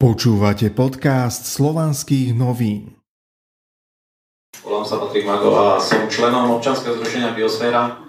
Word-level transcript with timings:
Počúvate 0.00 0.72
podcast 0.72 1.44
slovanských 1.44 2.32
novín. 2.32 2.96
Volám 4.64 4.88
sa 4.88 4.96
Patrik 4.96 5.28
Mago 5.28 5.52
a 5.52 5.76
som 5.76 6.08
členom 6.08 6.56
občanského 6.56 6.96
združenia 6.96 7.36
Biosféra. 7.36 8.00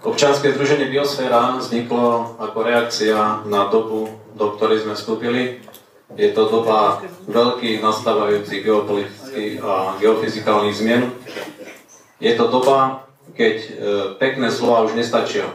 Občanské 0.00 0.56
združenie 0.56 0.88
Biosféra 0.88 1.60
vzniklo 1.60 2.40
ako 2.40 2.56
reakcia 2.56 3.44
na 3.44 3.68
dobu, 3.68 4.16
do 4.32 4.56
ktorej 4.56 4.88
sme 4.88 4.96
vstúpili. 4.96 5.60
Je 6.16 6.32
to 6.32 6.48
doba 6.48 7.04
veľkých 7.28 7.84
nastávajúcich 7.84 8.64
geopolitických 8.64 9.60
a 9.60 10.00
geofyzikálnych 10.00 10.72
zmien. 10.72 11.12
Je 12.16 12.32
to 12.32 12.48
doba, 12.48 13.04
keď 13.36 13.54
e, 13.60 13.68
pekné 14.16 14.48
slova 14.48 14.88
už 14.88 14.96
nestačia. 14.96 15.52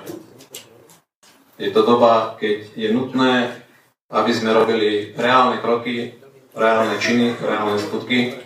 Je 1.57 1.73
to 1.73 1.81
doba, 1.81 2.37
keď 2.37 2.69
je 2.77 2.93
nutné 2.93 3.65
aby 4.09 4.31
sme 4.33 4.57
robili 4.57 5.13
reálne 5.13 5.61
kroky, 5.61 6.17
reálne 6.57 6.97
činy, 6.97 7.37
reálne 7.37 7.77
skutky, 7.77 8.41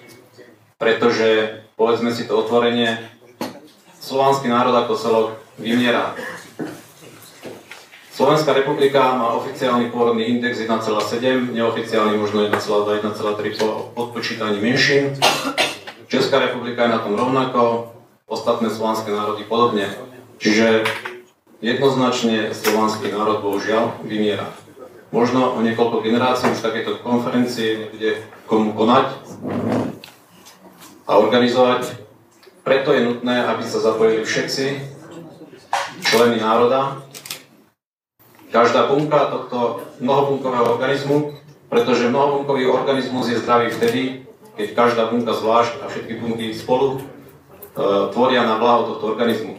pretože, 0.76 1.63
povedzme 1.80 2.12
si 2.12 2.27
to 2.27 2.35
otvorenie, 2.44 2.99
slovanský 4.04 4.52
národ 4.52 4.76
ako 4.76 4.94
celok 4.99 5.27
vymiera. 5.55 6.12
Slovenská 8.13 8.54
republika 8.54 9.18
má 9.18 9.34
oficiálny 9.41 9.90
pôrodný 9.90 10.30
index 10.30 10.62
1,7, 10.62 11.49
neoficiálny 11.49 12.13
možno 12.13 12.45
1,2, 12.45 13.02
1,3 13.02 13.57
po 13.57 13.90
odpočítaní 13.98 14.62
menšín. 14.62 15.18
Česká 16.05 16.38
republika 16.38 16.85
je 16.85 16.93
na 16.93 17.02
tom 17.02 17.18
rovnako, 17.18 17.90
ostatné 18.30 18.70
slovanské 18.70 19.09
národy 19.09 19.49
podobne. 19.49 19.90
Čiže 20.38 20.85
jednoznačne 21.63 22.54
slovanský 22.54 23.09
národ 23.09 23.41
bohužiaľ 23.41 24.05
vymiera. 24.05 24.45
Možno 25.14 25.54
o 25.54 25.62
niekoľko 25.62 26.02
generácií 26.02 26.58
už 26.58 26.66
takéto 26.66 26.98
konferencie 27.06 27.86
nebude 27.86 28.18
komu 28.50 28.74
konať 28.74 29.14
a 31.06 31.22
organizovať. 31.22 32.02
Preto 32.66 32.98
je 32.98 33.06
nutné, 33.06 33.46
aby 33.46 33.62
sa 33.62 33.78
zapojili 33.78 34.26
všetci 34.26 34.82
členy 36.02 36.41
národa, 36.41 37.06
každá 38.50 38.90
bunka 38.90 39.30
tohto 39.30 39.86
mnohobunkového 40.02 40.78
organizmu, 40.78 41.38
pretože 41.70 42.10
mnohobunkový 42.10 42.70
organizmus 42.74 43.30
je 43.30 43.41
zdravý 43.41 43.70
vtedy, 43.70 44.26
keď 44.58 44.68
každá 44.74 45.04
bunka 45.14 45.34
zvlášť 45.34 45.82
a 45.82 45.90
všetky 45.94 46.14
bunky 46.22 46.54
spolu 46.54 46.98
e, 46.98 47.00
tvoria 48.14 48.46
na 48.46 48.62
blaho 48.62 48.94
tohto 48.94 49.14
organizmu. 49.14 49.58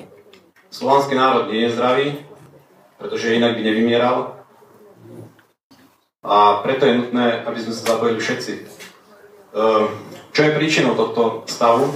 Slovanský 0.71 1.19
národ 1.19 1.51
nie 1.51 1.67
je 1.67 1.75
zdravý, 1.75 2.07
pretože 2.99 3.35
inak 3.35 3.59
by 3.59 3.63
nevymieral, 3.67 4.44
a 6.25 6.65
preto 6.65 6.89
je 6.89 6.99
nutné, 7.05 7.45
aby 7.45 7.59
sme 7.61 7.77
sa 7.77 7.95
zapojili 7.95 8.17
všetci. 8.17 8.53
Ehm, 9.55 9.93
čo 10.33 10.41
je 10.41 10.57
príčinou 10.57 10.97
tohto 10.97 11.45
stavu? 11.45 11.93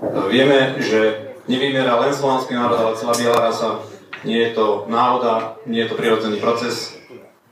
Ehm, 0.00 0.24
vieme, 0.32 0.80
že 0.80 1.30
nevymiera 1.44 2.00
len 2.00 2.16
slovanský 2.16 2.56
národ, 2.56 2.80
ale 2.80 2.96
celá 2.96 3.12
biela 3.12 3.36
rasa. 3.36 3.84
Nie 4.24 4.48
je 4.48 4.56
to 4.56 4.88
náhoda, 4.88 5.60
nie 5.68 5.84
je 5.84 5.88
to 5.92 6.00
prirodzený 6.00 6.40
proces. 6.40 6.96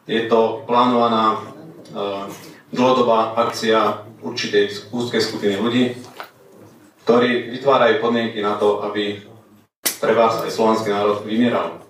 Je 0.08 0.24
to 0.24 0.64
plánovaná 0.64 1.44
ehm, 1.92 2.32
dlhodobá 2.72 3.36
akcia 3.36 4.08
určitej 4.24 4.88
úzkej 4.88 5.20
skupiny 5.20 5.60
ľudí, 5.60 5.84
ktorí 7.04 7.52
vytvárajú 7.60 8.00
podmienky 8.00 8.40
na 8.40 8.56
to, 8.56 8.80
aby 8.88 9.20
pre 10.00 10.12
vás 10.16 10.40
aj 10.40 10.48
slovanský 10.48 10.96
národ 10.96 11.28
vymieral. 11.28 11.87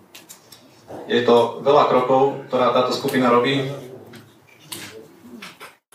Je 1.09 1.21
to 1.25 1.65
veľa 1.65 1.89
krokov, 1.89 2.45
ktorá 2.49 2.73
táto 2.73 2.93
skupina 2.93 3.33
robí. 3.33 3.65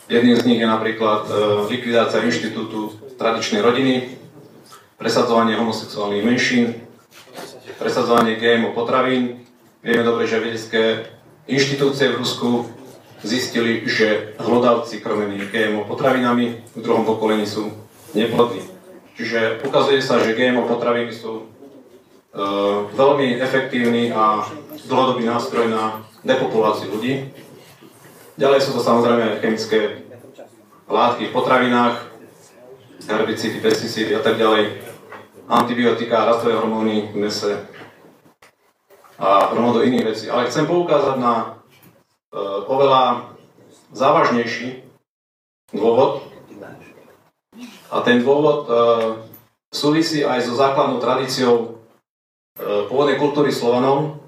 Jedným 0.10 0.38
z 0.38 0.46
nich 0.46 0.60
je 0.62 0.68
napríklad 0.68 1.26
e, 1.26 1.32
likvidácia 1.70 2.26
inštitútu 2.26 2.94
tradičnej 3.18 3.62
rodiny, 3.62 4.20
presadzovanie 4.98 5.58
homosexuálnych 5.58 6.26
menšín, 6.26 6.66
presadzovanie 7.78 8.38
GMO 8.38 8.74
potravín. 8.74 9.46
Vieme 9.86 10.02
dobre, 10.02 10.26
že 10.26 10.42
vedecké 10.42 11.10
inštitúcie 11.46 12.10
v 12.14 12.20
Rusku 12.20 12.50
zistili, 13.24 13.86
že 13.88 14.36
hlodavci 14.42 15.00
krmení 15.00 15.46
GMO 15.48 15.88
potravinami 15.88 16.62
v 16.76 16.80
druhom 16.84 17.08
pokolení 17.08 17.48
sú 17.48 17.72
neplodní. 18.12 18.66
Čiže 19.14 19.62
ukazuje 19.62 20.02
sa, 20.02 20.20
že 20.20 20.36
GMO 20.36 20.66
potraviny 20.66 21.14
sú 21.14 21.53
veľmi 22.94 23.38
efektívny 23.38 24.10
a 24.10 24.42
dlhodobý 24.90 25.24
nástroj 25.26 25.70
na 25.70 26.02
depopuláciu 26.26 26.90
ľudí. 26.90 27.30
Ďalej 28.42 28.60
sú 28.66 28.70
to 28.74 28.82
samozrejme 28.82 29.38
chemické 29.38 30.10
látky 30.90 31.30
v 31.30 31.36
potravinách, 31.36 32.10
herbicídy, 33.06 33.62
pesticídy 33.62 34.18
a 34.18 34.22
tak 34.26 34.42
ďalej, 34.42 34.82
antibiotika, 35.46 36.26
rastové 36.26 36.58
hormóny 36.58 37.14
v 37.14 37.16
mese 37.22 37.54
a 39.22 39.54
mnoho 39.54 39.86
iných 39.86 40.08
vecí. 40.10 40.26
Ale 40.28 40.50
chcem 40.50 40.66
poukázať 40.66 41.16
na 41.22 41.34
e, 41.38 41.46
oveľa 42.66 43.32
závažnejší 43.94 44.82
dôvod. 45.70 46.26
A 47.94 48.02
ten 48.02 48.26
dôvod 48.26 48.66
e, 48.66 48.70
súvisí 49.70 50.26
aj 50.26 50.50
so 50.50 50.58
základnou 50.58 50.98
tradíciou 50.98 51.83
pôvodnej 52.88 53.20
kultúry 53.20 53.52
Slovanov, 53.52 54.24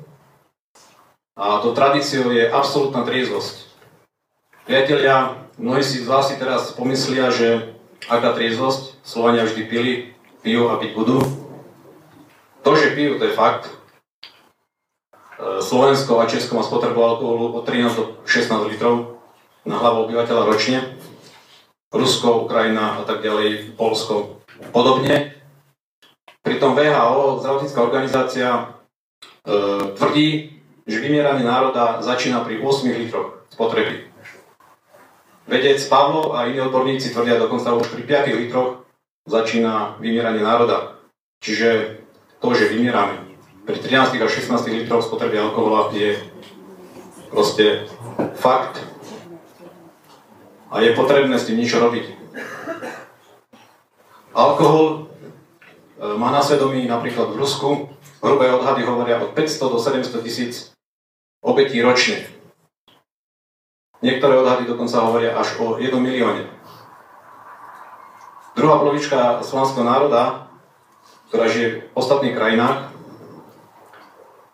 a 1.35 1.59
to 1.59 1.75
tradíciou 1.75 2.31
je 2.31 2.47
absolútna 2.47 3.03
triezvosť. 3.03 3.67
Priatelia, 4.63 5.35
mnohí 5.59 5.83
si 5.83 5.99
z 5.99 6.07
vás 6.07 6.31
si 6.31 6.39
teraz 6.39 6.71
pomyslia, 6.71 7.27
že 7.27 7.75
aká 8.07 8.31
triezvosť, 8.31 9.03
Slovania 9.03 9.43
vždy 9.43 9.61
pili, 9.67 9.93
pijú 10.39 10.71
a 10.71 10.79
piť 10.79 10.95
budú. 10.95 11.19
To, 12.63 12.71
že 12.79 12.95
pijú, 12.95 13.19
to 13.19 13.27
je 13.27 13.35
fakt. 13.35 13.67
E, 13.67 15.59
Slovensko 15.59 16.23
a 16.23 16.31
Česko 16.31 16.55
má 16.55 16.63
spotrebu 16.63 17.03
alkoholu 17.03 17.51
od 17.51 17.67
13 17.67 17.99
do 17.99 18.03
16 18.23 18.71
litrov 18.71 19.19
na 19.67 19.75
hlavu 19.75 20.07
obyvateľa 20.07 20.43
ročne. 20.47 20.95
Rusko, 21.91 22.47
Ukrajina 22.47 22.95
a 22.95 23.03
tak 23.03 23.19
ďalej, 23.19 23.75
Polsko 23.75 24.39
podobne. 24.71 25.34
Pritom 26.55 26.71
VHO, 26.71 27.43
zdravotnícká 27.43 27.79
organizácia, 27.83 28.47
e, 28.47 29.91
tvrdí, 29.91 30.55
že 30.87 31.03
vymieranie 31.03 31.43
národa 31.43 31.99
začína 31.99 32.47
pri 32.47 32.63
8 32.63 32.95
litroch 32.95 33.43
spotreby. 33.51 34.07
Vedec 35.51 35.83
Pavlo 35.91 36.31
a 36.31 36.47
iní 36.47 36.63
odborníci 36.63 37.11
tvrdia 37.11 37.43
dokonca 37.43 37.75
už 37.75 37.91
pri 37.91 38.07
5 38.07 38.39
litroch 38.39 38.87
začína 39.27 39.99
vymieranie 39.99 40.39
národa. 40.39 40.95
Čiže 41.43 41.99
to, 42.39 42.55
že 42.55 42.71
vymierame 42.71 43.35
pri 43.67 43.75
13 43.75 44.15
až 44.23 44.31
16 44.31 44.71
litroch 44.79 45.03
spotreby 45.03 45.35
alkohola 45.35 45.91
je 45.91 46.15
proste 47.35 47.83
fakt 48.39 48.79
a 50.71 50.79
je 50.79 50.95
potrebné 50.95 51.35
s 51.35 51.51
tým 51.51 51.59
niečo 51.59 51.83
robiť. 51.83 52.15
Alkohol 54.31 55.04
má 55.99 56.29
na 56.31 56.43
svedomí 56.43 56.83
napríklad 56.87 57.31
v 57.31 57.39
Rusku, 57.39 57.69
hrubé 58.19 58.51
odhady 58.51 58.83
hovoria 58.83 59.21
od 59.21 59.31
500 59.31 59.73
do 59.73 59.79
700 59.79 60.25
tisíc 60.25 60.53
obetí 61.39 61.79
ročne. 61.79 62.27
Niektoré 64.03 64.35
odhady 64.35 64.67
dokonca 64.67 65.01
hovoria 65.07 65.37
až 65.39 65.55
o 65.61 65.79
1 65.79 65.95
milióne. 65.95 66.51
Druhá 68.55 68.79
polovička 68.79 69.43
slovanského 69.43 69.83
národa, 69.83 70.47
ktorá 71.27 71.51
žije 71.51 71.67
v 71.91 71.95
ostatných 71.95 72.35
krajinách, 72.35 72.91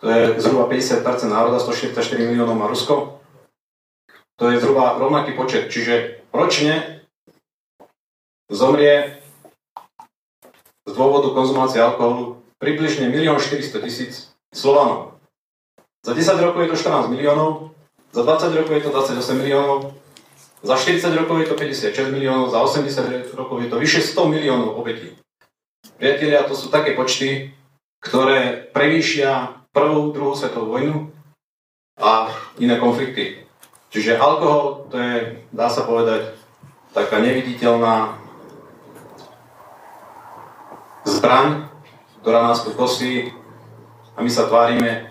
to 0.02 0.10
je 0.10 0.42
zhruba 0.42 0.66
50% 0.66 1.06
národa, 1.30 1.62
144 1.62 1.94
miliónov 2.18 2.58
má 2.58 2.66
Rusko, 2.66 3.22
to 4.42 4.50
je 4.50 4.58
zhruba 4.58 4.98
rovnaký 4.98 5.38
počet, 5.38 5.70
čiže 5.70 6.26
ročne 6.34 7.06
zomrie 8.50 9.21
z 10.92 10.94
dôvodu 11.00 11.32
konzumácie 11.32 11.80
alkoholu 11.80 12.44
približne 12.60 13.08
1 13.08 13.24
400 13.40 13.80
000 13.80 14.52
Slovanov. 14.52 15.16
Za 16.04 16.12
10 16.12 16.44
rokov 16.44 16.68
je 16.68 16.70
to 16.76 16.78
14 16.92 17.08
miliónov, 17.08 17.72
za 18.12 18.28
20 18.28 18.60
rokov 18.60 18.74
je 18.76 18.84
to 18.84 18.92
28 18.92 19.40
miliónov, 19.40 19.96
za 20.60 20.76
40 20.76 21.16
rokov 21.16 21.36
je 21.40 21.48
to 21.48 21.56
56 21.56 22.12
miliónov, 22.12 22.52
za 22.52 22.60
80 22.60 23.32
rokov 23.34 23.64
je 23.64 23.70
to 23.72 23.78
vyše 23.80 24.04
100 24.04 24.28
miliónov 24.28 24.76
obetí. 24.76 25.16
Priatelia, 25.96 26.44
to 26.44 26.58
sú 26.58 26.68
také 26.68 26.98
počty, 26.98 27.56
ktoré 28.02 28.70
prevýšia 28.74 29.62
prvú, 29.72 30.12
druhú 30.12 30.34
svetovú 30.36 30.76
vojnu 30.76 31.14
a 32.02 32.30
iné 32.60 32.76
konflikty. 32.82 33.46
Čiže 33.94 34.20
alkohol, 34.20 34.90
to 34.90 34.98
je, 34.98 35.16
dá 35.54 35.70
sa 35.70 35.86
povedať, 35.86 36.34
taká 36.92 37.22
neviditeľná 37.22 38.21
zbraň, 41.22 41.70
ktorá 42.26 42.50
nás 42.50 42.66
tu 42.66 42.74
kosí 42.74 43.30
a 44.18 44.26
my 44.26 44.30
sa 44.34 44.50
tvárime, 44.50 45.06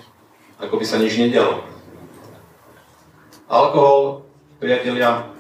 ako 0.59 0.75
by 0.75 0.83
sa 0.83 0.99
nič 0.99 1.15
nedialo. 1.15 1.63
Alkohol, 3.47 4.27
priatelia, 4.59 5.31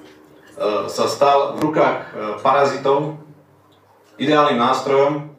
sa 0.87 1.11
stal 1.11 1.59
v 1.59 1.67
rukách 1.67 2.15
parazitov 2.47 3.19
ideálnym 4.15 4.63
nástrojom 4.63 5.35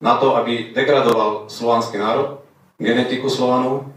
na 0.00 0.16
to, 0.16 0.32
aby 0.40 0.72
degradoval 0.72 1.52
slovanský 1.52 2.00
národ, 2.00 2.40
genetiku 2.80 3.28
Slovanov 3.28 3.92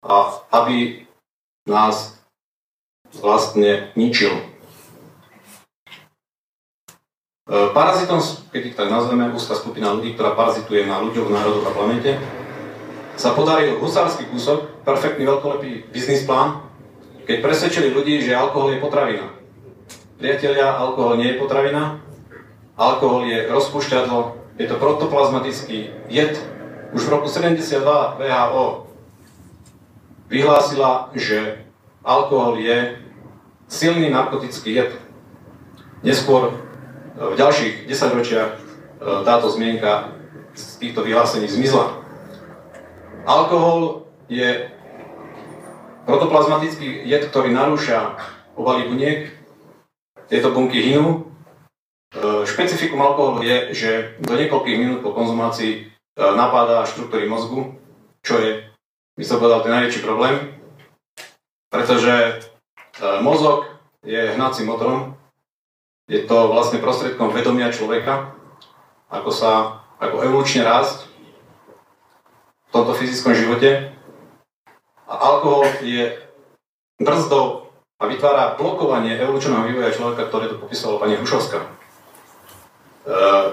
a 0.00 0.32
aby 0.64 1.04
nás 1.68 2.16
vlastne 3.20 3.92
ničil. 4.00 4.32
E, 4.32 4.56
parazitom, 7.46 8.18
keď 8.50 8.62
ich 8.66 8.76
tak 8.76 8.90
nazveme, 8.90 9.30
úzka 9.30 9.54
skupina 9.54 9.94
ľudí, 9.94 10.18
ktorá 10.18 10.34
parazituje 10.34 10.82
na 10.82 10.98
ľuďoch, 10.98 11.30
národoch 11.30 11.66
a 11.70 11.74
planete, 11.74 12.18
sa 13.16 13.32
podaril 13.32 13.78
husársky 13.80 14.28
kúsok, 14.28 14.84
perfektný 14.84 15.24
veľkolepý 15.24 15.94
biznis 15.94 16.26
plán, 16.26 16.60
keď 17.24 17.42
presvedčili 17.42 17.94
ľudí, 17.94 18.20
že 18.22 18.36
alkohol 18.36 18.76
je 18.76 18.82
potravina. 18.82 19.26
Priatelia, 20.18 20.74
alkohol 20.74 21.16
nie 21.22 21.32
je 21.34 21.40
potravina, 21.40 22.02
alkohol 22.76 23.24
je 23.30 23.48
rozpúšťadlo, 23.48 24.36
je 24.58 24.66
to 24.68 24.76
protoplazmatický 24.76 25.92
jed. 26.08 26.34
Už 26.92 27.06
v 27.06 27.12
roku 27.12 27.28
72 27.28 27.82
VHO 28.20 28.86
vyhlásila, 30.28 31.10
že 31.14 31.66
alkohol 32.02 32.58
je 32.58 32.96
silný 33.68 34.10
narkotický 34.10 34.70
jed. 34.72 34.90
Neskôr 36.06 36.52
e, 36.52 36.65
v 37.16 37.34
ďalších 37.34 37.88
desaťročiach 37.88 38.50
e, 38.52 38.58
táto 39.24 39.48
zmienka 39.48 40.12
z 40.52 40.64
týchto 40.80 41.02
vyhlásení 41.04 41.48
zmizla. 41.48 42.04
Alkohol 43.26 44.08
je 44.28 44.70
protoplazmatický 46.06 47.08
jed, 47.08 47.26
ktorý 47.28 47.50
narúša 47.50 48.20
obaly 48.54 48.86
buniek. 48.88 49.34
Tieto 50.28 50.54
bunky 50.54 50.78
hynú 50.78 51.26
E, 52.16 52.46
špecifikum 52.46 53.02
alkoholu 53.02 53.42
je, 53.42 53.56
že 53.74 53.90
do 54.22 54.38
niekoľkých 54.38 54.78
minút 54.78 55.00
po 55.02 55.12
konzumácii 55.12 55.72
e, 55.74 55.80
napáda 56.16 56.86
štruktúry 56.86 57.26
mozgu, 57.26 57.76
čo 58.22 58.38
je, 58.38 58.64
by 59.18 59.24
som 59.26 59.42
povedal, 59.42 59.66
ten 59.66 59.74
najväčší 59.74 60.00
problém, 60.00 60.54
pretože 61.68 62.40
mozog 63.20 63.68
je 64.00 64.32
hnacím 64.32 64.72
motorom, 64.72 65.15
je 66.06 66.22
to 66.22 66.36
vlastne 66.54 66.78
prostredkom 66.78 67.34
vedomia 67.34 67.74
človeka, 67.74 68.34
ako 69.10 69.30
sa, 69.34 69.82
ako 69.98 70.22
evolučne 70.22 70.62
rásť 70.62 71.06
v 72.66 72.70
tomto 72.70 72.94
fyzickom 72.94 73.34
živote. 73.34 73.90
A 75.06 75.14
alkohol 75.14 75.66
je 75.82 76.18
brzdou 76.98 77.70
a 77.98 78.06
vytvára 78.06 78.54
blokovanie 78.58 79.18
evolučného 79.18 79.66
vývoja 79.66 79.94
človeka, 79.94 80.30
ktoré 80.30 80.50
to 80.50 80.62
popisovala 80.62 81.02
pani 81.02 81.14
Hrušovská. 81.18 81.58
Eh, 83.06 83.46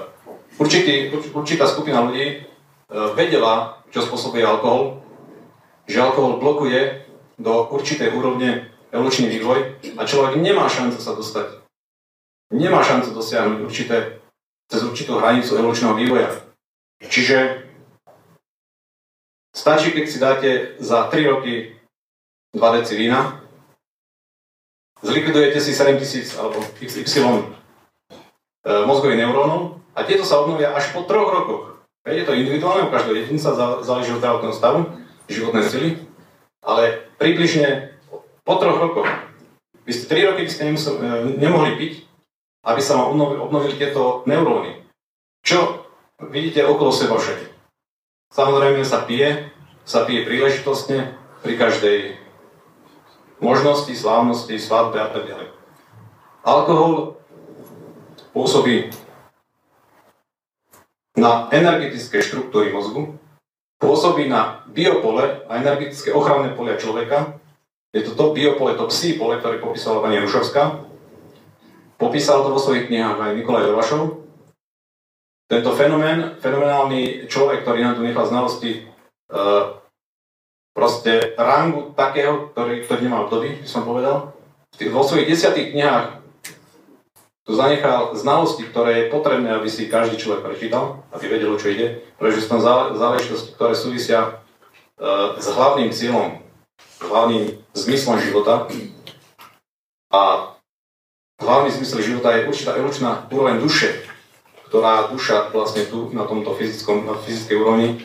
určitý, 0.58 1.14
určitá 1.30 1.66
skupina 1.70 2.02
ľudí 2.02 2.26
eh, 2.26 2.44
vedela, 3.14 3.82
čo 3.94 4.02
spôsobuje 4.02 4.42
alkohol, 4.42 5.02
že 5.86 6.02
alkohol 6.02 6.42
blokuje 6.42 7.06
do 7.38 7.66
určitej 7.70 8.14
úrovne 8.14 8.70
evolučný 8.94 9.26
vývoj 9.30 9.78
a 9.98 10.02
človek 10.06 10.38
nemá 10.38 10.66
šancu 10.70 10.98
sa 10.98 11.14
dostať. 11.18 11.63
Nemá 12.54 12.86
šancu 12.86 13.10
dosiahnuť 13.10 13.58
určité, 13.66 14.22
cez 14.70 14.86
určitú 14.86 15.18
hranicu 15.18 15.58
evolučného 15.58 15.98
vývoja. 15.98 16.30
Čiže 17.02 17.66
stačí, 19.50 19.90
keď 19.90 20.04
si 20.06 20.18
dáte 20.22 20.50
za 20.78 21.10
3 21.10 21.32
roky 21.34 21.74
2 22.54 22.76
deci 22.78 22.94
vína, 22.94 23.42
zlikvidujete 25.02 25.58
si 25.58 25.74
7000 25.74 26.38
alebo 26.38 26.62
XY 26.78 27.54
E, 28.64 28.88
mozgových 28.88 29.20
neurónov 29.20 29.84
a 29.92 30.08
tieto 30.08 30.24
sa 30.24 30.40
obnovia 30.40 30.72
až 30.72 30.88
po 30.96 31.04
troch 31.04 31.28
rokoch. 31.28 31.84
Je 32.08 32.24
to 32.24 32.32
individuálne, 32.32 32.88
u 32.88 32.92
každého 32.92 33.16
jedinca 33.20 33.52
záleží 33.84 34.12
od 34.16 34.20
zdravotného 34.24 34.56
stavu, 34.56 34.88
životné 35.28 35.60
sily, 35.68 35.88
ale 36.64 37.04
približne 37.20 37.92
po 38.40 38.56
troch 38.56 38.80
rokoch. 38.80 39.08
Vy 39.84 39.92
ste 39.92 40.08
3 40.08 40.28
roky 40.32 40.48
by 40.48 40.50
ste 40.52 40.62
e, 40.64 40.76
nemohli 41.36 41.76
piť, 41.76 41.92
aby 42.64 42.80
sa 42.80 42.96
vám 42.96 43.20
obnovili 43.20 43.76
tieto 43.76 44.24
neuróny. 44.24 44.80
Čo 45.44 45.84
vidíte 46.32 46.64
okolo 46.64 46.88
seba 46.88 47.20
všade? 47.20 47.52
Samozrejme 48.32 48.82
sa 48.82 49.04
pije, 49.04 49.52
sa 49.84 50.08
pije 50.08 50.24
príležitostne 50.24 51.14
pri 51.44 51.54
každej 51.60 51.98
možnosti, 53.44 53.92
slávnosti, 53.92 54.56
svadbe 54.56 54.96
a 54.98 55.12
tak 55.12 55.28
ďalej. 55.28 55.48
Alkohol 56.44 57.20
pôsobí 58.32 58.90
na 61.14 61.46
energetické 61.52 62.24
štruktúry 62.24 62.72
mozgu, 62.72 63.20
pôsobí 63.78 64.26
na 64.26 64.64
biopole 64.72 65.44
a 65.46 65.60
energetické 65.60 66.10
ochranné 66.10 66.56
polia 66.56 66.80
človeka. 66.80 67.38
Je 67.94 68.02
to 68.02 68.16
to 68.18 68.34
biopole, 68.34 68.74
to 68.74 68.90
psí 68.90 69.14
pole, 69.14 69.38
ktoré 69.38 69.62
popísala 69.62 70.02
pani 70.02 70.18
Rušovská. 70.18 70.82
Popísal 71.94 72.42
to 72.42 72.50
vo 72.50 72.58
svojich 72.58 72.90
knihách 72.90 73.18
aj 73.22 73.36
Nikolaj 73.38 73.70
Dovašov. 73.70 74.26
Tento 75.46 75.70
fenomén, 75.76 76.34
fenomenálny 76.42 77.30
človek, 77.30 77.62
ktorý 77.62 77.78
nám 77.84 77.94
tu 78.00 78.02
nechal 78.02 78.26
znalosti, 78.26 78.70
e, 78.80 79.40
proste 80.74 81.36
rangu 81.38 81.94
takého, 81.94 82.50
ktorý, 82.50 82.82
ktorý 82.82 83.00
nemá 83.06 83.22
období, 83.22 83.62
by 83.62 83.68
som 83.68 83.86
povedal. 83.86 84.34
Vo 84.74 85.02
svojich 85.06 85.30
desiatých 85.30 85.70
knihách 85.70 86.24
tu 87.44 87.52
zanechal 87.52 88.16
znalosti, 88.16 88.64
ktoré 88.66 89.04
je 89.04 89.12
potrebné, 89.12 89.52
aby 89.52 89.68
si 89.68 89.92
každý 89.92 90.16
človek 90.16 90.42
prečítal, 90.42 91.04
aby 91.12 91.28
vedel, 91.28 91.54
čo 91.60 91.70
ide, 91.70 92.02
pretože 92.16 92.48
sú 92.48 92.56
tam 92.56 92.64
záležitosti, 92.96 93.52
ktoré 93.54 93.76
súvisia 93.76 94.42
e, 94.96 95.38
s 95.38 95.46
hlavným 95.52 95.92
cieľom, 95.92 96.40
hlavným 97.04 97.54
zmyslom 97.76 98.16
života. 98.18 98.66
A 100.08 100.53
hlavný 101.44 101.70
zmysel 101.70 102.00
života 102.00 102.32
je 102.32 102.48
určitá 102.48 102.74
evolučná 102.74 103.28
úroveň 103.28 103.60
duše, 103.60 104.02
ktorá 104.72 105.12
duša 105.12 105.52
vlastne 105.52 105.86
tu 105.86 106.10
na 106.10 106.24
tomto 106.24 106.56
fyzickom, 106.56 107.06
na 107.06 107.14
fyzickej 107.14 107.56
úrovni 107.60 107.88
e, 107.94 107.96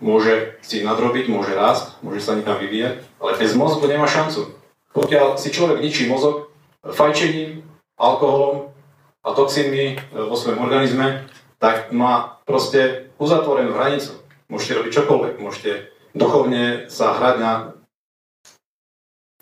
môže 0.00 0.58
si 0.64 0.82
nadrobiť, 0.82 1.28
môže 1.28 1.52
rásť, 1.52 2.00
môže 2.00 2.24
sa 2.24 2.34
niekam 2.34 2.56
vyvíjať, 2.56 3.04
ale 3.20 3.36
bez 3.36 3.52
mozgu 3.54 3.84
nemá 3.86 4.08
šancu. 4.08 4.56
Pokiaľ 4.90 5.38
si 5.38 5.54
človek 5.54 5.78
ničí 5.84 6.10
mozog 6.10 6.50
fajčením, 6.82 7.62
alkoholom 8.00 8.72
a 9.20 9.28
toxínmi 9.36 9.84
e, 9.94 9.96
vo 10.10 10.34
svojom 10.34 10.64
organizme, 10.64 11.28
tak 11.60 11.92
má 11.92 12.40
proste 12.48 13.12
uzatvorenú 13.20 13.76
hranicu. 13.76 14.16
Môžete 14.48 14.80
robiť 14.80 14.92
čokoľvek, 14.96 15.34
môžete 15.38 15.92
duchovne 16.16 16.88
sa 16.88 17.14
hrať 17.14 17.36
na 17.38 17.52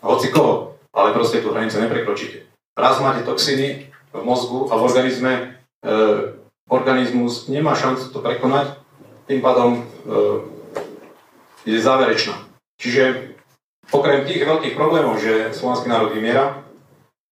hoci 0.03 0.27
koho, 0.29 0.77
ale 0.91 1.15
proste 1.15 1.39
tú 1.39 1.55
hranicu 1.55 1.79
neprekročíte. 1.79 2.48
Raz 2.79 3.03
máte 3.03 3.27
toxíny 3.27 3.91
v 4.15 4.23
mozgu 4.23 4.71
a 4.71 4.79
v 4.79 4.85
organizme, 4.87 5.33
e, 5.83 5.93
organizmus 6.71 7.51
nemá 7.51 7.75
šancu 7.75 8.15
to 8.15 8.23
prekonať, 8.23 8.79
tým 9.27 9.43
pádom 9.43 9.77
e, 9.77 9.81
je 11.67 11.75
záverečná. 11.75 12.39
Čiže 12.79 13.35
okrem 13.91 14.23
tých 14.23 14.47
veľkých 14.47 14.79
problémov, 14.79 15.19
že 15.19 15.51
slovenský 15.51 15.91
národ 15.91 16.15
vymiera, 16.15 16.63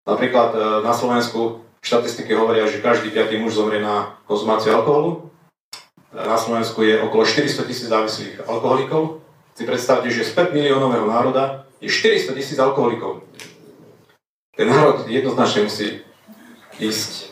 Napríklad 0.08 0.50
e, 0.56 0.60
na 0.88 0.96
Slovensku 0.96 1.60
štatistiky 1.84 2.32
hovoria, 2.32 2.64
že 2.72 2.80
každý 2.80 3.12
piatý 3.12 3.36
muž 3.36 3.60
zomrie 3.60 3.84
na 3.84 4.16
konzumáciu 4.24 4.80
alkoholu. 4.80 5.28
Na 6.16 6.40
Slovensku 6.40 6.80
je 6.80 7.04
okolo 7.04 7.28
400 7.28 7.68
tisíc 7.68 7.92
závislých 7.92 8.48
alkoholikov. 8.48 9.20
Si 9.52 9.68
predstavte, 9.68 10.08
že 10.08 10.24
z 10.24 10.32
5 10.32 10.56
miliónového 10.56 11.04
národa 11.04 11.68
je 11.84 11.92
400 11.92 12.32
tisíc 12.40 12.56
alkoholikov. 12.56 13.28
Ten 14.58 14.68
národ 14.68 15.06
jednoznačne 15.06 15.70
musí 15.70 16.02
ísť 16.82 17.12
e, 17.22 17.26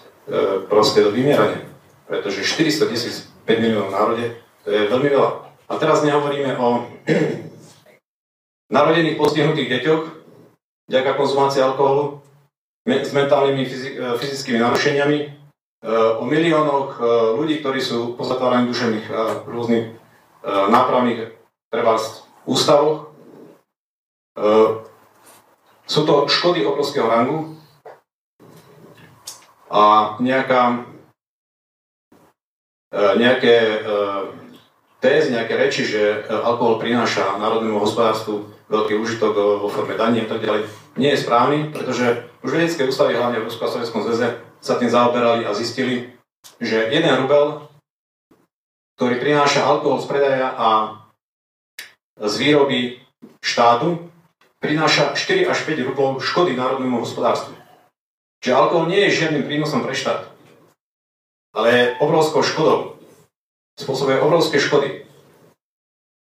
proste 0.69 1.01
do 1.01 1.09
vymierania. 1.09 1.65
Pretože 2.05 2.45
400 2.45 2.93
tisíc 2.93 3.15
5 3.49 3.65
miliónov 3.65 3.89
národe, 3.89 4.37
to 4.61 4.69
je 4.69 4.85
veľmi 4.85 5.09
veľa. 5.09 5.31
A 5.65 5.73
teraz 5.81 6.05
nehovoríme 6.05 6.53
o 6.61 6.85
narodených 8.77 9.17
postihnutých 9.17 9.81
deťoch, 9.81 10.03
vďaka 10.85 11.11
konzumácii 11.17 11.65
alkoholu, 11.65 12.21
s 12.85 13.11
mentálnymi 13.13 13.63
e, 13.65 13.69
fyzickými 14.21 14.61
narušeniami, 14.61 15.19
e, 15.25 15.27
o 16.21 16.23
miliónoch 16.25 17.01
e, 17.01 17.03
ľudí, 17.41 17.65
ktorí 17.65 17.81
sú 17.81 18.13
pozatváraní 18.13 18.69
duševných 18.69 19.05
rôznych 19.49 19.97
nápravných 20.45 21.33
treba 21.73 21.97
ústavoch. 22.45 23.09
Sú 25.85 26.01
to 26.05 26.25
škody 26.25 26.65
obrovského 26.65 27.05
rangu 27.05 27.53
a 29.69 30.17
nejaká, 30.17 30.85
nejaké 32.93 33.85
tézy, 34.97 35.29
nejaké 35.37 35.53
reči, 35.53 35.85
že 35.85 36.25
alkohol 36.25 36.81
prináša 36.81 37.37
národnému 37.37 37.77
hospodárstvu 37.77 38.49
veľký 38.65 38.97
užitok 38.97 39.61
vo 39.61 39.69
forme 39.69 39.93
daní 39.93 40.25
a 40.25 40.29
tak 40.29 40.41
ďalej, 40.41 40.65
nie 40.97 41.13
je 41.13 41.21
správny, 41.21 41.69
pretože 41.69 42.25
už 42.41 42.49
vedecké 42.49 42.89
ústavy, 42.89 43.13
hlavne 43.13 43.45
v 43.45 43.45
Rusku 43.45 43.61
a 43.61 43.69
Sovjetskom 43.69 44.01
zväze, 44.01 44.41
sa 44.57 44.81
tým 44.81 44.89
zaoberali 44.89 45.45
a 45.45 45.53
zistili, 45.53 46.17
že 46.57 46.89
jeden 46.89 47.13
rubel, 47.21 47.69
ktorý 48.97 49.21
prináša 49.21 49.61
alkohol 49.61 50.01
z 50.01 50.09
predaja 50.09 50.49
a 50.57 50.69
z 52.17 52.33
výroby 52.41 53.05
štátu, 53.45 54.09
prináša 54.65 55.13
4 55.13 55.47
až 55.47 55.59
5 55.63 55.87
rublov 55.87 56.19
škody 56.19 56.57
národnému 56.57 56.99
hospodárstvu. 57.01 57.53
Čiže 58.41 58.57
alkohol 58.57 58.89
nie 58.89 59.05
je 59.07 59.17
žiadnym 59.21 59.45
prínosom 59.45 59.81
pre 59.85 59.93
štát, 59.93 60.29
ale 61.53 61.67
je 61.71 61.83
obrovskou 62.01 62.41
škodou. 62.41 62.99
Spôsobuje 63.77 64.21
obrovské 64.21 64.57
škody. 64.57 65.05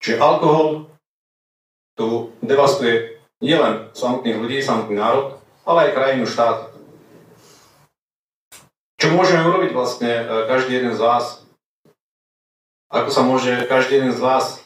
Čiže 0.02 0.18
alkohol 0.18 0.90
tu 2.00 2.34
devastuje 2.42 3.22
nielen 3.42 3.94
samotných 3.94 4.38
ľudí, 4.38 4.58
samotný 4.62 4.98
národ, 4.98 5.38
ale 5.66 5.90
aj 5.90 5.96
krajinu, 5.98 6.26
štát. 6.26 6.74
Čo 9.02 9.18
môžeme 9.18 9.46
urobiť 9.46 9.72
vlastne 9.74 10.12
e, 10.14 10.24
každý 10.46 10.78
jeden 10.78 10.94
z 10.94 11.02
vás? 11.02 11.42
Ako 12.94 13.10
sa 13.10 13.26
môže 13.26 13.66
každý 13.66 13.98
jeden 13.98 14.14
z 14.14 14.22
vás 14.22 14.61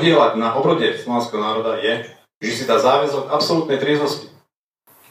podielať 0.00 0.40
na 0.40 0.56
obrode 0.56 0.96
slovanského 0.96 1.44
národa 1.44 1.76
je, 1.76 2.08
že 2.40 2.50
si 2.56 2.64
dá 2.64 2.80
záväzok 2.80 3.28
absolútnej 3.28 3.76
triezosti. 3.76 4.32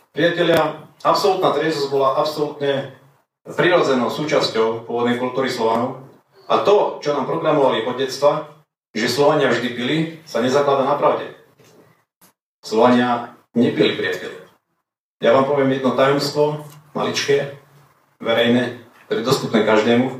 Priatelia, 0.10 0.90
absolútna 1.06 1.54
triezosť 1.54 1.94
bola 1.94 2.18
absolútne 2.18 2.98
prirodzenou 3.46 4.10
súčasťou 4.10 4.90
pôvodnej 4.90 5.22
kultúry 5.22 5.46
Slovanov 5.46 6.10
a 6.50 6.66
to, 6.66 6.98
čo 7.06 7.14
nám 7.14 7.30
programovali 7.30 7.86
od 7.86 8.02
detstva, 8.02 8.50
že 8.98 9.14
Slovania 9.14 9.54
vždy 9.54 9.70
pili, 9.78 9.98
sa 10.26 10.42
nezaklada 10.42 10.90
na 10.90 10.98
pravde. 10.98 11.38
Slovania 12.66 13.38
nepili 13.54 13.94
priateľe. 13.94 14.50
Ja 15.22 15.38
vám 15.38 15.46
poviem 15.46 15.78
jedno 15.78 15.94
tajomstvo, 15.94 16.66
maličké, 16.98 17.62
verejné, 18.18 18.82
ktoré 19.06 19.22
je 19.22 19.30
dostupné 19.30 19.62
každému. 19.62 20.18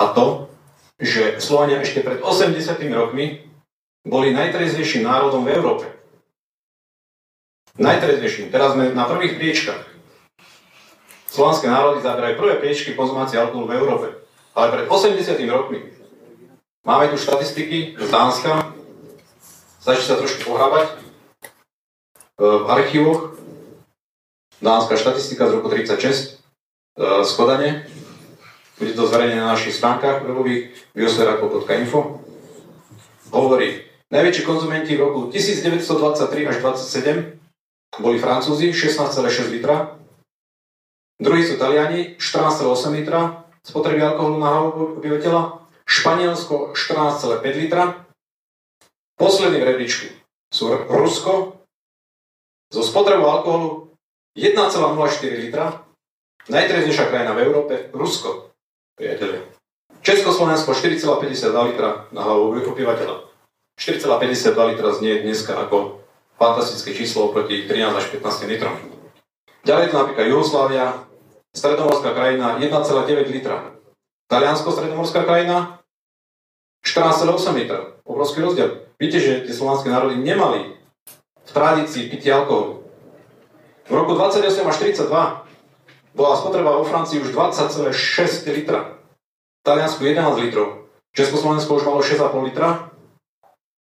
A 0.00 0.16
to, 0.16 0.48
že 0.96 1.44
Slovania 1.44 1.84
ešte 1.84 2.00
pred 2.00 2.24
80 2.24 2.56
rokmi 2.96 3.49
boli 4.04 4.32
najtrezvejším 4.32 5.04
národom 5.04 5.44
v 5.44 5.52
Európe. 5.52 5.86
Najtrezvejším. 7.80 8.52
Teraz 8.52 8.76
sme 8.76 8.92
na 8.92 9.08
prvých 9.08 9.40
priečkách. 9.40 9.82
Slovanské 11.30 11.70
národy 11.70 12.02
zaberajú 12.02 12.34
prvé 12.42 12.54
priečky 12.58 12.98
konzumácie 12.98 13.38
alkoholu 13.38 13.70
v 13.70 13.76
Európe. 13.78 14.06
Ale 14.52 14.74
pred 14.74 14.86
80 14.90 15.38
rokmi 15.46 15.78
máme 16.82 17.06
tu 17.08 17.16
štatistiky 17.16 17.94
z 17.96 18.08
Dánska, 18.10 18.74
začne 19.78 20.04
sa 20.04 20.18
trošku 20.18 20.42
pohrábať 20.50 20.90
e, 20.90 20.94
v 22.42 22.66
archívoch. 22.66 23.20
Dánska 24.60 24.98
štatistika 24.98 25.48
z 25.48 25.56
roku 25.56 25.70
36, 25.72 25.96
e, 25.96 27.24
skodanie. 27.24 27.86
Bude 28.76 28.92
to 28.92 29.08
zverejnené 29.08 29.40
na 29.40 29.54
našich 29.54 29.76
stránkach 29.76 30.26
webových 30.26 30.72
biosfera.info. 30.92 32.20
Hovorí, 33.30 33.89
najväčší 34.10 34.42
konzumenti 34.42 34.98
v 34.98 35.06
roku 35.06 35.20
1923 35.30 36.50
až 36.50 36.56
27 36.62 37.40
boli 37.98 38.18
Francúzi 38.18 38.70
16,6 38.70 39.50
litra, 39.50 39.98
druhí 41.18 41.42
sú 41.42 41.58
Taliani 41.58 42.14
14,8 42.18 42.98
litra, 43.02 43.46
spotreby 43.66 44.02
alkoholu 44.02 44.36
na 44.38 44.48
hlavu 44.50 44.68
obyvateľa, 45.02 45.42
Španielsko 45.86 46.74
14,5 46.74 47.42
litra, 47.66 48.06
posledný 49.18 49.58
v 49.62 49.68
rebríčku 49.74 50.06
sú 50.50 50.70
Rusko. 50.86 51.58
So 52.70 52.86
spotrebou 52.86 53.26
alkoholu 53.26 53.98
1,04 54.38 55.42
litra, 55.42 55.82
najtreznejšia 56.46 57.10
krajina 57.10 57.34
v 57.34 57.42
Európe, 57.42 57.74
Rusko, 57.90 58.54
priatelia. 58.94 59.42
Československo 60.06 60.70
4,52 60.70 61.74
litra 61.74 62.06
na 62.14 62.20
hlavu 62.22 62.54
obyvateľa. 62.70 63.29
4,52 63.80 64.76
litra 64.76 64.92
znie 64.92 65.24
dneska 65.24 65.56
ako 65.56 66.04
fantastické 66.36 66.92
číslo 66.92 67.32
oproti 67.32 67.64
13 67.64 67.96
až 67.96 68.12
15 68.12 68.44
litrom. 68.52 68.76
Ďalej 69.64 69.88
to 69.88 69.94
napríklad 69.96 70.26
Jugoslávia, 70.28 70.84
stredomorská 71.56 72.12
krajina 72.12 72.60
1,9 72.60 73.32
litra. 73.32 73.72
Taliansko, 74.28 74.68
stredomorská 74.68 75.24
krajina 75.24 75.80
14,8 76.84 77.56
litra. 77.56 77.96
Obrovský 78.04 78.44
rozdiel. 78.44 78.84
Viete, 79.00 79.16
že 79.16 79.48
tie 79.48 79.54
slovanské 79.56 79.88
národy 79.88 80.20
nemali 80.20 80.76
v 81.40 81.50
tradícii 81.50 82.12
pitie 82.12 82.36
alkoholu. 82.36 82.84
V 83.88 83.92
roku 83.96 84.12
28 84.12 84.60
až 84.60 84.76
42 84.76 85.08
bola 86.12 86.34
spotreba 86.36 86.76
vo 86.76 86.84
Francii 86.84 87.24
už 87.24 87.32
20,6 87.32 88.44
litra. 88.52 89.00
Taliansku 89.64 90.04
11 90.04 90.36
litrov. 90.36 90.84
Československo 91.16 91.80
už 91.80 91.84
malo 91.88 92.04
6,5 92.04 92.44
litra. 92.44 92.89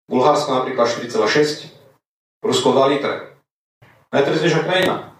Bulharsko 0.09 0.65
napríklad 0.65 0.89
4,6. 0.89 1.69
Rusko 2.41 2.73
2 2.73 2.93
litre. 2.97 3.37
Najtreznejšia 4.09 4.65
krajina. 4.65 5.13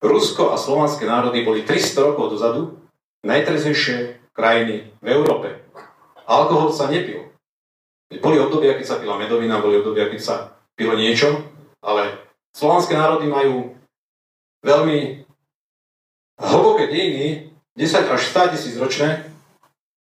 Rusko 0.00 0.50
a 0.50 0.56
slovanské 0.56 1.04
národy 1.04 1.44
boli 1.44 1.60
300 1.68 2.08
rokov 2.08 2.32
dozadu 2.32 2.80
najtrezejšie 3.20 4.32
krajiny 4.32 4.88
v 5.04 5.06
Európe. 5.12 5.60
Alkohol 6.24 6.72
sa 6.72 6.88
nepil. 6.88 7.28
Boli 8.08 8.40
obdobia, 8.40 8.74
keď 8.74 8.86
sa 8.88 8.96
pila 8.96 9.20
medovina, 9.20 9.60
boli 9.60 9.78
obdobia, 9.78 10.08
keď 10.08 10.20
sa 10.24 10.36
pilo 10.74 10.96
niečo, 10.96 11.44
ale 11.84 12.16
slovanské 12.56 12.96
národy 12.96 13.28
majú 13.28 13.76
veľmi 14.64 15.28
hlboké 16.40 16.88
dejiny, 16.88 17.52
10 17.76 18.08
až 18.08 18.20
100 18.32 18.54
tisíc 18.56 18.74
ročné. 18.80 19.28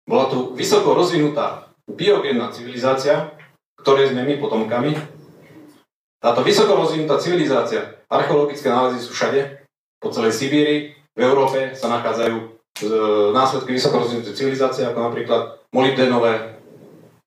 Bola 0.06 0.28
tu 0.30 0.52
vysoko 0.54 0.94
rozvinutá 0.94 1.72
biogénna 1.88 2.52
civilizácia, 2.52 3.32
ktoré 3.86 4.10
sme 4.10 4.26
my 4.26 4.34
potomkami. 4.42 4.98
Táto 6.18 6.42
vysoko 6.42 6.74
rozvinutá 6.74 7.22
civilizácia, 7.22 8.02
archeologické 8.10 8.66
nálezy 8.66 8.98
sú 8.98 9.14
všade, 9.14 9.62
po 10.02 10.10
celej 10.10 10.34
Sibíri. 10.34 10.98
V 11.14 11.20
Európe 11.22 11.70
sa 11.78 11.86
nachádzajú 11.94 12.34
e, 12.34 12.44
následky 13.30 13.78
vysoko 13.78 14.02
rozvinutej 14.02 14.34
civilizácie, 14.34 14.90
ako 14.90 15.06
napríklad 15.06 15.62
molybdenové 15.70 16.58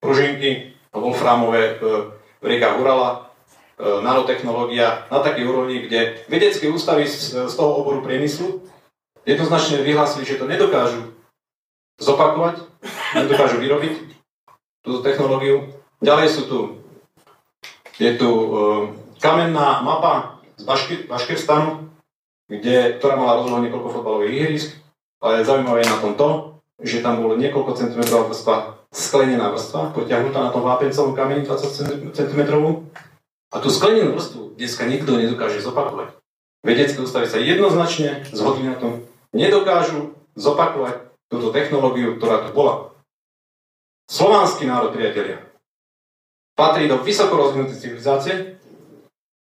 pružinky, 0.04 0.76
wolframové 0.92 1.80
e, 1.80 2.12
v 2.44 2.46
riekach 2.46 2.76
Urala, 2.76 3.32
e, 3.80 3.88
nanotechnológia 4.04 5.08
na 5.08 5.24
takej 5.24 5.48
úrovni, 5.48 5.88
kde 5.88 6.28
vedecké 6.28 6.68
ústavy 6.68 7.08
z, 7.08 7.48
z 7.48 7.54
toho 7.56 7.72
oboru 7.88 8.04
priemyslu 8.04 8.68
jednoznačne 9.24 9.80
vyhlásili, 9.80 10.28
že 10.28 10.36
to 10.36 10.44
nedokážu 10.44 11.16
zopakovať, 12.04 12.68
nedokážu 13.16 13.64
vyrobiť 13.64 13.96
túto 14.84 15.00
technológiu. 15.08 15.79
Ďalej 16.00 16.28
sú 16.32 16.42
tu, 16.48 16.60
je 18.00 18.12
tu 18.16 18.30
e, 18.32 18.48
kamenná 19.20 19.84
mapa 19.84 20.40
z 20.56 20.64
Baškirstanu, 21.12 21.92
kde, 22.48 22.96
ktorá 22.98 23.20
mala 23.20 23.44
rozlohu 23.44 23.60
niekoľko 23.68 23.90
fotbalových 24.00 24.36
ihrisk, 24.36 24.70
ale 25.20 25.44
zaujímavé 25.44 25.84
je 25.84 25.92
na 25.92 26.00
tom 26.00 26.14
to, 26.16 26.30
že 26.80 27.04
tam 27.04 27.20
bolo 27.20 27.36
niekoľko 27.36 27.76
centimetrov 27.76 28.32
vrstva 28.32 28.80
sklenená 28.90 29.54
vrstva, 29.54 29.94
potiahnutá 29.94 30.50
na 30.50 30.52
tom 30.56 30.66
vápencovom 30.66 31.14
kameni 31.14 31.46
20 31.46 32.16
cm. 32.16 32.42
A 33.50 33.58
tú 33.62 33.70
sklenenú 33.70 34.18
vrstvu 34.18 34.58
dneska 34.58 34.86
nikto 34.86 35.18
nedokáže 35.18 35.62
zopakovať. 35.62 36.16
Vedecké 36.64 36.98
ústavy 37.02 37.28
sa 37.30 37.40
jednoznačne 37.40 38.26
zhodli 38.34 38.68
na 38.68 38.76
tom, 38.78 39.06
nedokážu 39.34 40.18
zopakovať 40.36 41.12
túto 41.30 41.54
technológiu, 41.54 42.18
ktorá 42.18 42.46
tu 42.46 42.56
bola. 42.56 42.94
Slovanský 44.10 44.66
národ, 44.66 44.94
priatelia, 44.94 45.49
patrí 46.60 46.92
do 46.92 47.00
vysoko 47.00 47.40
rozvinutej 47.40 47.80
civilizácie. 47.80 48.60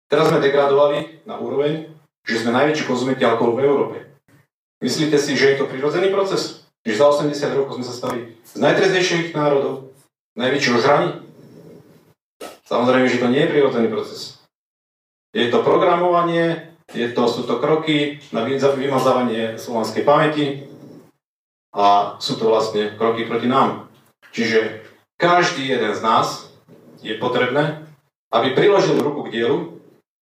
Teraz 0.06 0.30
sme 0.30 0.38
degradovali 0.38 1.26
na 1.26 1.42
úroveň, 1.42 1.90
že 2.22 2.46
sme 2.46 2.54
najväčší 2.54 2.86
konzumenti 2.86 3.26
alkoholu 3.26 3.58
v 3.58 3.66
Európe. 3.66 3.98
Myslíte 4.86 5.18
si, 5.18 5.34
že 5.34 5.58
je 5.58 5.58
to 5.58 5.66
prirodzený 5.66 6.14
proces? 6.14 6.70
Že 6.86 7.02
za 7.02 7.06
80 7.26 7.58
rokov 7.58 7.82
sme 7.82 7.90
sa 7.90 7.98
stali 7.98 8.20
z 8.46 8.62
najtreznejších 8.62 9.34
národov, 9.34 9.98
najväčšieho 10.38 10.78
žraní? 10.78 11.10
Samozrejme, 12.70 13.10
že 13.10 13.18
to 13.18 13.34
nie 13.34 13.42
je 13.42 13.52
prirodzený 13.58 13.88
proces. 13.90 14.38
Je 15.34 15.50
to 15.50 15.66
programovanie, 15.66 16.78
je 16.94 17.10
to, 17.12 17.24
sú 17.28 17.44
to 17.50 17.60
kroky 17.60 18.22
na 18.30 18.46
vymazávanie 18.48 19.58
slovanskej 19.60 20.06
pamäti 20.08 20.46
a 21.76 22.16
sú 22.22 22.40
to 22.40 22.48
vlastne 22.48 22.96
kroky 22.96 23.28
proti 23.28 23.50
nám. 23.50 23.92
Čiže 24.32 24.86
každý 25.20 25.68
jeden 25.68 25.92
z 25.98 26.02
nás 26.06 26.47
je 27.02 27.16
potrebné, 27.18 27.86
aby 28.34 28.54
priložil 28.54 29.00
ruku 29.00 29.28
k 29.28 29.34
dielu 29.40 29.80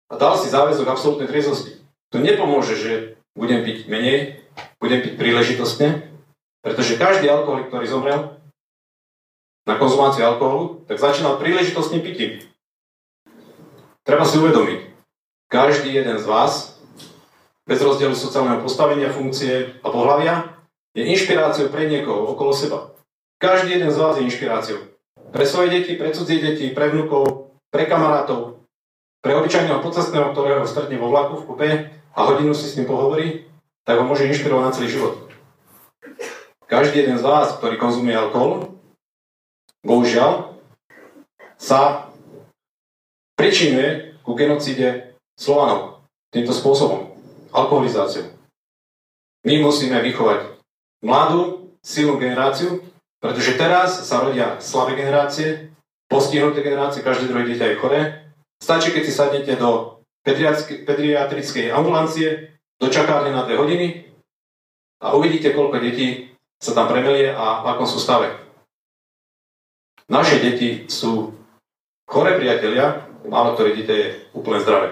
a 0.09 0.17
dal 0.17 0.37
si 0.37 0.51
záväzok 0.51 0.87
absolútnej 0.89 1.29
triezosti. 1.29 1.79
To 2.09 2.17
nepomôže, 2.17 2.75
že 2.75 2.91
budem 3.37 3.61
piť 3.61 3.85
menej, 3.85 4.41
budem 4.81 5.05
piť 5.05 5.15
príležitostne, 5.15 6.09
pretože 6.65 6.99
každý 6.99 7.29
alkoholik, 7.29 7.69
ktorý 7.69 7.85
zomrel, 7.85 8.19
na 9.69 9.77
konzumáciu 9.77 10.25
alkoholu, 10.25 10.81
tak 10.89 10.97
začínal 10.97 11.37
príležitostným 11.37 12.01
pitím. 12.01 12.41
Treba 14.01 14.25
si 14.25 14.41
uvedomiť, 14.41 14.89
každý 15.45 15.93
jeden 15.93 16.17
z 16.17 16.25
vás, 16.25 16.81
bez 17.69 17.77
rozdielu 17.77 18.17
sociálneho 18.17 18.65
postavenia, 18.65 19.13
funkcie 19.13 19.77
a 19.85 19.87
pohľavia, 19.93 20.57
je 20.97 21.05
inšpiráciou 21.05 21.69
pre 21.69 21.85
niekoho 21.85 22.33
okolo 22.33 22.49
seba. 22.49 22.97
Každý 23.37 23.77
jeden 23.77 23.93
z 23.93 23.97
vás 24.01 24.17
je 24.17 24.25
inšpiráciou. 24.25 24.88
Pre 25.29 25.45
svoje 25.45 25.69
deti, 25.69 25.93
pre 25.93 26.09
cudzie 26.09 26.41
deti, 26.41 26.73
pre 26.73 26.89
vnúkov, 26.89 27.53
pre 27.69 27.85
kamarátov, 27.85 28.65
pre 29.21 29.37
obyčajného 29.37 29.77
podcestného, 29.85 30.33
ktorého 30.33 30.65
stretne 30.65 30.97
vo 30.97 31.13
vlaku 31.13 31.37
v 31.37 31.45
kupe 31.45 31.69
a 32.17 32.19
hodinu 32.25 32.57
si 32.57 32.65
s 32.65 32.75
ním 32.81 32.89
pohovorí, 32.89 33.45
tak 33.85 34.01
ho 34.01 34.09
môže 34.09 34.25
inšpirovať 34.25 34.63
na 34.65 34.73
celý 34.73 34.89
život. 34.89 35.29
Každý 36.65 37.05
jeden 37.05 37.21
z 37.21 37.25
vás, 37.25 37.53
ktorý 37.61 37.77
konzumuje 37.77 38.17
alkohol, 38.17 38.73
bohužiaľ, 39.85 40.57
sa 41.61 42.09
pričinuje 43.37 44.17
ku 44.25 44.33
genocíde 44.33 45.13
Slovanov 45.37 46.01
týmto 46.33 46.57
spôsobom, 46.57 47.13
alkoholizáciou. 47.53 48.33
My 49.45 49.61
musíme 49.61 50.01
vychovať 50.01 50.57
mladú, 51.05 51.69
silnú 51.85 52.17
generáciu, 52.17 52.81
pretože 53.19 53.59
teraz 53.59 54.07
sa 54.07 54.23
rodia 54.23 54.57
slabé 54.63 54.95
generácie, 54.95 55.75
postihnuté 56.07 56.63
generácie, 56.63 57.03
každé 57.03 57.27
druhé 57.27 57.45
dieťa 57.51 57.75
je 57.75 57.79
choré. 57.79 57.99
Stačí, 58.59 58.95
keď 58.95 59.03
si 59.03 59.13
sadnete 59.13 59.53
do 59.59 60.01
pediatrickej 60.23 61.71
ambulancie, 61.71 62.59
do 62.79 62.87
čakárne 62.87 63.35
na 63.35 63.43
dve 63.43 63.59
hodiny 63.59 63.87
a 65.03 65.15
uvidíte, 65.15 65.51
koľko 65.51 65.83
detí 65.83 66.31
sa 66.59 66.75
tam 66.75 66.91
premelie 66.91 67.31
a 67.31 67.63
v 67.63 67.65
akom 67.75 67.87
sú 67.87 67.99
stave. 67.99 68.35
Naše 70.09 70.39
deti 70.43 70.89
sú 70.89 71.35
choré 72.07 72.39
priatelia, 72.39 73.07
málo 73.27 73.55
ktoré 73.55 73.75
dieťa 73.77 73.95
je 73.95 74.07
úplne 74.33 74.59
zdravé. 74.63 74.89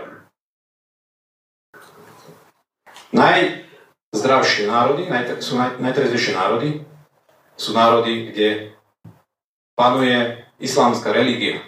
Najzdravšie 3.15 4.67
národy, 4.67 5.07
sú 5.39 5.55
naj, 5.55 5.79
najtrezvejšie 5.79 6.35
národy, 6.35 6.83
sú 7.57 7.73
národy, 7.73 8.31
kde 8.31 8.47
panuje 9.73 10.45
islámska 10.61 11.09
religia. 11.09 11.61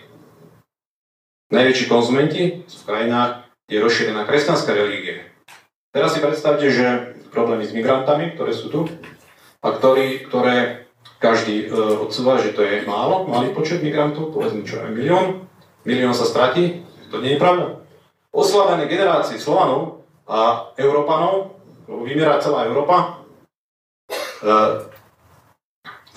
Najväčší 1.50 1.86
konzumenti 1.90 2.62
sú 2.70 2.86
v 2.86 2.88
krajinách, 2.94 3.50
kde 3.66 3.74
je 3.74 3.86
rozšírená 3.86 4.22
kresťanská 4.30 4.70
religia. 4.70 5.26
Teraz 5.90 6.14
si 6.14 6.22
predstavte, 6.22 6.70
že 6.70 7.18
problémy 7.34 7.66
s 7.66 7.74
migrantami, 7.74 8.38
ktoré 8.38 8.54
sú 8.54 8.70
tu, 8.70 8.86
a 9.62 9.68
ktorý, 9.74 10.30
ktoré 10.30 10.86
každý 11.18 11.68
e, 11.68 11.74
odsúva, 12.06 12.38
že 12.40 12.54
to 12.54 12.62
je 12.64 12.86
málo, 12.86 13.28
malý 13.28 13.52
počet 13.52 13.82
migrantov, 13.82 14.32
povedzme 14.32 14.64
čo 14.64 14.82
aj 14.82 14.94
milión, 14.94 15.50
milión 15.84 16.14
sa 16.14 16.26
stratí, 16.26 16.86
to 17.10 17.20
nie 17.20 17.36
je 17.36 17.42
pravda. 17.42 17.82
Oslavené 18.30 18.86
generácie 18.86 19.42
Slovanov 19.42 20.06
a 20.30 20.72
Európanov, 20.78 21.58
vymerá 21.90 22.38
celá 22.38 22.70
Európa, 22.70 23.26
e, 24.40 24.89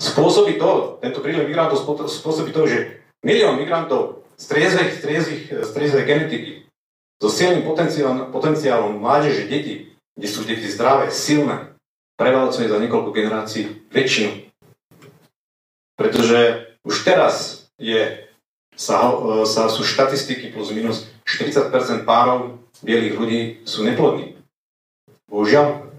spôsobí 0.03 0.59
to, 0.59 0.99
tento 0.99 1.23
prílev 1.23 1.47
migrantov 1.47 1.79
spôsobí 2.11 2.51
to, 2.51 2.67
že 2.67 2.99
milión 3.23 3.55
migrantov 3.55 4.27
z 4.35 4.51
triezvej 5.71 6.03
genetiky 6.03 6.67
so 7.23 7.31
silným 7.31 7.63
potenciálom, 7.63 8.35
potenciálom 8.35 8.99
mládeže 8.99 9.47
detí, 9.47 9.95
kde 10.19 10.27
sú 10.27 10.43
deti 10.43 10.67
zdravé, 10.67 11.07
silné, 11.07 11.71
prevalcuje 12.19 12.67
za 12.67 12.77
niekoľko 12.83 13.15
generácií 13.15 13.87
väčšinu. 13.95 14.51
Pretože 15.95 16.67
už 16.83 16.95
teraz 17.07 17.65
je, 17.79 18.27
sa, 18.75 19.15
sa, 19.47 19.71
sú 19.71 19.87
štatistiky 19.87 20.51
plus 20.51 20.75
minus 20.75 21.07
40% 21.23 21.71
párov 22.03 22.59
bielých 22.83 23.15
ľudí 23.15 23.41
sú 23.63 23.87
neplodní. 23.87 24.35
Bohužiaľ. 25.31 25.92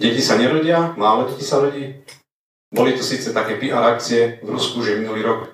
Deti 0.00 0.24
sa 0.24 0.40
nerodia, 0.40 0.96
málo 0.96 1.28
detí 1.28 1.44
sa 1.44 1.60
rodí. 1.60 1.92
Boli 2.72 2.96
to 2.96 3.04
síce 3.04 3.36
také 3.36 3.60
PR 3.60 3.84
akcie 3.84 4.40
v 4.40 4.48
Rusku, 4.56 4.80
že 4.80 4.96
minulý 4.96 5.26
rok 5.26 5.40
e, 5.44 5.48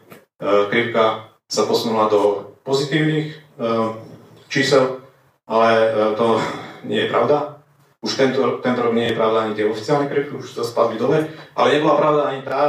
krivka 0.71 1.35
sa 1.51 1.67
posunula 1.67 2.07
do 2.07 2.55
pozitívnych 2.63 3.47
Eh, 3.57 3.89
čísel, 4.53 5.01
ale 5.49 5.73
eh, 5.89 6.13
to 6.13 6.37
nie 6.85 7.01
je 7.01 7.09
pravda. 7.09 7.57
Už 8.05 8.21
tento, 8.21 8.61
tento 8.61 8.85
rok 8.85 8.93
nie 8.93 9.09
je 9.09 9.17
pravda 9.17 9.49
ani 9.49 9.57
tie 9.57 9.65
oficiálne 9.65 10.13
krivky, 10.13 10.37
už 10.37 10.53
to 10.53 10.61
spadli 10.61 11.01
dole, 11.01 11.25
ale 11.57 11.73
nebola 11.73 11.97
pravda 11.97 12.23
ani 12.31 12.45
tá, 12.45 12.61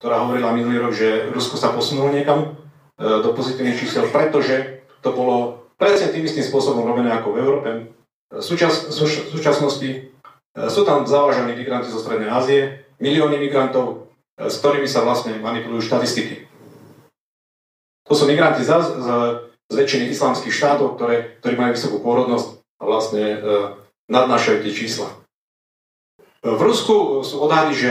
ktorá 0.00 0.24
hovorila 0.24 0.56
minulý 0.56 0.80
rok, 0.80 0.96
že 0.96 1.28
Rusko 1.28 1.60
sa 1.60 1.76
posunulo 1.76 2.08
niekam 2.08 2.56
do 2.96 3.36
pozitívnych 3.36 3.76
čísel, 3.76 4.08
pretože 4.08 4.80
to 5.04 5.12
bolo 5.12 5.68
presne 5.76 6.08
tým 6.08 6.24
istým 6.24 6.46
spôsobom 6.46 6.88
robené 6.88 7.12
ako 7.12 7.36
v 7.36 7.40
Európe. 7.42 7.68
V 8.32 8.40
súčas, 8.40 8.96
súčasnosti 9.28 10.08
sú 10.68 10.84
tam 10.84 11.08
zavážaní 11.08 11.56
migranti 11.56 11.88
zo 11.88 12.02
Strednej 12.02 12.28
Ázie, 12.28 12.84
milióny 13.00 13.40
migrantov, 13.40 14.12
s 14.36 14.60
ktorými 14.60 14.90
sa 14.90 15.06
vlastne 15.06 15.38
manipulujú 15.40 15.86
štatistiky. 15.88 16.50
To 18.10 18.12
sú 18.12 18.26
migranti 18.26 18.66
z, 18.66 18.74
z 19.00 19.08
z 19.70 19.74
väčšiny 19.78 20.10
islamských 20.10 20.50
štátov, 20.50 20.98
ktoré, 20.98 21.38
ktorí 21.38 21.54
majú 21.54 21.70
vysokú 21.78 21.96
pôrodnosť 22.02 22.48
a 22.58 22.82
vlastne 22.82 23.22
e, 23.22 23.38
nadnášajú 24.10 24.66
tie 24.66 24.72
čísla. 24.74 25.08
V 26.42 26.58
Rusku 26.58 27.22
sú 27.22 27.38
odhady, 27.38 27.72
že 27.78 27.90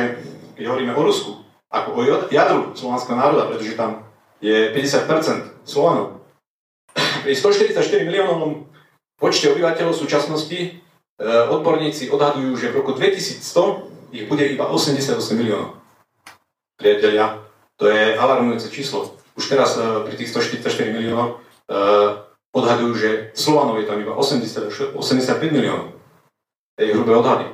keď 0.60 0.66
hovoríme 0.68 0.92
o 0.92 1.06
Rusku, 1.06 1.40
ako 1.72 1.90
o 1.96 2.02
jadru 2.28 2.76
slovanského 2.76 3.16
národa, 3.16 3.48
pretože 3.48 3.80
tam 3.80 4.04
je 4.44 4.76
50% 4.76 5.64
Slovanov, 5.64 6.20
pri 7.24 7.32
144 7.36 7.80
miliónovom 8.04 8.68
počte 9.16 9.54
obyvateľov 9.56 9.96
súčasnosti 9.96 10.60
e, 10.60 10.70
odborníci 11.28 12.08
odhadujú, 12.08 12.56
že 12.56 12.72
v 12.72 12.78
roku 12.80 12.96
2100 12.96 14.16
ich 14.16 14.26
bude 14.26 14.48
iba 14.48 14.72
88 14.72 15.20
miliónov. 15.36 15.76
Priatelia, 16.80 17.44
to 17.76 17.92
je 17.92 18.16
alarmujúce 18.16 18.72
číslo. 18.72 19.20
Už 19.36 19.52
teraz 19.52 19.76
e, 19.76 19.84
pri 20.08 20.16
tých 20.16 20.32
144 20.32 20.96
miliónov 20.96 21.44
Eh, 21.70 22.10
odhadujú, 22.50 22.98
že 22.98 23.10
Slovanov 23.38 23.78
je 23.78 23.86
tam 23.86 24.02
iba 24.02 24.18
80, 24.18 24.98
85 24.98 25.54
miliónov. 25.54 25.94
To 26.74 26.80
je 26.82 26.94
hrubé 26.98 27.14
odhady. 27.14 27.46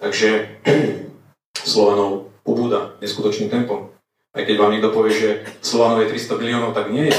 Takže 0.00 0.28
Slovanov 1.68 2.32
ubúda 2.48 2.96
neskutočným 3.04 3.52
tempom. 3.52 3.92
Aj 4.32 4.42
keď 4.48 4.56
vám 4.56 4.72
niekto 4.72 4.96
povie, 4.96 5.12
že 5.12 5.30
Slovanov 5.60 6.08
je 6.08 6.16
300 6.16 6.40
miliónov, 6.40 6.72
tak 6.72 6.88
nie 6.88 7.12
je. 7.12 7.16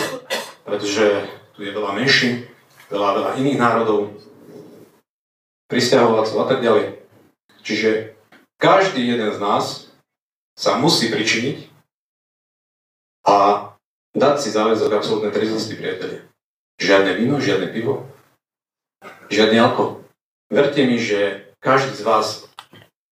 Pretože 0.65 1.29
tu 1.53 1.61
je 1.61 1.69
veľa 1.69 1.93
menšín, 1.93 2.49
veľa, 2.89 3.09
veľa 3.21 3.31
iných 3.45 3.61
národov, 3.61 4.17
pristahovalcov 5.67 6.37
a 6.41 6.47
tak 6.49 6.59
ďalej. 6.61 7.01
Čiže 7.65 8.13
každý 8.61 9.01
jeden 9.05 9.33
z 9.33 9.39
nás 9.41 9.89
sa 10.55 10.77
musí 10.79 11.11
pričiniť 11.11 11.67
a 13.25 13.35
dať 14.15 14.35
si 14.39 14.49
záväzok 14.53 14.95
absolútnej 14.95 15.33
treznosti, 15.33 15.73
priatelia. 15.75 16.23
Žiadne 16.79 17.11
víno, 17.19 17.41
žiadne 17.41 17.67
pivo, 17.73 18.07
žiadny 19.27 19.57
alkohol. 19.59 20.05
Verte 20.47 20.85
mi, 20.85 21.01
že 21.01 21.51
každý 21.59 21.97
z 21.97 22.03
vás, 22.05 22.27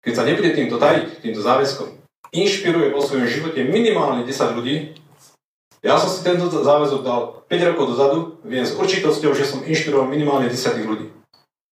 keď 0.05 0.13
sa 0.15 0.27
nebude 0.29 0.53
týmto 0.53 0.77
tajiť, 0.77 1.25
týmto 1.25 1.41
záväzkom, 1.41 1.89
inšpiruje 2.33 2.93
vo 2.93 3.01
svojom 3.01 3.29
živote 3.29 3.65
minimálne 3.65 4.25
10 4.29 4.57
ľudí. 4.59 4.97
Ja 5.83 5.99
som 5.99 6.13
si 6.13 6.23
tento 6.23 6.47
záväzok 6.47 7.01
dal 7.03 7.21
5 7.51 7.69
rokov 7.75 7.85
dozadu, 7.97 8.19
viem 8.47 8.63
s 8.63 8.77
určitosťou, 8.79 9.35
že 9.35 9.49
som 9.49 9.65
inšpiroval 9.67 10.07
minimálne 10.07 10.47
10 10.47 10.85
ľudí. 10.87 11.11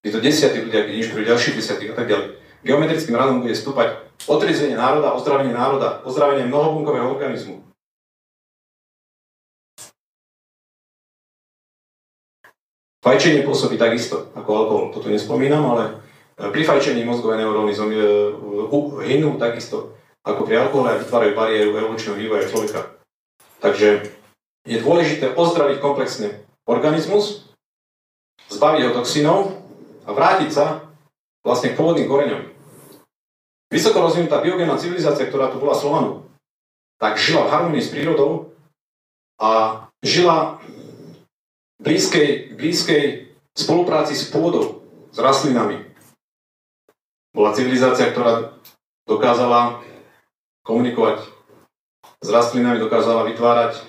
Je 0.01 0.11
to 0.13 0.21
10 0.21 0.65
ľudia, 0.65 0.89
keď 0.89 0.95
inšpirujú 0.97 1.27
ďalších 1.29 1.57
10 1.61 1.93
a 1.93 1.97
tak 1.97 2.07
ďalej. 2.09 2.29
Geometrickým 2.65 3.17
radom 3.17 3.45
bude 3.45 3.57
stúpať 3.57 4.01
otriezenie 4.29 4.77
národa, 4.77 5.13
ozdravenie 5.17 5.53
národa, 5.53 6.01
ozdravenie 6.05 6.49
mnohobunkového 6.49 7.09
organizmu, 7.09 7.71
Fajčenie 13.01 13.49
pôsobí 13.49 13.81
takisto 13.81 14.29
ako 14.37 14.51
alkohol, 14.53 14.85
to 14.93 15.09
nespomínam, 15.09 15.73
ale 15.73 16.05
e, 16.37 16.53
pri 16.53 16.69
fajčení 16.69 17.01
mozgové 17.01 17.41
neuróny 17.41 17.73
e, 17.73 17.81
hynú 19.09 19.41
takisto 19.41 19.97
ako 20.21 20.45
pri 20.45 20.69
alkohole 20.69 20.93
a 20.93 21.01
vytvárajú 21.01 21.33
bariéru 21.33 21.81
evolučného 21.81 22.21
vývoja 22.21 22.45
človeka. 22.45 23.01
Takže 23.65 24.05
je 24.69 24.77
dôležité 24.85 25.33
ozdraviť 25.33 25.81
komplexne 25.81 26.45
organizmus, 26.69 27.49
zbaviť 28.53 28.83
ho 28.85 28.91
toxínov 28.93 29.60
a 30.05 30.11
vrátiť 30.11 30.51
sa 30.51 30.85
vlastne 31.45 31.73
k 31.73 31.79
pôvodným 31.79 32.09
koreňom. 32.09 32.43
Vysoko 33.71 34.03
rozvinutá 34.03 34.43
biogénna 34.43 34.81
civilizácia, 34.81 35.31
ktorá 35.31 35.49
tu 35.55 35.63
bola 35.63 35.79
Slovanu, 35.79 36.27
tak 36.99 37.17
žila 37.17 37.47
v 37.47 37.53
harmonii 37.55 37.85
s 37.85 37.93
prírodou 37.95 38.53
a 39.39 39.85
žila 40.03 40.59
blízkej, 41.81 42.59
blízkej 42.59 43.31
spolupráci 43.55 44.19
s 44.19 44.29
pôdou, 44.29 44.85
s 45.15 45.19
rastlinami. 45.23 45.87
Bola 47.31 47.55
civilizácia, 47.55 48.11
ktorá 48.11 48.59
dokázala 49.07 49.81
komunikovať 50.67 51.25
s 52.21 52.29
rastlinami 52.29 52.77
dokázala 52.77 53.25
vytvárať 53.33 53.81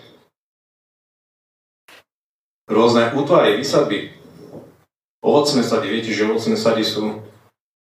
rôzne 2.71 3.11
útvary, 3.11 3.59
vysadby, 3.59 4.15
ovocné 5.21 5.61
sady. 5.61 5.87
Viete, 5.87 6.11
že 6.11 6.25
ovocné 6.25 6.57
sady 6.57 6.83
sú 6.83 7.05
e, 7.07 7.15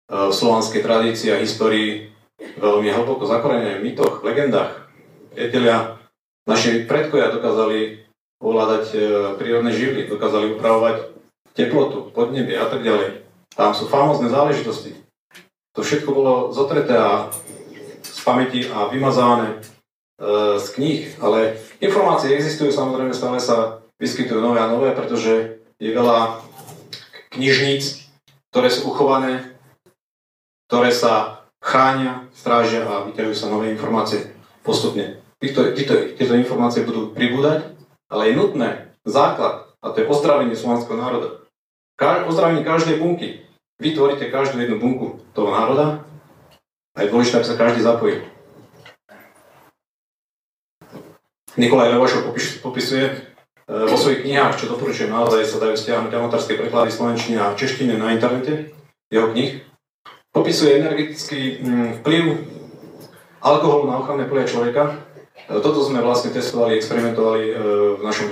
v 0.08 0.32
slovanskej 0.32 0.80
tradícii 0.82 1.28
a 1.30 1.40
histórii 1.40 2.10
veľmi 2.56 2.88
hlboko 2.92 3.28
zakorenené 3.28 3.80
v 3.80 3.92
mýtoch, 3.92 4.24
v 4.24 4.26
legendách. 4.32 4.88
Priatelia, 5.36 6.00
naši 6.48 6.88
predkovia 6.88 7.32
dokázali 7.32 8.08
ovládať 8.40 8.84
e, 8.92 8.98
prírodné 9.36 9.72
živly, 9.72 10.08
dokázali 10.08 10.56
upravovať 10.56 11.12
teplotu, 11.52 12.12
podnebie 12.12 12.56
a 12.56 12.66
tak 12.68 12.84
ďalej. 12.84 13.24
Tam 13.56 13.72
sú 13.72 13.88
famózne 13.88 14.28
záležitosti. 14.28 14.96
To 15.76 15.84
všetko 15.84 16.10
bolo 16.12 16.32
zotreté 16.52 16.96
a 16.96 17.28
z 18.00 18.20
pamäti 18.24 18.64
a 18.68 18.88
vymazávané 18.88 19.60
e, 19.60 20.56
z 20.56 20.66
kníh, 20.72 21.00
ale 21.20 21.60
informácie 21.84 22.32
existujú, 22.32 22.72
samozrejme 22.72 23.12
stále 23.12 23.40
sa 23.40 23.84
vyskytujú 24.00 24.40
nové 24.40 24.60
a 24.60 24.68
nové, 24.68 24.92
pretože 24.92 25.60
je 25.76 25.90
veľa 25.92 26.45
knižníc, 27.36 28.08
ktoré 28.50 28.72
sú 28.72 28.88
uchované, 28.88 29.54
ktoré 30.66 30.90
sa 30.90 31.46
chránia, 31.60 32.26
strážia 32.32 32.88
a 32.88 33.04
vyťahujú 33.04 33.36
sa 33.36 33.52
nové 33.52 33.70
informácie 33.70 34.32
postupne. 34.64 35.20
Týchto, 35.36 35.76
týchto, 35.76 36.16
tieto 36.16 36.34
informácie 36.34 36.88
budú 36.88 37.12
pribúdať, 37.12 37.76
ale 38.08 38.32
je 38.32 38.38
nutné 38.40 38.68
základ, 39.04 39.68
a 39.84 39.92
to 39.92 40.02
je 40.02 40.10
ozdravenie 40.10 40.56
slovenského 40.56 40.96
národa. 40.96 41.44
Ka- 42.00 42.24
ozdravenie 42.26 42.64
každej 42.64 42.96
bunky. 42.98 43.44
Vytvoríte 43.76 44.32
každú 44.32 44.56
jednu 44.56 44.80
bunku 44.80 45.20
toho 45.36 45.52
národa 45.52 46.00
a 46.96 47.04
je 47.04 47.12
dôležité, 47.12 47.44
aby 47.44 47.46
sa 47.46 47.60
každý 47.60 47.84
zapojil. 47.84 48.24
Nikolaj 51.60 51.92
Levašov 51.92 52.32
popisuje 52.64 53.35
vo 53.66 53.96
svojich 53.98 54.22
knihách, 54.22 54.62
čo 54.62 54.70
doporučujem, 54.70 55.10
naozaj 55.10 55.42
sa 55.42 55.58
dajú 55.58 55.74
stiahnuť 55.74 56.12
amatárske 56.14 56.54
preklady 56.54 56.94
slovenčiny 56.94 57.34
a 57.34 57.58
češtine 57.58 57.98
na 57.98 58.14
internete, 58.14 58.70
jeho 59.10 59.34
knih. 59.34 59.66
Popisuje 60.30 60.78
energetický 60.78 61.58
mm, 61.58 61.90
vplyv 62.02 62.24
alkoholu 63.42 63.90
na 63.90 63.98
ochranné 63.98 64.30
polia 64.30 64.46
človeka. 64.46 65.02
E, 65.50 65.58
toto 65.58 65.82
sme 65.82 65.98
vlastne 65.98 66.30
testovali, 66.30 66.78
experimentovali 66.78 67.42
e, 67.42 67.54
v 67.98 68.02
našom 68.06 68.28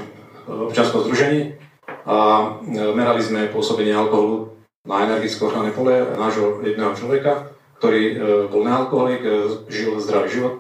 občanskom 0.71 1.03
združení 1.09 1.59
a 2.05 2.47
merali 2.69 3.25
sme 3.25 3.49
pôsobenie 3.49 3.97
alkoholu 3.97 4.55
na 4.85 5.09
energetické 5.09 5.49
ochranné 5.49 5.73
pole 5.73 6.05
nášho 6.15 6.61
jedného 6.61 6.93
človeka, 6.93 7.49
ktorý 7.81 8.21
bol 8.53 8.61
nealkoholik, 8.61 9.25
žil 9.73 9.97
zdravý 10.05 10.29
život. 10.29 10.55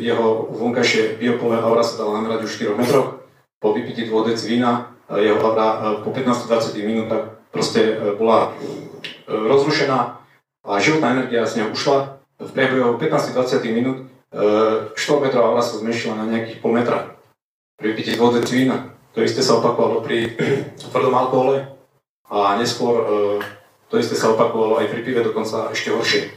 Jeho 0.00 0.48
vonkajšie 0.48 1.20
biopole 1.20 1.60
aura 1.60 1.84
sa 1.84 2.00
dala 2.00 2.24
namerať 2.24 2.48
už 2.48 2.72
4 2.72 2.80
metroch 2.80 3.19
po 3.60 3.76
vypití 3.76 4.08
dvoch 4.08 4.26
dec 4.26 4.40
vína 4.42 4.96
jeho 5.10 5.36
hlava 5.42 6.00
po 6.00 6.10
15-20 6.10 6.86
minútach 6.86 7.40
proste 7.50 7.98
e, 7.98 8.14
bola 8.14 8.54
e, 8.54 9.34
rozrušená 9.34 10.22
a 10.62 10.70
životná 10.78 11.18
energia 11.18 11.42
z 11.46 11.62
neho 11.62 11.74
ušla. 11.74 12.22
V 12.40 12.50
priebehu 12.56 12.96
15-20 12.96 13.76
minút 13.76 13.98
4 14.30 14.94
e, 14.94 15.20
metrová 15.20 15.50
hlava 15.50 15.62
sa 15.62 15.82
zmenšila 15.82 16.14
na 16.14 16.30
nejakých 16.30 16.62
pol 16.62 16.72
metra 16.78 17.18
pri 17.76 17.92
vypití 17.92 18.14
dvoch 18.14 18.38
vína. 18.38 18.94
To 19.18 19.26
isté 19.26 19.42
sa 19.42 19.58
opakovalo 19.58 20.06
pri 20.06 20.38
tvrdom 20.80 21.14
alkohole 21.14 21.66
a 22.30 22.54
neskôr 22.54 22.94
to 23.90 23.98
isté 23.98 24.14
sa 24.14 24.30
opakovalo 24.30 24.78
aj 24.78 24.86
pri 24.86 25.02
pive, 25.02 25.26
dokonca 25.26 25.74
ešte 25.74 25.90
horšie. 25.90 26.30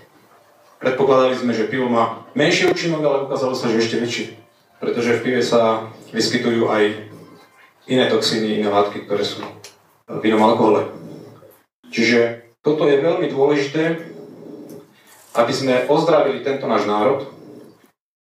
Predpokladali 0.82 1.38
sme, 1.38 1.54
že 1.54 1.70
pivo 1.70 1.86
má 1.86 2.26
menší 2.34 2.66
účinok, 2.74 3.06
ale 3.06 3.24
ukázalo 3.30 3.54
sa, 3.54 3.70
že 3.70 3.78
ešte 3.78 4.02
väčší. 4.02 4.26
Pretože 4.82 5.22
v 5.22 5.24
pive 5.24 5.42
sa 5.46 5.94
vyskytujú 6.10 6.66
aj 6.74 7.13
iné 7.88 8.08
toxíny, 8.08 8.60
iné 8.60 8.70
látky, 8.72 9.04
ktoré 9.04 9.24
sú 9.28 9.44
v 10.08 10.22
inom 10.24 10.44
alkohole. 10.44 10.88
Čiže 11.92 12.48
toto 12.64 12.88
je 12.88 13.04
veľmi 13.04 13.28
dôležité, 13.30 14.00
aby 15.34 15.54
sme 15.54 15.86
ozdravili 15.90 16.46
tento 16.46 16.70
náš 16.70 16.86
národ 16.86 17.28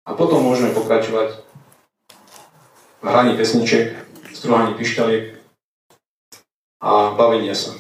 a 0.07 0.17
potom 0.17 0.43
môžeme 0.43 0.73
pokračovať 0.73 1.39
v 3.01 3.07
hraní 3.07 3.37
pesniček, 3.37 3.97
strúhaní 4.33 4.77
pištaliek 4.77 5.37
a 6.81 7.13
bavenia 7.17 7.53
sa. 7.53 7.77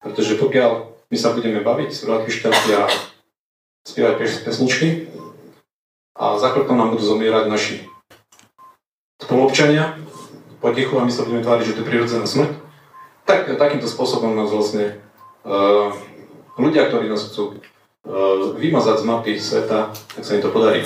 Pretože 0.00 0.40
pokiaľ 0.40 0.96
my 1.12 1.16
sa 1.18 1.36
budeme 1.36 1.60
baviť, 1.60 1.90
strúhať 1.92 2.22
pištalky 2.24 2.70
a 2.72 2.88
spievať 3.84 4.44
pesničky 4.46 4.88
a 6.16 6.36
za 6.40 6.52
nám 6.52 6.96
budú 6.96 7.04
zomierať 7.04 7.44
naši 7.48 7.76
spolupčania, 9.20 9.96
potichu 10.60 11.00
a 11.00 11.04
my 11.08 11.12
sa 11.12 11.24
budeme 11.24 11.42
tváriť, 11.42 11.64
že 11.64 11.74
to 11.76 11.82
je 11.82 11.88
prirodzená 11.88 12.24
smrť, 12.28 12.52
tak 13.24 13.48
takýmto 13.48 13.88
spôsobom 13.88 14.36
nás 14.36 14.52
vlastne 14.52 15.00
uh, 15.42 15.90
ľudia, 16.60 16.86
ktorí 16.92 17.08
nás 17.08 17.24
chcú 17.32 17.56
uh, 17.56 18.54
vymazať 18.60 18.96
z 19.00 19.04
mapy 19.08 19.32
sveta, 19.40 19.90
tak 19.90 20.22
sa 20.22 20.36
im 20.36 20.44
to 20.44 20.52
podarí. 20.52 20.84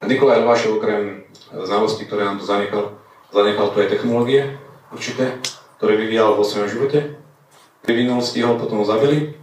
Nikolaj 0.00 0.44
Lvášov 0.44 0.80
okrem 0.80 1.24
znalostí, 1.50 2.04
ktoré 2.04 2.24
nám 2.24 2.40
tu 2.40 2.44
zanechal, 2.44 2.96
zanechal 3.32 3.72
tu 3.72 3.76
aj 3.80 3.90
technológie 3.90 4.56
určité, 4.92 5.40
ktoré 5.80 5.96
vyvíjal 5.96 6.36
vo 6.36 6.44
svojom 6.44 6.68
živote. 6.68 7.20
Vyvinul, 7.86 8.22
stihol, 8.22 8.58
potom 8.58 8.82
ho 8.82 8.86
zabili. 8.86 9.36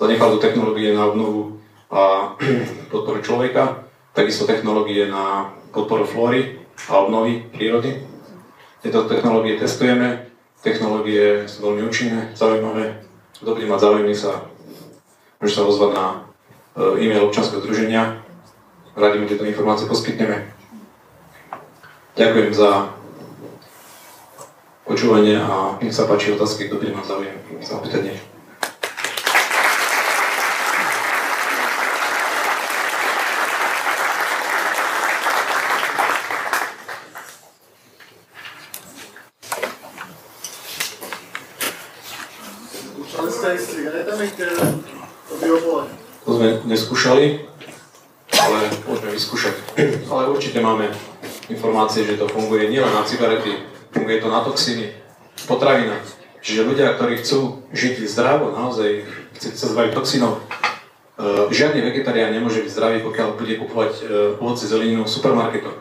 Zanechal 0.00 0.36
tu 0.36 0.38
technológie 0.40 0.92
na 0.92 1.06
obnovu 1.06 1.60
a 1.88 2.34
podporu 2.92 3.22
človeka, 3.22 3.86
takisto 4.12 4.44
technológie 4.44 5.06
na 5.06 5.54
podporu 5.70 6.04
flóry, 6.04 6.63
a 6.88 6.92
obnovy 7.00 7.48
prírody. 7.52 8.04
Tieto 8.84 9.08
technológie 9.08 9.56
testujeme, 9.56 10.28
technológie 10.60 11.48
sú 11.48 11.64
veľmi 11.64 11.82
účinné, 11.88 12.36
zaujímavé. 12.36 13.00
Kto 13.40 13.56
bude 13.56 13.66
mať 13.68 13.80
záujmy 13.80 14.14
sa, 14.14 14.48
môže 15.40 15.56
sa 15.56 15.64
ozvať 15.64 15.90
na 15.96 16.06
e, 16.12 16.16
e-mail 17.04 17.28
občanského 17.28 17.64
združenia. 17.64 18.20
Radi 18.94 19.16
mu 19.18 19.26
tieto 19.26 19.48
informácie 19.48 19.88
poskytneme. 19.88 20.52
Ďakujem 22.14 22.50
za 22.54 22.94
počúvanie 24.86 25.40
a 25.40 25.80
nech 25.82 25.96
sa 25.96 26.06
páči 26.06 26.36
otázky, 26.36 26.68
kto 26.68 26.78
bude 26.78 26.94
mať 26.94 27.04
záujem 27.08 27.34
sa 27.64 27.80
opýtať 27.80 28.00
niečo. 28.04 28.34
To 46.24 46.40
sme 46.40 46.64
neskúšali, 47.04 47.44
ale 48.32 48.58
môžeme 48.88 49.10
vyskúšať. 49.12 49.54
Ale 50.08 50.32
určite 50.32 50.64
máme 50.64 50.88
informácie, 51.52 52.08
že 52.08 52.16
to 52.16 52.24
funguje 52.32 52.72
nielen 52.72 52.88
na 52.88 53.04
cigarety, 53.04 53.60
funguje 53.92 54.24
to 54.24 54.32
na 54.32 54.40
toxiny, 54.40 54.88
potravina. 55.44 56.00
Čiže 56.40 56.64
ľudia, 56.64 56.96
ktorí 56.96 57.20
chcú 57.20 57.60
žiť 57.76 58.08
zdravo, 58.08 58.56
naozaj 58.56 59.04
chcete 59.36 59.56
sa 59.56 59.68
zbaviť 59.68 59.92
toxinov, 59.92 60.40
uh, 60.40 61.52
žiadny 61.52 61.84
vegetarián 61.84 62.32
nemôže 62.32 62.64
byť 62.64 62.72
zdravý, 62.72 63.04
pokiaľ 63.04 63.28
bude 63.36 63.54
kupovať 63.60 63.92
uh, 64.00 64.04
ovoci 64.40 64.64
zeleninu 64.64 65.04
v 65.04 65.12
supermarketoch. 65.12 65.76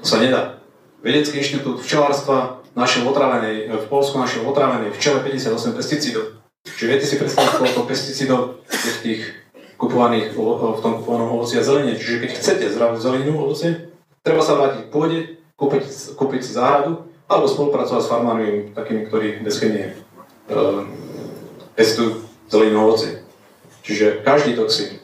To 0.00 0.04
sa 0.04 0.20
nedá. 0.20 0.60
Vedecký 1.00 1.40
inštitút 1.40 1.80
včelárstva 1.80 2.60
našiel 2.76 3.08
otravenej, 3.08 3.72
v 3.72 3.86
Polsku 3.88 4.20
našiel 4.20 4.44
otravenej 4.44 4.92
včele 4.92 5.24
58 5.24 5.72
pesticídov. 5.72 6.36
Čiže 6.68 6.88
viete 6.92 7.06
si 7.08 7.16
predstaviť, 7.16 7.52
koľko 7.64 7.88
pesticídov 7.88 8.40
je 8.68 8.92
v 8.92 9.00
tých 9.00 9.22
kupovaných, 9.76 10.32
v 10.32 10.80
tom 10.80 10.92
kupovanom 11.00 11.36
ovoci 11.36 11.60
a 11.60 11.66
zelenie. 11.66 11.96
Čiže 11.96 12.20
keď 12.24 12.30
chcete 12.32 12.64
zdravú 12.72 12.96
zeleninu, 12.96 13.36
ovocie, 13.40 13.92
treba 14.24 14.40
sa 14.40 14.56
vrátiť 14.56 14.88
k 14.88 14.92
pôde, 14.92 15.18
kúpiť, 15.56 15.84
kúpiť 16.16 16.40
si 16.42 16.52
záhradu, 16.56 17.08
alebo 17.28 17.46
spolupracovať 17.46 18.02
s 18.02 18.10
farmármi, 18.10 18.48
takými, 18.72 19.06
ktorí 19.10 19.44
bez 19.44 19.58
chemie 19.60 19.92
uh, 20.48 20.86
pestujú 21.76 22.24
zeleninu 22.48 22.88
ovocie. 22.88 23.20
Čiže 23.86 24.26
každý 24.26 24.58
toxín 24.58 24.98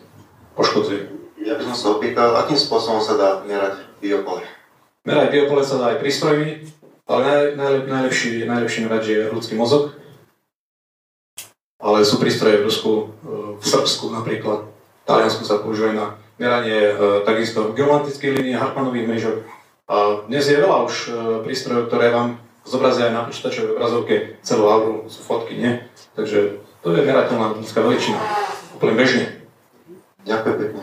poškodzuje. 0.59 1.13
Ja 1.43 1.59
by 1.59 1.63
som 1.71 1.77
sa 1.77 1.87
opýtal, 1.99 2.35
akým 2.39 2.59
spôsobom 2.59 3.03
sa 3.03 3.19
dá 3.19 3.31
merať 3.47 3.83
biopole? 3.99 4.47
Merať 5.03 5.29
biopole 5.35 5.63
sa 5.67 5.79
dá 5.79 5.85
aj 5.95 6.01
prístrojmi, 6.03 6.67
ale 7.11 7.21
naj, 7.23 7.43
najlep, 7.59 7.85
najlepší, 7.91 8.47
najlepší 8.47 8.79
merať 8.87 9.05
je 9.11 9.19
ľudský 9.35 9.55
mozog, 9.59 9.99
ale 11.83 12.07
sú 12.07 12.23
prístroje 12.23 12.63
v 12.63 12.67
Rusku, 12.71 12.91
e, 12.95 13.07
v 13.63 13.67
Srbsku 13.67 14.11
napríklad, 14.11 14.67
v 14.67 15.05
Taliansku 15.07 15.47
sa 15.47 15.63
používajú 15.63 15.95
na 15.95 16.19
meranie 16.43 16.91
e, 16.91 16.93
takisto 17.23 17.71
geomantických 17.71 18.43
línií, 18.43 18.59
Hartmanových 18.59 19.07
mrežok. 19.07 19.37
A 19.87 19.97
dnes 20.27 20.43
je 20.51 20.59
veľa 20.59 20.79
už 20.83 20.95
e, 20.95 21.09
prístrojov, 21.47 21.87
ktoré 21.87 22.11
vám 22.11 22.43
zobrazia 22.67 23.11
aj 23.11 23.15
na 23.15 23.23
počítačovej 23.27 23.75
obrazovke 23.79 24.15
celú 24.43 24.67
auru, 24.67 24.95
sú 25.07 25.23
fotky, 25.23 25.55
nie? 25.59 25.73
Takže 26.19 26.59
to 26.83 26.87
je 26.91 27.07
merateľná 27.07 27.55
ľudská 27.55 27.83
veličina, 27.83 28.19
úplne 28.75 28.99
bežne. 28.99 29.25
Ďakujem 30.27 30.57
pekne. 30.59 30.83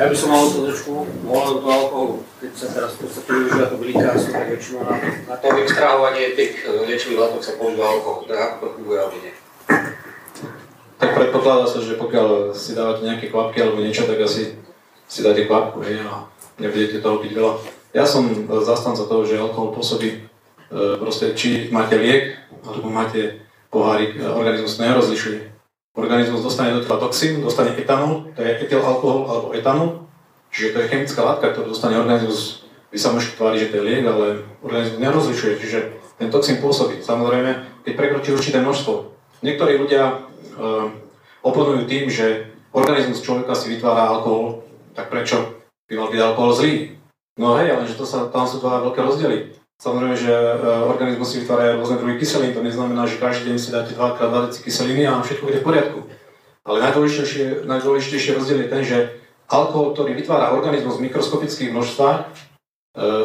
Ja 0.00 0.08
by 0.08 0.16
som 0.16 0.32
mal 0.32 0.48
trošku 0.48 1.04
mohol 1.28 1.60
do 1.60 1.68
alkoholu. 1.68 2.24
Keď 2.40 2.52
sa 2.56 2.72
teraz 2.72 2.96
v 2.96 3.04
podstate 3.04 3.28
využíva 3.36 3.68
to 3.68 3.76
blikárstvo, 3.76 4.32
tak 4.32 4.48
väčšinou 4.48 4.80
na, 4.88 4.96
na 5.28 5.36
to 5.36 5.46
extrahovanie 5.60 6.32
tých 6.32 6.64
e, 6.64 6.88
liečivých 6.88 7.20
látok 7.20 7.44
sa 7.44 7.60
používa 7.60 7.84
alkohol. 7.84 8.24
Tak 8.24 8.38
ako 8.40 8.54
to 8.56 8.68
funguje 8.80 8.96
alebo 8.96 9.16
nie? 9.20 9.32
Tak 10.96 11.10
predpokladá 11.12 11.68
sa, 11.68 11.84
že 11.84 12.00
pokiaľ 12.00 12.56
si 12.56 12.72
dávate 12.72 13.04
nejaké 13.04 13.28
kvapky 13.28 13.60
alebo 13.60 13.84
niečo, 13.84 14.08
tak 14.08 14.24
asi 14.24 14.56
si 15.04 15.20
dáte 15.20 15.44
kvapku, 15.44 15.84
hej, 15.84 16.00
a 16.00 16.24
nebudete 16.56 17.04
toho 17.04 17.20
piť 17.20 17.36
veľa. 17.36 17.52
Ja 17.92 18.08
som 18.08 18.24
zastanca 18.64 19.04
toho, 19.04 19.28
že 19.28 19.36
alkohol 19.36 19.76
pôsobí, 19.76 20.16
e, 20.16 20.18
proste, 20.96 21.36
či 21.36 21.68
máte 21.68 22.00
liek, 22.00 22.40
alebo 22.64 22.88
máte 22.88 23.44
pohárik, 23.68 24.16
e, 24.16 24.24
organizmus 24.24 24.80
nerozlišuje 24.80 25.49
organizmus 26.00 26.40
dostane 26.40 26.72
do 26.72 26.80
tela 26.80 26.96
toxín, 26.96 27.44
dostane 27.44 27.76
etanol, 27.76 28.32
to 28.32 28.40
je 28.40 28.56
etyl 28.64 28.80
alkohol 28.80 29.28
alebo 29.28 29.46
etanol, 29.52 30.08
čiže 30.48 30.72
to 30.72 30.78
je 30.80 30.90
chemická 30.90 31.20
látka, 31.20 31.52
ktorú 31.52 31.68
dostane 31.68 32.00
organizmus, 32.00 32.64
vy 32.88 32.98
sa 32.98 33.12
môžete 33.12 33.36
tváriť, 33.36 33.60
že 33.60 33.70
to 33.70 33.76
je 33.78 33.86
liek, 33.86 34.04
ale 34.08 34.26
organizmus 34.64 34.98
nerozlišuje, 34.98 35.52
čiže 35.60 35.78
ten 36.16 36.32
toxín 36.32 36.58
pôsobí. 36.58 37.04
Samozrejme, 37.04 37.84
keď 37.84 37.92
prekročí 37.96 38.32
určité 38.32 38.60
množstvo. 38.60 39.12
Niektorí 39.40 39.80
ľudia 39.80 40.04
e, 40.04 40.14
oponujú 41.40 41.88
tým, 41.88 42.12
že 42.12 42.52
organizmus 42.76 43.24
človeka 43.24 43.56
si 43.56 43.72
vytvára 43.72 44.10
alkohol, 44.10 44.64
tak 44.92 45.08
prečo 45.08 45.64
by 45.88 45.96
mal 45.96 46.08
byť 46.12 46.20
alkohol 46.20 46.52
zlý? 46.52 46.74
No 47.40 47.56
hej, 47.56 47.72
ale 47.72 47.88
že 47.88 47.96
to 47.96 48.04
sa, 48.04 48.28
tam 48.28 48.44
sú 48.44 48.60
dva 48.60 48.84
veľké 48.84 49.00
rozdiely. 49.00 49.38
Samozrejme, 49.80 50.12
že 50.12 50.28
e, 50.28 50.60
organizmus 50.92 51.32
si 51.32 51.40
vytvára 51.40 51.80
rôzne 51.80 51.96
druhy 51.96 52.20
kyselín, 52.20 52.52
to 52.52 52.60
neznamená, 52.60 53.08
že 53.08 53.16
každý 53.16 53.48
deň 53.48 53.56
si 53.56 53.72
dáte 53.72 53.96
2 53.96 54.12
x 54.12 54.16
2 54.20 54.46
deci 54.52 54.60
kyseliny 54.60 55.08
a 55.08 55.24
všetko 55.24 55.48
bude 55.48 55.58
v 55.64 55.66
poriadku. 55.72 55.98
Ale 56.68 56.84
najdôležitejšie, 56.84 57.64
najdôležitejšie 57.64 58.36
rozdiel 58.36 58.60
je 58.60 58.68
ten, 58.68 58.82
že 58.84 58.98
alkohol, 59.48 59.96
ktorý 59.96 60.12
vytvára 60.12 60.52
organizmus 60.52 61.00
v 61.00 61.08
mikroskopických 61.08 61.72
množstvách, 61.72 62.18
e, 62.20 62.24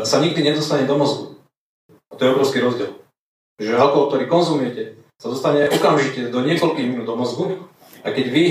sa 0.07 0.17
nikdy 0.23 0.39
nedostane 0.47 0.87
do 0.87 0.95
mozgu. 0.95 1.35
A 2.07 2.15
to 2.15 2.23
je 2.23 2.31
obrovský 2.31 2.63
rozdiel. 2.63 2.95
Že 3.59 3.75
alkohol, 3.75 4.15
ktorý 4.15 4.23
konzumujete, 4.31 4.95
sa 5.19 5.27
dostane 5.27 5.67
okamžite 5.67 6.31
do 6.31 6.39
niekoľkých 6.39 6.87
minút 6.87 7.07
do 7.11 7.19
mozgu 7.19 7.67
a 7.99 8.15
keď 8.15 8.25
vy 8.31 8.43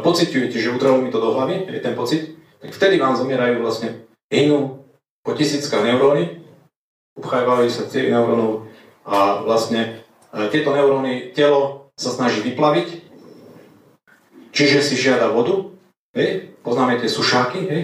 pociťujete, 0.00 0.56
že 0.56 0.72
udrelo 0.72 1.04
mi 1.04 1.12
to 1.12 1.20
do 1.20 1.36
hlavy, 1.36 1.68
je 1.68 1.84
ten 1.84 1.92
pocit, 1.92 2.32
tak 2.64 2.72
vtedy 2.72 2.96
vám 2.96 3.16
zomierajú 3.16 3.60
vlastne 3.60 4.08
hynú 4.32 4.84
po 5.24 5.32
tisíckach 5.36 5.84
neuróny 5.84 6.41
upchávajú 7.16 7.68
sa 7.68 7.88
cievy 7.88 8.12
neurónov 8.12 8.68
a 9.04 9.42
vlastne 9.44 10.04
e, 10.32 10.48
tieto 10.48 10.72
neuróny 10.72 11.34
telo 11.36 11.92
sa 11.98 12.08
snaží 12.08 12.40
vyplaviť, 12.40 12.88
čiže 14.54 14.80
si 14.80 14.94
žiada 14.96 15.28
vodu, 15.28 15.74
hej, 16.16 16.56
poznáme 16.64 16.96
tie 16.96 17.10
sušáky, 17.10 17.60
hej, 17.68 17.82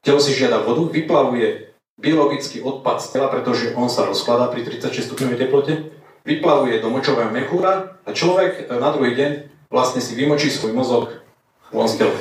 telo 0.00 0.20
si 0.22 0.32
žiada 0.32 0.64
vodu, 0.64 0.88
vyplavuje 0.88 1.76
biologický 2.00 2.64
odpad 2.64 3.04
z 3.04 3.08
tela, 3.12 3.28
pretože 3.28 3.76
on 3.76 3.92
sa 3.92 4.08
rozkladá 4.08 4.48
pri 4.48 4.64
36 4.64 5.12
stupňovej 5.12 5.38
teplote, 5.38 5.72
vyplavuje 6.24 6.80
do 6.80 6.88
močového 6.88 7.28
mechúra 7.28 8.00
a 8.08 8.10
človek 8.16 8.68
e, 8.68 8.76
na 8.80 8.88
druhý 8.96 9.12
deň 9.12 9.30
vlastne 9.68 10.00
si 10.00 10.16
vymočí 10.16 10.48
svoj 10.48 10.72
mozog 10.72 11.04
von 11.68 11.86
z 11.86 12.04
tela. 12.04 12.16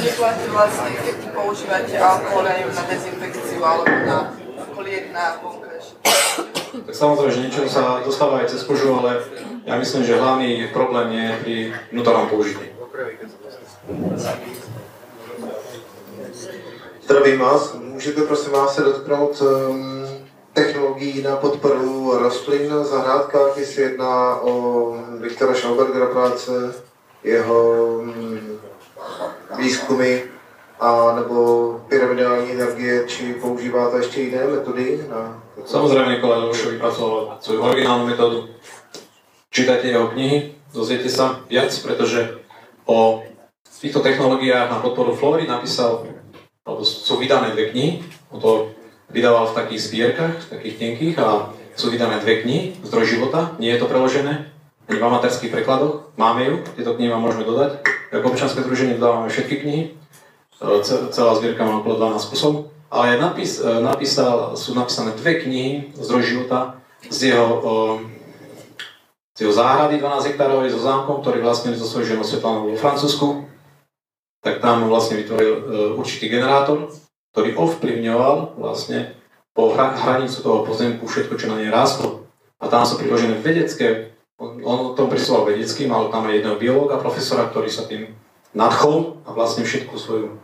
Neplatí 0.00 0.46
vlastne, 0.48 0.90
keď 1.04 1.16
používate 1.36 1.94
alkohol 2.00 2.44
aj 2.48 2.60
na 2.72 2.82
dezinfekciu 2.88 3.60
alebo 3.64 3.92
na 4.08 4.18
liek 4.80 5.12
na. 5.12 5.36
Tak 6.70 6.94
samozrejme, 6.94 7.34
že 7.34 7.42
niečo 7.42 7.66
sa 7.66 7.98
dostáva 7.98 8.46
aj 8.46 8.54
cez 8.54 8.62
kožu, 8.62 8.94
ale 8.94 9.18
ja 9.66 9.74
myslím, 9.74 10.06
že 10.06 10.22
hlavný 10.22 10.70
problém 10.70 11.10
je 11.18 11.26
pri 11.42 11.56
vnútornom 11.90 12.30
použití. 12.30 12.70
Zdravím 17.02 17.38
vás. 17.38 17.74
Můžete 17.74 18.22
prosím 18.22 18.52
vás 18.52 18.74
se 18.74 18.82
dotknout 18.82 19.42
um, 19.42 20.06
technologií 20.52 21.22
na 21.22 21.36
podporu 21.36 22.18
rostlin 22.18 22.70
v 22.70 22.84
zahrádkách, 22.84 23.56
jestli 23.56 23.82
jedná 23.82 24.40
o 24.40 24.52
Viktora 25.18 25.54
Schaubergera 25.54 26.06
práce, 26.06 26.74
jeho 27.24 27.74
um, 27.98 28.49
výzkumy 29.60 30.22
a 30.80 31.12
nebo 31.16 31.36
pyramidální 31.88 32.52
energie, 32.52 33.04
či 33.06 33.34
používá 33.34 33.90
to 33.90 33.96
ještě 33.96 34.20
jiné 34.20 34.46
metody? 34.46 35.00
Na... 35.08 35.42
Samozrejme, 35.64 36.16
Nikolaj 36.16 36.40
Lošo 36.40 36.70
vypracoval 36.70 37.36
svoju 37.40 37.60
originálnu 37.62 38.06
metódu. 38.06 38.48
Čítajte 39.50 39.92
jeho 39.92 40.08
knihy, 40.08 40.54
dozviete 40.72 41.12
sa 41.12 41.44
viac, 41.50 41.74
pretože 41.82 42.38
o 42.86 43.22
týchto 43.80 44.00
technológiách 44.00 44.70
na 44.70 44.78
podporu 44.80 45.12
flóry 45.12 45.44
napísal, 45.44 46.06
alebo 46.64 46.80
sú 46.86 47.20
vydané 47.20 47.52
dve 47.52 47.74
knihy, 47.74 48.00
on 48.30 48.40
to 48.40 48.72
vydával 49.10 49.50
v 49.50 49.56
takých 49.58 49.80
zbierkach, 49.90 50.34
takých 50.48 50.78
tenkých 50.78 51.16
a 51.18 51.50
sú 51.76 51.90
vydané 51.90 52.22
dve 52.22 52.46
knihy, 52.46 52.78
Zdroj 52.86 53.06
života, 53.10 53.52
nie 53.58 53.74
je 53.74 53.80
to 53.82 53.90
preložené, 53.90 54.48
v 54.90 55.02
amatérských 55.02 55.54
prekladoch, 55.54 56.14
máme 56.16 56.46
ju, 56.46 56.56
tieto 56.74 56.94
knihy 56.94 57.10
vám 57.10 57.22
môžeme 57.22 57.44
dodať. 57.46 57.99
Ako 58.10 58.34
občanské 58.34 58.66
združenie 58.66 58.98
dodávame 58.98 59.30
všetky 59.30 59.56
knihy, 59.62 59.82
e, 59.86 59.90
celá 60.86 61.32
zbierka 61.38 61.62
má 61.62 61.78
okolo 61.78 62.18
12 62.18 62.30
kusov, 62.30 62.52
ale 62.90 63.16
napis, 63.22 63.62
e, 63.62 63.66
napísal, 63.80 64.58
sú 64.58 64.74
napísané 64.74 65.14
dve 65.14 65.38
knihy 65.46 65.94
Zdroj 65.94 66.22
života 66.26 66.82
z 67.06 67.32
jeho, 67.32 67.48
z 69.32 69.48
jeho 69.48 69.54
záhrady 69.56 70.02
12 70.04 70.34
hektárovej 70.34 70.68
so 70.74 70.84
zámkom, 70.84 71.24
ktorý 71.24 71.40
vlastne 71.40 71.72
zo 71.72 71.88
svojho 71.88 72.12
ženou 72.12 72.28
Svetlanou 72.28 72.68
vo 72.68 72.76
Francúzsku. 72.76 73.48
Tak 74.44 74.60
tam 74.60 74.84
vlastne 74.92 75.16
vytvoril 75.16 75.52
e, 75.56 75.62
určitý 75.96 76.28
generátor, 76.28 76.92
ktorý 77.32 77.56
ovplyvňoval 77.56 78.60
vlastne 78.60 79.16
po 79.54 79.70
hranicu 79.74 80.44
toho 80.44 80.66
pozemku 80.66 81.06
všetko, 81.06 81.34
čo 81.38 81.46
na 81.50 81.62
nej 81.62 81.70
rástlo. 81.70 82.26
A 82.60 82.68
tam 82.68 82.84
sú 82.84 83.00
priložené 83.00 83.40
vedecké 83.40 84.12
on, 84.40 84.56
o 84.64 84.96
tom 84.96 85.12
prisúval 85.12 85.44
vedecky, 85.44 85.84
mal 85.84 86.08
tam 86.08 86.24
aj 86.24 86.40
jedného 86.40 86.56
biológa, 86.56 86.96
profesora, 86.96 87.52
ktorý 87.52 87.68
sa 87.68 87.84
tým 87.84 88.08
nadchol 88.56 89.20
a 89.28 89.36
vlastne 89.36 89.68
všetku 89.68 89.94
svoju, 90.00 90.40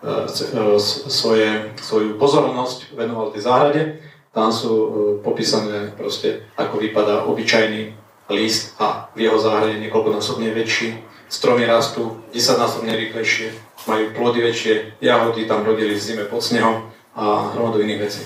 e, 0.00 0.06
e, 0.30 0.78
svoje, 1.10 1.74
svoju 1.82 2.14
pozornosť 2.16 2.94
venoval 2.94 3.34
tej 3.34 3.42
záhrade. 3.42 3.82
Tam 4.30 4.54
sú 4.54 4.72
e, 4.72 4.88
popísané 5.26 5.90
proste, 5.98 6.46
ako 6.54 6.78
vypadá 6.78 7.26
obyčajný 7.26 7.98
list 8.30 8.78
a 8.78 9.10
v 9.18 9.26
jeho 9.26 9.42
záhrade 9.42 9.82
niekoľkonásobne 9.82 10.54
väčší. 10.54 11.02
Stromy 11.26 11.66
rastú 11.66 12.22
10-násobne 12.30 12.94
rýchlejšie, 12.94 13.54
majú 13.86 14.14
plody 14.14 14.46
väčšie, 14.46 15.02
jahody 15.02 15.46
tam 15.50 15.66
rodili 15.66 15.98
v 15.98 16.02
zime 16.02 16.24
pod 16.26 16.42
snehom 16.42 16.90
a 17.18 17.54
hromadu 17.54 17.82
iných 17.82 18.02
vecí. 18.02 18.22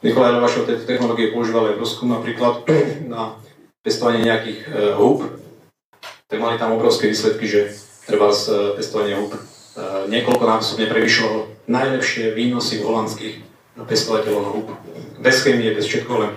Nikolaj 0.00 0.36
Levašov 0.36 0.64
tejto 0.68 0.84
technológie 0.86 1.34
používal 1.34 1.72
aj 1.72 1.74
v 1.76 1.82
Rusku 1.82 2.02
napríklad 2.06 2.64
na 3.12 3.36
pestovanie 3.88 4.20
nejakých 4.20 4.58
e, 4.68 4.92
húb, 5.00 5.24
tak 6.28 6.38
mali 6.44 6.60
tam 6.60 6.76
obrovské 6.76 7.08
výsledky, 7.08 7.48
že 7.48 7.72
treba 8.04 8.28
z 8.36 8.52
e, 8.52 8.56
pestovania 8.76 9.16
húb 9.16 9.32
e, 9.32 9.40
niekoľko 10.12 10.44
násobne 10.44 10.92
prevyšovalo 10.92 11.48
najlepšie 11.64 12.36
výnosy 12.36 12.84
holandských 12.84 13.40
pestovateľov 13.88 14.44
húb. 14.52 14.68
Bez 15.24 15.40
chemie, 15.40 15.72
bez 15.72 15.88
všetko, 15.88 16.12
len 16.20 16.32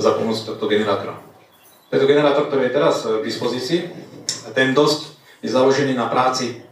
za 0.00 0.12
pomoc 0.12 0.36
tohto 0.36 0.68
generátora. 0.68 1.16
Tento 1.88 2.04
generátor, 2.04 2.52
ktorý 2.52 2.68
je 2.68 2.76
teraz 2.76 3.04
k 3.04 3.24
dispozícii, 3.24 3.80
ten 4.52 4.76
dosť 4.76 5.16
je 5.40 5.48
založený 5.52 5.94
na 5.96 6.08
práci 6.08 6.64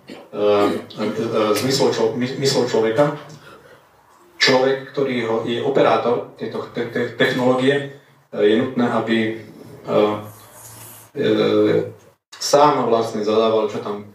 zmyslov 1.56 2.64
človeka. 2.68 3.16
Človek, 4.40 4.90
ktorý 4.90 5.14
je 5.46 5.58
operátor 5.62 6.34
tejto 6.40 6.68
technológie, 7.14 8.02
je 8.32 8.54
nutné, 8.56 8.86
aby 8.88 9.16
sám 12.38 12.72
vlastne 12.86 13.26
zadával, 13.26 13.66
čo 13.70 13.82
tam 13.82 14.10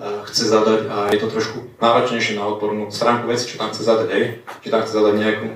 chce 0.00 0.48
zadať 0.48 0.80
a 0.88 0.96
je 1.12 1.18
to 1.20 1.28
trošku 1.28 1.58
náročnejšie 1.76 2.40
na 2.40 2.48
odbornú 2.48 2.88
stránku 2.88 3.28
veci, 3.28 3.52
čo 3.52 3.60
tam 3.60 3.68
chce 3.68 3.84
zadať, 3.84 4.08
hej. 4.16 4.24
Či 4.64 4.68
tam 4.72 4.80
chce 4.80 4.96
zadať 4.96 5.14
nejakú 5.20 5.48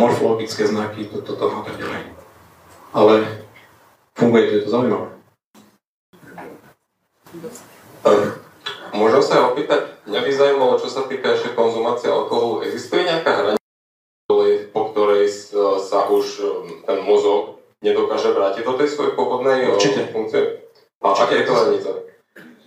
morfologické 0.00 0.64
znaky, 0.64 1.06
toto, 1.12 1.36
to, 1.36 1.44
to 1.44 1.44
a 1.46 1.62
tak 1.68 1.76
ďalej. 1.76 2.02
Ale 2.90 3.14
funguje 4.16 4.42
to, 4.48 4.52
je 4.56 4.62
to 4.64 4.70
zaujímavé. 4.72 5.08
Môžem 8.90 9.22
sa 9.22 9.52
opýtať, 9.52 10.02
mňa 10.08 10.20
by 10.24 10.30
zaujímalo, 10.34 10.74
čo 10.80 10.88
sa 10.90 11.06
týka 11.06 11.36
ešte 11.36 11.54
konzumácie 11.54 12.10
alkoholu, 12.10 12.66
existuje 12.66 13.06
nejaká 13.06 13.30
hranica, 13.30 13.62
po 14.74 14.80
ktorej 14.90 15.30
sa 15.84 16.08
už 16.10 16.24
ten 16.88 16.98
mozog 17.04 17.59
nedokáže 17.80 18.32
vrátiť 18.32 18.62
do 18.64 18.74
tej 18.76 18.88
svojej 18.92 19.12
pôvodnej 19.16 19.72
Určite. 19.72 20.12
funkcie? 20.12 20.68
A 21.00 21.16
aká 21.16 21.32
je 21.32 21.44
to 21.48 21.52
hranica? 21.56 21.90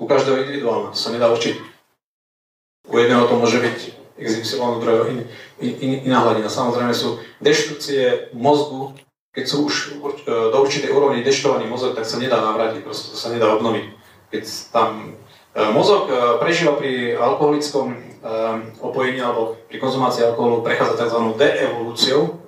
U 0.01 0.05
každého 0.09 0.41
individuálne, 0.41 0.89
to 0.89 0.97
sa 0.97 1.13
nedá 1.13 1.29
určiť. 1.29 1.55
U 2.89 2.95
jedného 2.97 3.29
to 3.29 3.37
môže 3.37 3.61
byť 3.61 3.77
XY, 4.17 4.57
u 4.57 4.79
druhého 4.81 5.05
in, 5.09 5.19
in, 5.61 5.73
in, 5.79 5.91
iná 6.09 6.25
hladina. 6.25 6.49
Samozrejme 6.49 6.93
sú 6.93 7.21
deštrukcie 7.39 8.33
mozgu, 8.33 8.97
keď 9.33 9.45
sú 9.49 9.65
už 9.65 9.97
do 10.25 10.57
určitej 10.61 10.93
úrovni 10.93 11.25
deštovaný 11.25 11.65
mozog, 11.65 11.97
tak 11.97 12.05
sa 12.05 12.21
nedá 12.21 12.37
navrátiť, 12.37 12.85
proste 12.85 13.13
to 13.13 13.17
sa 13.17 13.33
nedá 13.33 13.49
obnoviť. 13.57 13.85
Keď 14.29 14.43
tam 14.69 15.17
mozog 15.73 16.09
prežíva 16.37 16.77
pri 16.77 17.17
alkoholickom 17.17 17.97
opojení 18.81 19.21
alebo 19.21 19.57
pri 19.69 19.77
konzumácii 19.81 20.25
alkoholu, 20.25 20.61
prechádza 20.61 21.05
tzv. 21.05 21.19
deevolúciou. 21.37 22.42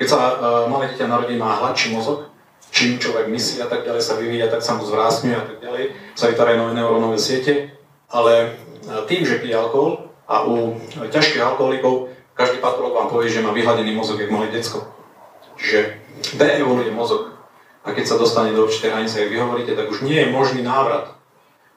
Keď 0.00 0.06
sa 0.08 0.40
malé 0.64 0.88
dieťa 0.88 1.12
narodí, 1.12 1.36
má 1.36 1.60
hladší 1.60 1.92
mozog, 1.92 2.32
čím 2.72 2.96
človek 2.96 3.28
myslí 3.28 3.60
a 3.60 3.68
tak 3.68 3.84
ďalej 3.84 4.00
sa 4.00 4.16
vyvíja, 4.16 4.48
tak 4.48 4.64
sa 4.64 4.80
mu 4.80 4.88
zvrásňuje 4.88 5.36
a 5.36 5.44
tak 5.44 5.60
ďalej, 5.60 5.92
sa 6.16 6.32
vytvárajú 6.32 6.56
nové 6.56 6.72
neurónové 6.72 7.18
siete, 7.20 7.76
ale 8.08 8.56
tým, 9.04 9.28
že 9.28 9.44
pije 9.44 9.60
alkohol 9.60 10.08
a 10.24 10.48
u 10.48 10.80
ťažkých 10.96 11.44
alkoholikov 11.44 12.08
každý 12.32 12.64
patolog 12.64 12.96
vám 12.96 13.12
povie, 13.12 13.28
že 13.28 13.44
má 13.44 13.52
vyhladený 13.52 13.92
mozog, 13.92 14.16
jak 14.16 14.32
malé 14.32 14.48
decko. 14.48 14.88
Čiže 15.60 16.00
deevoluje 16.40 16.88
mozog. 16.88 17.36
A 17.84 17.92
keď 17.92 18.08
sa 18.08 18.16
dostane 18.16 18.56
do 18.56 18.64
určitej 18.64 18.96
hranice, 18.96 19.20
jak 19.20 19.28
vy 19.28 19.36
hovoríte, 19.36 19.76
tak 19.76 19.92
už 19.92 20.00
nie 20.00 20.16
je 20.16 20.32
možný 20.32 20.64
návrat. 20.64 21.12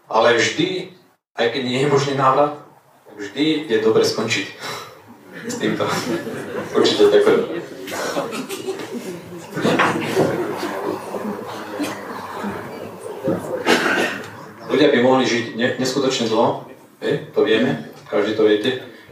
Ale 0.07 0.39
vždy, 0.39 0.95
aj 1.35 1.47
keď 1.51 1.61
nie 1.67 1.79
je 1.83 1.91
možný 1.91 2.15
návrat, 2.15 2.55
tak 3.03 3.15
vždy 3.19 3.67
je 3.67 3.77
dobre 3.83 4.07
skončiť 4.07 4.47
s 5.47 5.55
týmto. 5.59 5.83
Určite, 6.79 7.11
ďakujem. 7.11 7.62
Ľudia 14.73 14.89
by 14.89 14.99
mohli 15.05 15.25
žiť 15.29 15.45
neskutočne 15.77 16.27
dlho, 16.27 16.65
to 17.33 17.39
vieme, 17.45 17.89
každý 18.09 18.33
to 18.33 18.43
viete, 18.49 18.71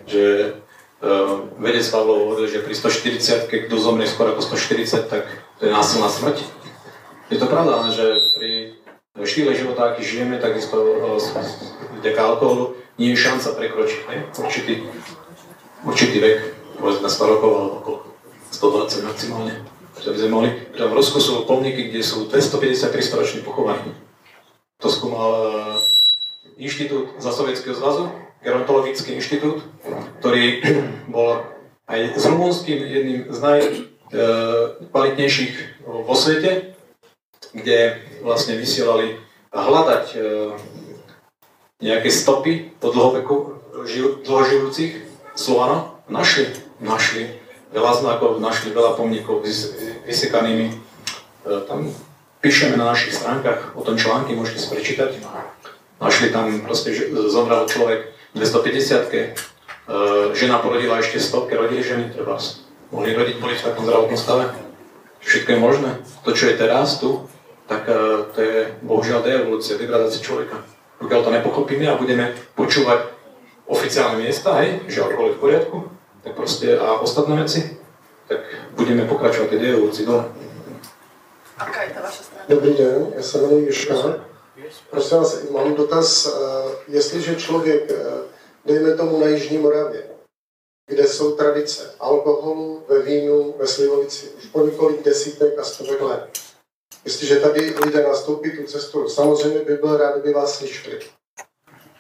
že 0.10 0.56
Uh, 1.02 1.50
vedec 1.58 1.82
Pavlov 1.90 2.30
hovoril, 2.30 2.46
že 2.46 2.62
pri 2.62 2.78
140, 2.78 3.50
keď 3.50 3.60
kto 3.66 3.76
zomrie 3.82 4.06
skôr 4.06 4.30
ako 4.30 4.54
140, 4.54 5.10
tak 5.10 5.26
to 5.58 5.66
je 5.66 5.74
násilná 5.74 6.06
smrť. 6.06 6.46
Je 7.34 7.42
to 7.42 7.50
pravda, 7.50 7.90
že 7.90 8.22
pri 8.38 8.78
štýle 9.26 9.58
života, 9.58 9.90
aký 9.90 10.06
žijeme, 10.06 10.38
takisto 10.38 10.78
uh, 10.78 11.18
vďaka 12.06 12.22
alkoholu, 12.22 12.78
nie 13.02 13.18
je 13.18 13.24
šanca 13.26 13.50
prekročiť 13.50 14.02
ne? 14.14 14.18
určitý, 14.46 14.74
určitý 15.82 16.18
vek, 16.22 16.38
povedzme 16.78 17.10
100 17.10 17.32
rokov 17.34 17.50
alebo 17.50 17.78
koľko, 17.82 18.08
120 18.62 19.10
maximálne. 19.10 19.58
Že 19.98 20.14
by 20.14 20.18
sme 20.22 20.30
mohli, 20.30 20.54
že 20.78 20.86
v 20.86 20.94
Rusku 20.94 21.18
sú 21.18 21.50
pomníky, 21.50 21.90
kde 21.90 22.06
sú 22.06 22.30
253 22.30 22.94
roční 23.18 23.42
pochovaní. 23.42 23.98
To 24.86 24.88
skúmal 24.90 25.32
uh, 25.34 25.82
inštitút 26.62 27.18
za 27.18 27.34
Sovietskeho 27.34 27.74
zväzu, 27.74 28.14
gerontologický 28.46 29.18
inštitút, 29.18 29.66
ktorý 30.22 30.62
bol 31.16 31.42
aj 31.90 32.14
s 32.14 32.22
rumunským 32.30 32.86
jedným 32.86 33.34
z 33.34 33.38
najkvalitnejších 33.42 35.82
vo 35.86 36.14
svete, 36.14 36.78
kde 37.58 37.98
vlastne 38.22 38.54
vysielali 38.56 39.20
hľadať 39.52 40.16
e, 40.16 40.18
nejaké 41.84 42.08
stopy 42.08 42.72
po 42.80 42.96
dlhoveku 42.96 43.60
dlhožijúcich 44.24 45.04
Slovanov. 45.36 46.00
Našli, 46.08 46.48
našli 46.80 47.28
veľa 47.72 47.94
znakov, 48.04 48.44
našli 48.44 48.76
veľa 48.76 49.00
pomníkov 49.00 49.44
vysekanými. 50.06 50.68
E, 50.70 50.76
tam 51.66 51.88
píšeme 52.44 52.76
na 52.76 52.92
našich 52.92 53.16
stránkach 53.16 53.74
o 53.74 53.82
tom 53.82 53.96
články, 53.96 54.36
môžete 54.36 54.60
si 54.60 54.68
prečítať. 54.68 55.24
Našli 56.04 56.34
tam 56.36 56.62
proste, 56.68 56.92
že 56.92 57.14
zomrel 57.32 57.64
človek 57.66 58.12
250 58.36 59.08
e, 59.08 59.24
žena 60.36 60.60
porodila 60.60 61.00
ešte 61.00 61.24
stovke, 61.24 61.56
rodili 61.56 61.84
ženy, 61.84 62.12
treba 62.12 62.36
mohli 62.92 63.16
rodiť, 63.16 63.36
boli 63.40 63.56
v 63.56 63.66
takom 63.66 63.88
zdravotnom 63.88 64.20
stave. 64.20 64.46
Všetko 65.22 65.50
je 65.56 65.60
možné. 65.60 65.92
To, 66.28 66.36
čo 66.36 66.50
je 66.52 66.60
teraz 66.60 67.00
tu, 67.00 67.24
tak 67.72 67.88
e, 67.88 68.28
to 68.36 68.40
je 68.42 68.58
bohužiaľ 68.84 69.24
deevolúcia, 69.24 69.80
degradácia 69.80 70.20
človeka. 70.20 70.60
Pokiaľ 71.00 71.20
to 71.24 71.32
nepochopíme 71.34 71.88
a 71.88 71.98
budeme 71.98 72.36
počúvať 72.54 73.10
oficiálne 73.66 74.20
miesta, 74.20 74.60
hej, 74.60 74.84
že 74.92 75.02
alkohol 75.02 75.32
je 75.32 75.36
v 75.40 75.42
poriadku, 75.42 75.78
tak 76.24 76.34
proste 76.36 76.80
a 76.80 77.00
ostatné 77.00 77.36
veci, 77.36 77.78
tak 78.28 78.40
budeme 78.78 79.06
pokračovať 79.06 79.50
tej 79.50 79.60
deevolúcii 79.60 80.06
dole. 80.06 80.26
Aká 81.58 81.84
je 81.84 81.92
ta 81.94 82.02
vaša 82.02 82.24
strana? 82.24 82.46
Dobrý 82.50 82.74
den, 82.74 83.14
já 83.16 83.24
se 83.24 83.38
jmenuji 83.38 83.66
Jiška. 83.66 83.96
Prosím 84.90 85.18
vás, 85.18 85.50
mám 85.50 85.76
dotaz, 85.76 86.26
eh, 86.26 86.32
jestliže 86.88 87.36
člověk, 87.36 87.92
eh, 87.92 87.96
dejme 88.66 88.98
tomu 88.98 89.20
na 89.20 89.28
Jižní 89.28 89.58
Moravě, 89.58 90.04
kde 90.88 91.08
jsou 91.08 91.36
tradice 91.36 91.96
alkoholu, 92.00 92.84
ve 92.88 93.02
vínu, 93.02 93.56
ve 93.58 93.68
slivovici, 93.68 94.30
už 94.38 94.46
po 94.46 94.66
několik 94.66 95.04
desítek 95.04 95.60
a 95.60 95.64
stovek 95.64 96.02
let. 96.02 96.30
Jestliže 97.06 97.40
tady 97.40 97.76
lidé 97.86 98.04
nastoupí 98.04 98.58
tu 98.58 98.64
cestu, 98.64 99.10
samozřejmě 99.10 99.60
by 99.60 99.76
byl 99.76 99.98
rád, 99.98 100.12
kdyby 100.12 100.34
vás 100.34 100.58
slyšeli. 100.58 101.00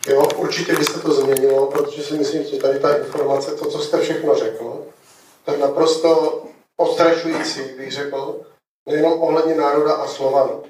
Jo, 0.07 0.27
určitě 0.35 0.75
byste 0.75 0.99
to 0.99 1.13
změnilo, 1.13 1.67
protože 1.67 2.03
si 2.03 2.13
myslím, 2.13 2.43
že 2.43 2.57
tady 2.57 2.79
ta 2.79 2.97
informace, 2.97 3.55
to, 3.55 3.65
co 3.65 3.79
jste 3.79 4.01
všechno 4.01 4.35
řekl, 4.35 4.85
tak 5.45 5.59
naprosto 5.59 6.41
ostrašující, 6.77 7.61
bych 7.77 7.91
řekl, 7.91 8.41
nejenom 8.85 9.21
ohledně 9.21 9.55
národa 9.55 9.93
a 9.93 10.07
Slovanů 10.07 10.63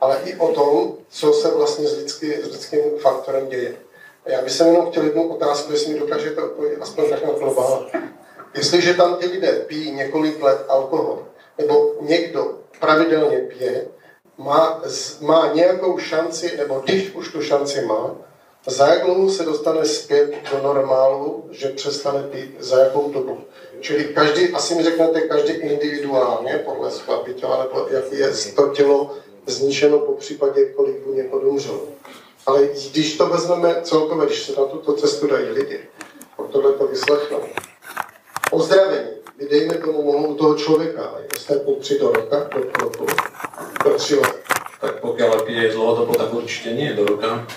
ale 0.00 0.20
i 0.24 0.36
o 0.36 0.48
tom, 0.52 0.96
co 1.08 1.32
se 1.32 1.54
vlastně 1.54 1.88
s, 1.88 1.98
lidský, 1.98 2.32
s 2.32 2.52
lidským 2.52 2.80
faktorem 2.98 3.48
děje. 3.48 3.76
A 4.24 4.30
já 4.30 4.42
bych 4.42 4.52
se 4.52 4.66
jenom 4.66 4.90
chtěl 4.90 5.04
jednu 5.04 5.28
otázku, 5.28 5.72
jestli 5.72 5.92
mi 5.92 6.00
dokážete 6.00 6.42
odpovědět 6.42 6.82
aspoň 6.82 7.10
tak 7.10 7.24
na 7.24 7.32
globál. 7.32 7.86
Jestliže 8.54 8.94
tam 8.94 9.16
ty 9.16 9.26
lidé 9.26 9.52
pijí 9.52 9.90
několik 9.92 10.42
let 10.42 10.64
alkohol, 10.68 11.22
nebo 11.58 11.94
někdo 12.00 12.58
pravidelně 12.80 13.38
pije, 13.38 13.86
má, 14.38 14.82
má 15.20 15.52
nějakou 15.52 15.98
šanci, 15.98 16.56
nebo 16.56 16.80
když 16.80 17.14
už 17.14 17.32
tu 17.32 17.42
šanci 17.42 17.84
má, 17.84 18.16
za 18.66 18.86
jak 18.86 19.04
dlouho 19.04 19.30
se 19.30 19.42
dostane 19.42 19.84
zpět 19.84 20.34
do 20.52 20.62
normálu, 20.62 21.44
že 21.50 21.68
přestane 21.68 22.22
pít, 22.22 22.56
za 22.58 22.78
jakou 22.78 23.12
dobu. 23.12 23.38
Čili 23.80 24.04
každý, 24.04 24.48
asi 24.48 24.74
mi 24.74 24.82
řeknete, 24.82 25.20
každý 25.20 25.52
individuálně, 25.52 26.62
podle 26.64 26.90
svého 26.90 27.24
těla, 27.34 27.62
nebo 27.62 27.86
jak 27.90 28.12
je 28.12 28.32
to 28.56 28.68
tělo 28.68 29.14
zničeno 29.46 29.98
po 29.98 30.12
případě, 30.12 30.66
kolik 30.66 30.96
by 31.06 31.16
někoho 31.16 31.42
umřelo. 31.42 31.80
Ale 32.46 32.68
když 32.90 33.16
to 33.16 33.26
vezmeme 33.26 33.76
celkově, 33.82 34.26
když 34.26 34.42
se 34.42 34.52
na 34.60 34.64
tuto 34.66 34.92
cestu 34.92 35.26
dají 35.26 35.48
lidi, 35.48 35.80
pak 36.36 36.46
tohle 36.50 36.72
to 36.72 36.86
vyslechnou. 36.86 37.40
Ozdravení, 38.50 39.08
vy 39.38 39.48
dejme 39.48 39.74
tomu 39.74 40.02
mohou 40.02 40.34
toho 40.34 40.54
člověka, 40.54 41.04
ale 41.04 41.24
ostatní 41.36 41.76
tři 41.76 41.98
do 41.98 42.12
roka, 42.12 42.48
do 42.54 42.60
roku, 42.80 43.06
do 43.84 43.94
tři 43.94 44.14
let. 44.14 44.36
Tak 44.80 45.00
pokiaľ 45.00 45.48
pije 45.48 45.72
dlhodobo, 45.72 46.12
tak 46.20 46.28
určite 46.36 46.76
nie 46.76 46.92
do 46.92 47.08
roka. 47.08 47.48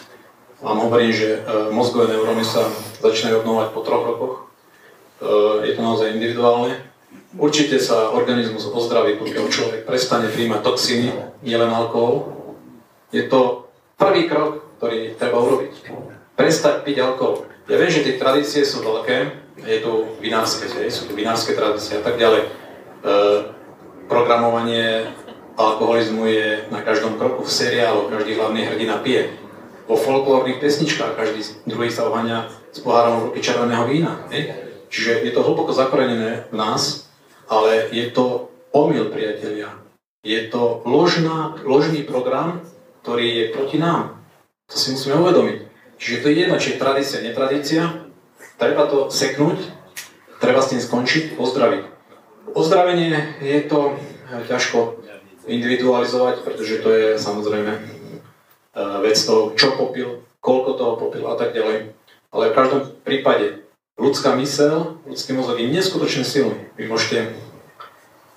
Vám 0.60 0.92
hovorím, 0.92 1.16
že 1.16 1.40
e, 1.40 1.72
mozgové 1.72 2.12
neuróny 2.12 2.44
sa 2.44 2.68
začínajú 3.00 3.48
obnovať 3.48 3.68
po 3.72 3.80
troch 3.80 4.04
rokoch. 4.04 4.36
E, 4.36 5.72
je 5.72 5.74
to 5.80 5.82
naozaj 5.82 6.12
individuálne. 6.12 6.76
Určite 7.40 7.80
sa 7.80 8.12
organizmus 8.12 8.68
ozdraví, 8.68 9.16
pokiaľ 9.16 9.46
človek 9.48 9.82
prestane 9.88 10.28
príjmať 10.28 10.60
toxíny, 10.60 11.16
nielen 11.48 11.72
alkohol. 11.72 12.36
Je 13.16 13.24
to 13.32 13.72
prvý 13.96 14.28
krok, 14.28 14.68
ktorý 14.78 15.16
treba 15.16 15.40
urobiť. 15.40 15.74
Prestať 16.36 16.84
piť 16.84 16.98
alkohol. 17.08 17.48
Ja 17.72 17.80
viem, 17.80 17.92
že 17.94 18.04
tie 18.04 18.20
tradície 18.20 18.68
sú 18.68 18.84
veľké, 18.84 19.18
je 19.64 19.78
tu 19.80 20.12
vinárske, 20.20 20.68
sú 20.92 21.08
tu 21.08 21.16
vinárske 21.16 21.56
tradície 21.56 21.96
a 21.96 22.04
tak 22.04 22.20
ďalej. 22.20 22.44
E, 22.44 22.50
programovanie 24.12 25.08
alkoholizmu 25.56 26.28
je 26.28 26.68
na 26.68 26.84
každom 26.84 27.16
kroku 27.16 27.48
v 27.48 27.52
seriálu, 27.52 28.12
každý 28.12 28.36
hlavný 28.36 28.68
hrdina 28.68 29.00
pije. 29.00 29.49
Vo 29.90 29.98
folklórnych 29.98 30.62
pesničkách 30.62 31.18
každý 31.18 31.42
druhý 31.66 31.90
sa 31.90 32.06
oháňa 32.06 32.46
s 32.70 32.78
pohárom 32.86 33.26
ruky 33.26 33.42
červeného 33.42 33.90
vína. 33.90 34.22
Ne? 34.30 34.54
Čiže 34.94 35.26
je 35.26 35.32
to 35.34 35.42
hlboko 35.42 35.74
zakorenené 35.74 36.46
v 36.54 36.56
nás 36.56 37.10
ale 37.50 37.90
je 37.92 38.06
to 38.14 38.54
omyl, 38.72 39.10
priatelia. 39.10 39.74
Je 40.22 40.48
to 40.48 40.86
ložná, 40.86 41.58
ložný 41.66 42.06
program, 42.06 42.62
ktorý 43.02 43.26
je 43.26 43.46
proti 43.50 43.78
nám. 43.82 44.22
To 44.70 44.78
si 44.78 44.94
musíme 44.94 45.18
uvedomiť. 45.18 45.58
Čiže 45.98 46.22
to 46.22 46.26
je 46.30 46.36
jedno, 46.38 46.56
či 46.62 46.78
je 46.78 46.82
tradícia, 46.82 47.26
netradícia. 47.26 47.84
Treba 48.62 48.86
to 48.86 49.10
seknúť, 49.10 49.58
treba 50.38 50.62
s 50.62 50.72
tým 50.72 50.82
skončiť, 50.84 51.36
ozdraviť. 51.36 51.84
Ozdravenie 52.54 53.42
je 53.42 53.60
to 53.66 53.98
ťažko 54.30 55.02
individualizovať, 55.50 56.46
pretože 56.46 56.86
to 56.86 56.90
je 56.94 57.08
samozrejme 57.18 57.99
e, 58.80 58.84
vec 59.04 59.20
toho, 59.20 59.52
čo 59.60 59.76
popil, 59.76 60.24
koľko 60.40 60.80
toho 60.80 60.94
popil 60.96 61.28
a 61.28 61.36
tak 61.36 61.52
ďalej. 61.52 61.92
Ale 62.32 62.44
v 62.48 62.56
každom 62.56 62.82
prípade 63.04 63.68
ľudská 64.00 64.40
mysel, 64.40 65.04
ľudský 65.04 65.36
mozog 65.36 65.60
je 65.60 65.68
neskutočne 65.68 66.24
silný. 66.24 66.72
Vy 66.80 66.88
môžete 66.88 67.36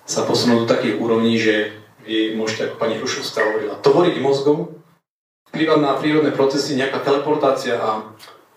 sa 0.03 0.27
posunúť 0.27 0.67
do 0.67 0.71
takých 0.71 0.99
úrovní, 0.99 1.39
že 1.39 1.71
vy 2.03 2.35
môžete, 2.35 2.67
ako 2.67 2.77
pani 2.83 2.99
Hrušovská 2.99 3.39
hovorila, 3.39 3.79
tvoriť 3.79 4.19
mozgom, 4.19 4.75
vplyvať 5.55 5.79
na 5.79 5.95
prírodné 5.95 6.35
procesy, 6.35 6.75
nejaká 6.75 6.99
teleportácia 7.07 7.79
a 7.79 8.03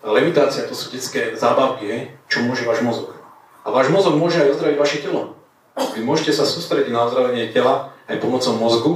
levitácia, 0.02 0.66
to 0.66 0.74
sú 0.74 0.90
detské 0.90 1.38
zábavky, 1.38 2.10
čo 2.26 2.42
môže 2.42 2.66
váš 2.66 2.82
mozog. 2.82 3.14
A 3.62 3.70
váš 3.70 3.94
mozog 3.94 4.18
môže 4.18 4.42
aj 4.42 4.58
ozdraviť 4.58 4.76
vaše 4.78 4.98
telo. 5.02 5.38
Vy 5.94 6.02
môžete 6.02 6.34
sa 6.34 6.48
sústrediť 6.48 6.90
na 6.90 7.06
ozdravenie 7.06 7.52
tela 7.54 7.94
aj 8.10 8.18
pomocou 8.18 8.56
mozgu 8.56 8.92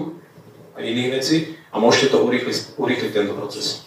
a 0.75 0.83
iných 0.83 1.11
vecí 1.21 1.60
a 1.73 1.79
môžete 1.79 2.11
to 2.11 2.19
urýchliť, 2.27 2.77
urýchliť 2.77 3.13
tento 3.15 3.35
proces. 3.35 3.87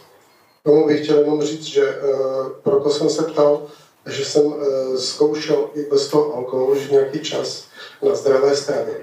Tomu 0.64 0.88
bych 0.88 1.04
chtěl 1.04 1.20
jenom 1.20 1.42
říct, 1.42 1.64
že 1.64 1.84
uh, 1.84 2.50
proto 2.64 2.90
jsem 2.90 3.10
se 3.10 3.24
ptal, 3.24 3.62
že 4.06 4.26
jsem 4.26 4.46
uh, 4.46 4.96
zkoušel 4.96 5.70
i 5.76 5.84
bez 5.84 6.08
toho 6.08 6.36
alkoholu 6.36 6.72
už 6.72 6.90
nějaký 6.90 7.20
čas 7.20 7.68
na 8.02 8.16
zdravé 8.16 8.56
stravě. 8.56 8.96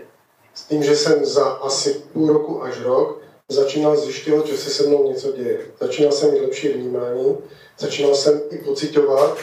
S 0.55 0.65
tím, 0.65 0.83
že 0.83 0.97
jsem 0.97 1.25
za 1.25 1.45
asi 1.45 2.03
půl 2.13 2.33
roku 2.33 2.63
až 2.63 2.81
rok 2.81 3.21
začínal 3.49 3.97
zjišťovat, 3.97 4.47
že 4.47 4.57
se 4.57 4.71
se 4.71 4.87
mnou 4.87 5.09
něco 5.09 5.33
děje. 5.33 5.61
Začínal 5.81 6.13
jsem 6.13 6.33
mít 6.33 6.41
lepší 6.41 6.69
vnímání, 6.69 7.37
začínal 7.79 8.15
jsem 8.15 8.41
i 8.51 8.59
pocitovat 8.59 9.39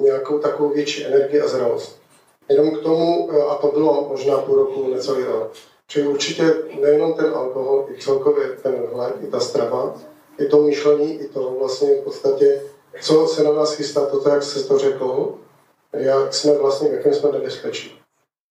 nějakou 0.00 0.38
takovou 0.38 0.68
větší 0.74 1.04
energii 1.04 1.40
a 1.40 1.48
zralost. 1.48 1.98
Jenom 2.48 2.70
k 2.70 2.82
tomu, 2.82 3.26
uh, 3.26 3.52
a 3.52 3.54
to 3.54 3.66
bylo 3.66 4.08
možná 4.08 4.38
půl 4.38 4.56
roku, 4.56 4.94
necelý 4.94 5.24
rok, 5.24 5.52
Čili 5.92 6.06
určitě 6.06 6.54
nejenom 6.80 7.14
ten 7.14 7.26
alkohol, 7.34 7.86
i 7.90 8.00
celkově 8.00 8.48
ten 8.48 8.74
hled, 8.92 9.14
i 9.20 9.26
ta 9.26 9.40
strava, 9.40 9.94
i 10.38 10.46
to 10.46 10.62
myšlení, 10.62 11.20
i 11.20 11.28
to 11.28 11.56
vlastně 11.58 11.94
v 11.94 12.04
podstatě, 12.04 12.62
co 13.02 13.26
se 13.26 13.42
na 13.42 13.52
nás 13.52 13.74
chystá, 13.74 14.06
toto, 14.06 14.28
jak 14.28 14.42
jste 14.42 14.62
to 14.62 14.78
řekl, 14.78 15.34
jak 15.92 16.34
jsme 16.34 16.58
vlastně, 16.58 16.88
v 16.88 16.92
jakém 16.92 17.14
jsme 17.14 17.32
nebezpečí. 17.32 17.98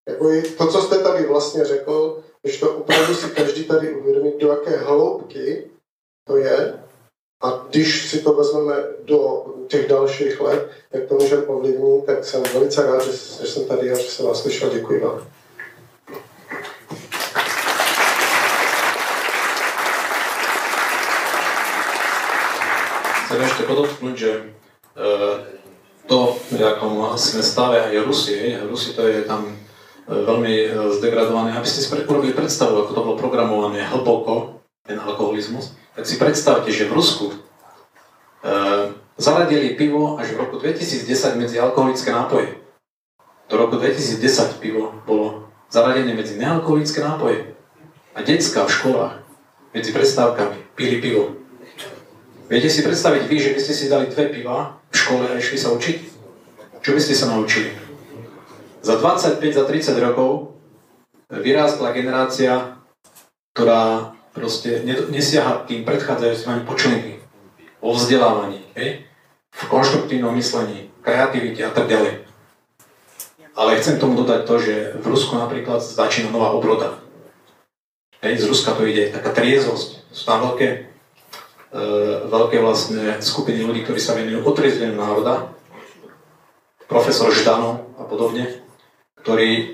Jako 0.09 0.29
to, 0.57 0.67
co 0.67 0.81
jste 0.81 0.99
tady 0.99 1.25
vlastně 1.25 1.65
řekl, 1.65 2.23
když 2.41 2.59
to 2.59 2.75
opravdu 2.75 3.15
si 3.15 3.29
každý 3.29 3.63
tady 3.63 3.95
uvědomí, 3.95 4.33
do 4.39 4.47
jaké 4.47 4.77
hloubky 4.77 5.67
to 6.27 6.37
je, 6.37 6.83
a 7.43 7.65
když 7.69 8.09
si 8.09 8.19
to 8.19 8.33
vezmeme 8.33 8.83
do 9.03 9.45
těch 9.67 9.87
dalších 9.87 10.41
let, 10.41 10.69
jak 10.91 11.07
to 11.07 11.15
můžeme 11.15 11.43
ovlivnit, 11.45 12.05
tak 12.05 12.25
jsem 12.25 12.43
velice 12.43 12.85
rád, 12.85 13.03
že, 13.03 13.11
že 13.11 13.51
jsem 13.51 13.65
tady 13.65 13.91
a 13.91 13.97
že 13.97 14.09
jsem 14.09 14.25
vás 14.25 14.41
slyšel. 14.41 14.69
Děkuji 14.69 14.99
vám. 14.99 15.40
Chcem 23.41 23.57
ešte 23.57 23.73
podotknúť, 23.73 24.15
že 24.21 24.31
e, 24.37 24.41
to, 26.05 26.37
v 26.53 26.61
akom 26.61 27.09
sme 27.17 27.41
stave 27.41 27.81
aj 27.89 28.05
Rusie, 28.05 28.53
Rusi 28.69 28.93
to 28.93 29.01
je 29.01 29.25
tam 29.25 29.49
e, 29.49 29.53
veľmi 30.13 30.53
e, 30.61 30.69
zdegradované. 31.01 31.57
Aby 31.57 31.65
ste 31.65 31.81
si 31.81 31.89
urobili 31.89 32.37
predstavu, 32.37 32.85
ako 32.85 32.93
to 32.93 33.01
bolo 33.01 33.17
programované 33.17 33.81
hlboko, 33.89 34.61
ten 34.85 35.01
alkoholizmus, 35.01 35.73
tak 35.97 36.05
si 36.05 36.21
predstavte, 36.21 36.69
že 36.69 36.85
v 36.85 37.01
Rusku 37.01 37.33
zaradili 39.17 39.73
pivo 39.73 40.21
až 40.21 40.37
v 40.37 40.45
roku 40.45 40.61
2010 40.61 41.09
medzi 41.41 41.57
alkoholické 41.57 42.13
nápoje. 42.13 42.61
Do 43.49 43.57
roku 43.57 43.81
2010 43.81 44.61
pivo 44.61 45.01
bolo 45.09 45.49
zaradené 45.73 46.13
medzi 46.13 46.37
nealkoholické 46.37 47.01
nápoje. 47.01 47.57
A 48.13 48.21
detská 48.21 48.69
v 48.69 48.73
školách 48.77 49.13
medzi 49.73 49.89
prestávkami 49.89 50.77
pili 50.77 51.01
pivo. 51.01 51.40
Viete 52.51 52.67
si 52.67 52.83
predstaviť 52.83 53.31
vy, 53.31 53.37
že 53.39 53.55
by 53.55 53.59
ste 53.63 53.71
si 53.71 53.87
dali 53.87 54.11
dve 54.11 54.27
piva 54.27 54.75
v 54.91 54.95
škole 54.99 55.23
a 55.23 55.39
išli 55.39 55.55
sa 55.55 55.71
učiť? 55.71 55.97
Čo 56.83 56.91
by 56.91 56.99
ste 56.99 57.15
sa 57.15 57.31
naučili? 57.31 57.71
Za 58.83 58.99
25, 58.99 59.39
za 59.39 59.63
30 59.63 59.95
rokov 60.03 60.59
vyrástla 61.31 61.95
generácia, 61.95 62.75
ktorá 63.55 64.11
proste 64.35 64.83
nesiaha 64.83 65.63
tým 65.63 65.87
predchádzajúcim 65.87 66.67
počlenky 66.67 67.23
o 67.79 67.95
vzdelávaní, 67.95 68.59
hej? 68.75 69.07
v 69.55 69.63
konštruktívnom 69.71 70.35
myslení, 70.35 70.91
kreativite 71.07 71.63
a 71.63 71.71
tak 71.71 71.87
ďalej. 71.87 72.27
Ale 73.55 73.79
chcem 73.79 73.95
tomu 73.95 74.19
dodať 74.19 74.43
to, 74.43 74.55
že 74.59 74.75
v 74.99 75.05
Rusku 75.07 75.39
napríklad 75.39 75.79
začína 75.79 76.35
nová 76.35 76.51
obroda. 76.51 76.99
Hej, 78.19 78.43
z 78.43 78.51
Ruska 78.51 78.75
to 78.75 78.83
ide 78.83 79.07
taká 79.15 79.31
triezosť. 79.31 80.03
Sú 80.11 80.23
tam 80.27 80.43
veľké 80.51 80.90
veľké 82.27 82.59
vlastne 82.59 83.23
skupiny 83.23 83.63
ľudí, 83.63 83.87
ktorí 83.87 83.99
sa 83.99 84.15
venujú 84.15 84.43
otriezveniu 84.43 84.99
národa, 84.99 85.55
profesor 86.91 87.31
Ždano 87.31 87.95
a 87.95 88.03
podobne, 88.03 88.59
ktorí 89.23 89.49
e, 89.55 89.65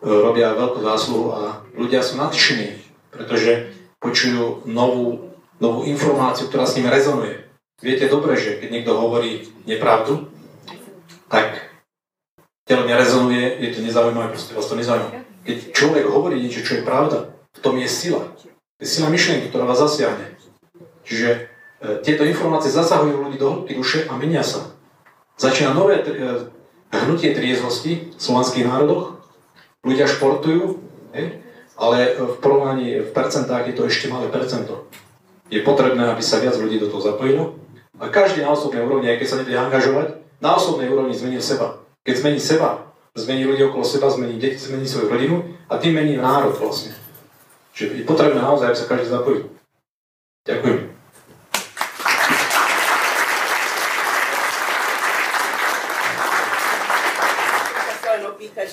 robia 0.00 0.56
veľkú 0.56 0.80
zásluhu 0.80 1.26
a 1.36 1.40
ľudia 1.76 2.00
sú 2.00 2.16
nadšení, 2.16 2.80
pretože 3.12 3.68
počujú 4.00 4.64
novú, 4.64 5.36
novú 5.60 5.84
informáciu, 5.84 6.48
ktorá 6.48 6.64
s 6.64 6.80
ním 6.80 6.88
rezonuje. 6.88 7.44
Viete 7.84 8.08
dobre, 8.08 8.40
že 8.40 8.56
keď 8.56 8.68
niekto 8.72 8.96
hovorí 8.96 9.52
nepravdu, 9.68 10.32
tak 11.28 11.68
telo 12.64 12.88
nerezonuje, 12.88 13.60
je 13.60 13.68
to 13.76 13.80
nezaujímavé, 13.84 14.32
proste 14.32 14.56
vás 14.56 14.64
to 14.64 14.80
nezaujíma. 14.80 15.20
Keď 15.44 15.76
človek 15.76 16.08
hovorí 16.08 16.40
niečo, 16.40 16.64
čo 16.64 16.80
je 16.80 16.86
pravda, 16.86 17.36
v 17.52 17.60
tom 17.60 17.76
je 17.76 17.88
sila. 17.90 18.32
Je 18.80 18.88
sila 18.88 19.12
myšlienky, 19.12 19.52
ktorá 19.52 19.68
vás 19.68 19.82
zasiahne. 19.82 20.40
Čiže 21.12 21.28
e, 21.28 21.40
tieto 22.00 22.24
informácie 22.24 22.72
zasahujú 22.72 23.28
ľudí 23.28 23.36
do 23.36 23.52
hĺbky 23.52 23.76
duše 23.76 24.08
a 24.08 24.16
menia 24.16 24.40
sa. 24.40 24.72
Začína 25.36 25.76
nové 25.76 26.00
e, 26.00 26.08
hnutie 26.88 27.36
triezvosti 27.36 28.16
v 28.16 28.20
slovanských 28.20 28.64
národoch. 28.64 29.20
Ľudia 29.84 30.08
športujú, 30.08 30.80
hej? 31.12 31.44
ale 31.76 32.16
v 32.16 32.34
porovnaní 32.40 33.04
v 33.04 33.10
percentách 33.12 33.68
je 33.68 33.74
to 33.76 33.84
ešte 33.84 34.08
malé 34.08 34.32
percento. 34.32 34.88
Je 35.52 35.60
potrebné, 35.60 36.00
aby 36.08 36.24
sa 36.24 36.40
viac 36.40 36.56
ľudí 36.56 36.80
do 36.80 36.88
toho 36.88 37.04
zapojilo. 37.04 37.60
A 38.00 38.08
každý 38.08 38.40
na 38.40 38.56
osobnej 38.56 38.80
úrovni, 38.80 39.12
aj 39.12 39.20
keď 39.20 39.28
sa 39.28 39.36
nebude 39.44 39.58
angažovať, 39.60 40.06
na 40.40 40.56
osobnej 40.56 40.88
úrovni 40.88 41.12
zmení 41.12 41.44
seba. 41.44 41.76
Keď 42.08 42.24
zmení 42.24 42.40
seba, 42.40 42.88
zmení 43.12 43.44
ľudí 43.44 43.68
okolo 43.68 43.84
seba, 43.84 44.08
zmení 44.08 44.40
deti, 44.40 44.56
zmení 44.56 44.88
svoju 44.88 45.12
rodinu 45.12 45.36
a 45.68 45.76
tým 45.76 45.92
mení 45.92 46.16
národ 46.16 46.56
vlastne. 46.56 46.96
Čiže 47.76 48.00
je 48.00 48.08
potrebné 48.08 48.40
naozaj, 48.40 48.72
aby 48.72 48.78
sa 48.80 48.88
každý 48.88 49.12
zapojil. 49.12 49.52
Ďakujem. 50.48 50.92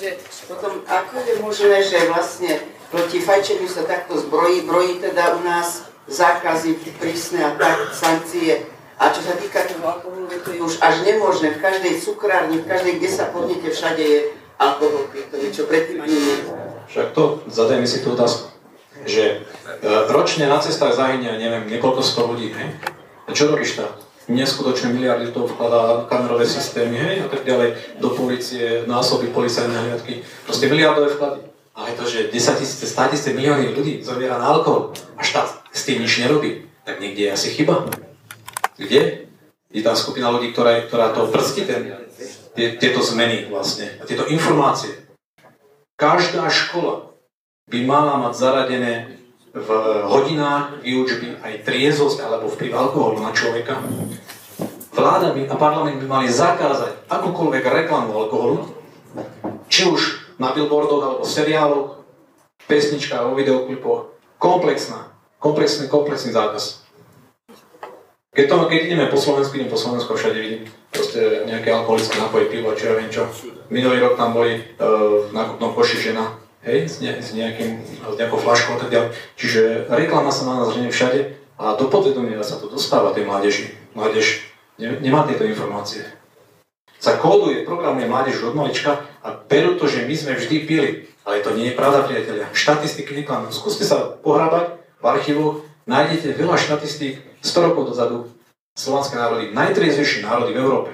že 0.00 0.16
ako 1.00 1.12
je 1.24 1.34
možné, 1.40 1.78
že 1.84 2.08
vlastne 2.12 2.60
proti 2.92 3.22
fajčeniu 3.22 3.68
sa 3.70 3.86
takto 3.86 4.18
zbrojí, 4.18 4.68
brojí 4.68 5.00
teda 5.00 5.38
u 5.38 5.40
nás 5.46 5.88
zákazy 6.10 6.76
prísne 6.98 7.46
a 7.46 7.50
tak, 7.54 7.94
sankcie. 7.94 8.66
A 9.00 9.08
čo 9.08 9.24
sa 9.24 9.32
týka 9.32 9.64
toho 9.64 9.80
alkoholu, 9.80 10.28
to 10.28 10.52
je 10.52 10.60
už 10.60 10.76
až 10.84 11.00
nemožné. 11.08 11.56
V 11.56 11.62
každej 11.64 12.04
cukrárni, 12.04 12.60
v 12.60 12.68
každej, 12.68 13.00
kde 13.00 13.08
sa 13.08 13.32
podnete, 13.32 13.72
všade 13.72 14.02
je 14.04 14.20
alkohol, 14.60 15.08
to 15.08 15.36
niečo 15.40 15.64
predtým 15.64 16.04
ani 16.04 16.12
nie. 16.12 16.36
Však 16.92 17.16
to, 17.16 17.40
zadajme 17.48 17.88
si 17.88 18.04
tú 18.04 18.12
otázku, 18.12 18.52
že 19.08 19.40
e, 19.40 19.88
ročne 20.12 20.52
na 20.52 20.60
cestách 20.60 20.92
zahynia, 20.92 21.40
neviem, 21.40 21.64
niekoľko 21.70 22.02
sto 22.04 22.28
ľudí, 22.28 22.52
hej? 22.52 22.68
A 23.24 23.32
čo 23.32 23.48
robíš 23.48 23.80
tam? 23.80 23.88
Neskutočné 24.28 24.92
miliardy 24.92 25.32
to 25.32 25.46
vkladá 25.46 26.04
kamerové 26.10 26.46
systémy, 26.46 26.98
hej, 26.98 27.16
a 27.24 27.28
tak 27.28 27.44
ďalej, 27.44 28.00
do 28.02 28.10
policie, 28.12 28.84
násoby, 28.84 29.32
policajné 29.32 29.72
hliadky, 29.72 30.20
proste 30.44 30.68
miliardové 30.68 31.14
vklady. 31.16 31.40
Ale 31.74 31.96
to, 31.96 32.04
že 32.04 32.28
10 32.28 32.60
tisíce, 32.60 32.86
100 32.86 33.10
tisíce 33.14 33.30
milióny 33.32 33.72
ľudí 33.72 34.04
zomiera 34.04 34.36
na 34.36 34.52
alkohol 34.52 34.92
a 35.16 35.22
štát 35.22 35.48
s 35.72 35.82
tým 35.86 36.02
nič 36.02 36.20
nerobí, 36.20 36.66
tak 36.84 37.00
niekde 37.00 37.30
je 37.30 37.32
asi 37.32 37.48
chyba. 37.54 37.86
Kde? 38.76 39.30
Je 39.70 39.80
tá 39.86 39.94
skupina 39.94 40.28
ľudí, 40.34 40.50
ktorá, 40.50 40.82
ktorá 40.90 41.14
to 41.14 41.30
brzdí, 41.30 41.62
tie, 42.58 42.66
tieto 42.76 43.00
zmeny 43.00 43.46
vlastne, 43.46 43.86
a 44.02 44.04
tieto 44.04 44.26
informácie. 44.26 44.90
Každá 45.94 46.50
škola 46.50 47.14
by 47.70 47.78
mala 47.86 48.18
mať 48.18 48.34
zaradené 48.34 49.19
v 49.50 49.68
hodinách 50.06 50.78
výučby 50.86 51.42
aj 51.42 51.66
triezosť 51.66 52.22
alebo 52.22 52.46
vplyv 52.54 52.70
alkoholu 52.70 53.18
na 53.18 53.34
človeka. 53.34 53.82
Vláda 54.94 55.34
by 55.34 55.50
a 55.50 55.56
parlament 55.58 55.98
by 55.98 56.06
mali 56.06 56.28
zakázať 56.30 57.10
akúkoľvek 57.10 57.64
reklamu 57.66 58.14
alkoholu, 58.14 58.70
či 59.66 59.90
už 59.90 60.34
na 60.38 60.54
billboardoch 60.54 61.02
alebo 61.02 61.24
seriáloch, 61.26 62.02
pesničkách 62.70 63.18
alebo 63.26 63.38
videoklipoch. 63.38 64.00
Komplexná, 64.38 65.10
komplexný, 65.42 65.90
komplexný 65.90 66.30
zákaz. 66.30 66.86
Keď, 68.30 68.46
to, 68.46 68.54
keď 68.70 68.80
ideme 68.86 69.06
po 69.10 69.18
Slovensku, 69.18 69.58
idem 69.58 69.68
po 69.68 69.76
Slovensku 69.76 70.14
všade 70.14 70.38
vidím 70.38 70.62
proste 70.94 71.44
nejaké 71.50 71.74
alkoholické 71.74 72.14
nápoje, 72.22 72.46
pivo, 72.46 72.70
čo 72.78 72.94
ja 72.94 72.94
viem 72.94 73.10
čo. 73.10 73.26
Minulý 73.74 73.98
rok 73.98 74.14
tam 74.14 74.30
boli 74.32 74.58
uh, 74.58 75.26
v 75.26 75.34
nákupnom 75.34 75.74
koši 75.74 75.98
žena 76.10 76.39
hej, 76.64 76.88
s, 76.88 77.00
ne, 77.00 77.16
s, 77.20 77.32
nejakým, 77.32 77.80
s 77.84 78.16
nejakou 78.16 78.38
flaškou 78.40 78.76
a 78.76 78.80
tak 78.80 78.90
ďalej. 78.92 79.10
Čiže 79.36 79.60
reklama 79.88 80.32
sa 80.32 80.44
má 80.44 80.60
nazrieť 80.60 80.92
všade 80.92 81.20
a 81.60 81.76
do 81.76 81.86
podvedomia 81.88 82.40
sa 82.44 82.60
to 82.60 82.68
dostáva 82.68 83.12
tej 83.16 83.28
mládeži. 83.28 83.72
Mládež 83.96 84.44
ne, 84.76 84.96
nemá 85.00 85.24
tieto 85.28 85.44
informácie. 85.44 86.04
Sa 87.00 87.16
kóduje, 87.16 87.64
programuje 87.64 88.04
mládež 88.04 88.44
od 88.44 88.52
malička 88.52 89.00
a 89.24 89.32
berú 89.32 89.80
to, 89.80 89.88
že 89.88 90.04
my 90.04 90.12
sme 90.12 90.36
vždy 90.36 90.56
pili. 90.68 90.90
Ale 91.24 91.40
to 91.40 91.56
nie 91.56 91.72
je 91.72 91.78
pravda, 91.78 92.04
priatelia. 92.04 92.48
Štatistiky 92.52 93.16
neklamujú. 93.24 93.56
Skúste 93.56 93.88
sa 93.88 94.20
pohrábať 94.20 94.76
v 95.00 95.04
archívoch, 95.04 95.64
nájdete 95.88 96.36
veľa 96.36 96.60
štatistík 96.60 97.40
100 97.40 97.66
rokov 97.72 97.92
dozadu. 97.96 98.28
Slovanské 98.76 99.16
národy, 99.16 99.52
najtriezvejšie 99.52 100.24
národy 100.24 100.52
v 100.56 100.60
Európe. 100.60 100.90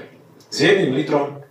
S 0.50 0.62
jedným 0.62 0.94
litrom, 0.94 1.42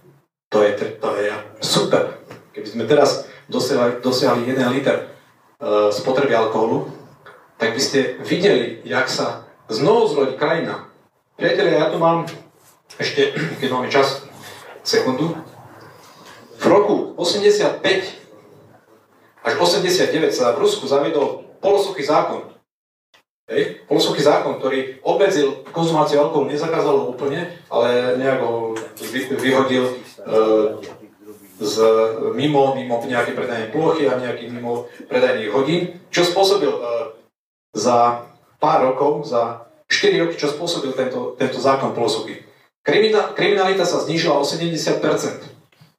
to 0.48 0.64
je, 0.64 0.72
to 0.76 1.10
je 1.20 1.32
super. 1.60 2.16
Keby 2.56 2.68
sme 2.68 2.84
teraz 2.88 3.28
dosiahli, 3.50 4.02
dosiahli 4.02 4.42
1 4.50 4.76
liter 4.76 4.98
e, 4.98 5.06
spotreby 5.92 6.36
alkoholu, 6.36 6.92
tak 7.58 7.74
by 7.74 7.82
ste 7.82 8.20
videli, 8.26 8.84
jak 8.84 9.08
sa 9.08 9.48
znovu 9.72 10.12
zrodí 10.12 10.36
krajina. 10.36 10.90
Priatelia, 11.36 11.88
ja 11.88 11.88
tu 11.92 11.98
mám 12.00 12.28
ešte, 13.00 13.36
keď 13.60 13.70
máme 13.72 13.88
čas, 13.92 14.24
sekundu. 14.86 15.36
V 16.62 16.66
roku 16.66 17.14
85 17.18 17.84
až 19.46 19.54
89 19.62 20.34
sa 20.34 20.58
v 20.58 20.62
Rusku 20.66 20.90
zaviedol 20.90 21.46
polosuchý 21.62 22.02
zákon. 22.02 22.56
Hej? 23.46 23.86
Polosuchý 23.86 24.26
zákon, 24.26 24.58
ktorý 24.58 24.98
obmedzil 25.06 25.66
konzumáciu 25.70 26.18
alkoholu, 26.18 26.50
nezakázal 26.50 26.98
ho 26.98 27.06
úplne, 27.14 27.54
ale 27.70 28.18
nejak 28.18 28.42
ho 28.42 28.74
vyhodil 29.38 29.86
e, 29.86 29.94
z, 31.56 31.76
mimo, 32.36 32.76
mimo 32.76 33.00
nejaké 33.04 33.32
predajné 33.32 33.72
plochy 33.72 34.08
a 34.12 34.20
nejakých 34.20 34.52
mimo 34.52 34.92
predajných 35.08 35.52
hodín, 35.56 35.82
čo 36.12 36.28
spôsobil 36.28 36.72
e, 36.72 36.82
za 37.76 38.28
pár 38.60 38.92
rokov, 38.92 39.28
za 39.28 39.66
4 39.88 40.24
roky, 40.26 40.36
čo 40.36 40.52
spôsobil 40.52 40.92
tento, 40.98 41.38
tento 41.40 41.60
zákon 41.62 41.94
polosuchy. 41.96 42.44
Kriminalita 42.86 43.86
sa 43.86 44.02
znížila 44.04 44.38
o 44.38 44.46
70 44.46 44.78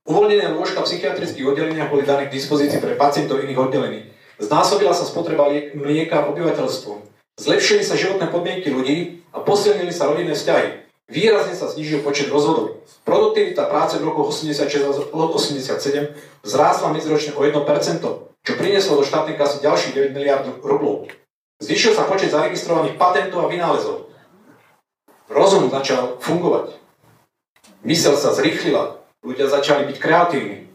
Uvoľnené 0.07 0.55
lôžka 0.55 0.87
v 0.87 0.87
psychiatrických 0.87 1.51
oddeleniach 1.51 1.91
boli 1.91 2.07
dané 2.07 2.31
k 2.31 2.35
dispozícii 2.39 2.79
pre 2.79 2.95
pacientov 2.95 3.43
iných 3.43 3.59
oddelení. 3.59 4.01
Znásobila 4.39 4.95
sa 4.95 5.03
spotreba 5.03 5.51
mlieka 5.51 6.31
obyvateľstvom. 6.31 7.03
Zlepšili 7.43 7.83
sa 7.83 7.99
životné 7.99 8.31
podmienky 8.31 8.71
ľudí 8.71 9.27
a 9.35 9.43
posilnili 9.43 9.91
sa 9.91 10.07
rodinné 10.07 10.39
vzťahy. 10.39 10.86
Výrazne 11.07 11.55
sa 11.55 11.71
znižil 11.71 12.03
počet 12.03 12.27
rozvodov. 12.27 12.83
Produktivita 13.07 13.71
práce 13.71 13.95
v 14.03 14.11
roku 14.11 14.27
86 14.27 14.83
a 14.83 14.91
87 15.15 16.19
vzrástla 16.43 16.91
medziročne 16.91 17.39
o 17.39 17.47
1%, 17.47 18.03
čo 18.43 18.53
prinieslo 18.59 18.99
do 18.99 19.07
štátnej 19.07 19.39
kasy 19.39 19.63
ďalších 19.63 19.95
9 19.95 20.19
miliard 20.19 20.43
rublov. 20.67 21.07
Zvýšil 21.63 21.95
sa 21.95 22.11
počet 22.11 22.35
zaregistrovaných 22.35 22.99
patentov 22.99 23.47
a 23.47 23.51
vynálezov. 23.51 24.11
Rozum 25.31 25.71
začal 25.71 26.19
fungovať. 26.19 26.75
Mysel 27.87 28.19
sa 28.19 28.35
zrýchlila, 28.35 28.99
ľudia 29.23 29.47
začali 29.47 29.87
byť 29.87 29.97
kreatívni. 30.03 30.67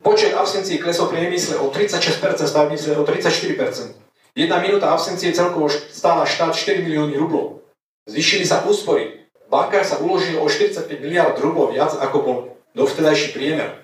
Počet 0.00 0.32
absencií 0.32 0.80
klesol 0.80 1.12
pri 1.12 1.28
priemysle 1.28 1.60
o 1.60 1.68
36%, 1.68 2.48
stavebníctve 2.48 2.96
o 2.96 3.04
34%. 3.04 3.92
Jedna 4.32 4.56
minúta 4.62 4.88
absencie 4.88 5.36
celkovo 5.36 5.68
stála 5.68 6.24
štát 6.24 6.56
4 6.56 6.80
milióny 6.80 7.18
rublov. 7.18 7.66
Zvyšili 8.08 8.46
sa 8.46 8.64
úspory. 8.64 9.17
Bankár 9.48 9.80
sa 9.80 9.96
uložil 9.96 10.36
o 10.36 10.44
45 10.44 10.92
miliard 11.00 11.32
rublov 11.40 11.72
viac, 11.72 11.96
ako 11.96 12.16
bol 12.20 12.38
dovtedajší 12.76 13.32
priemer. 13.32 13.80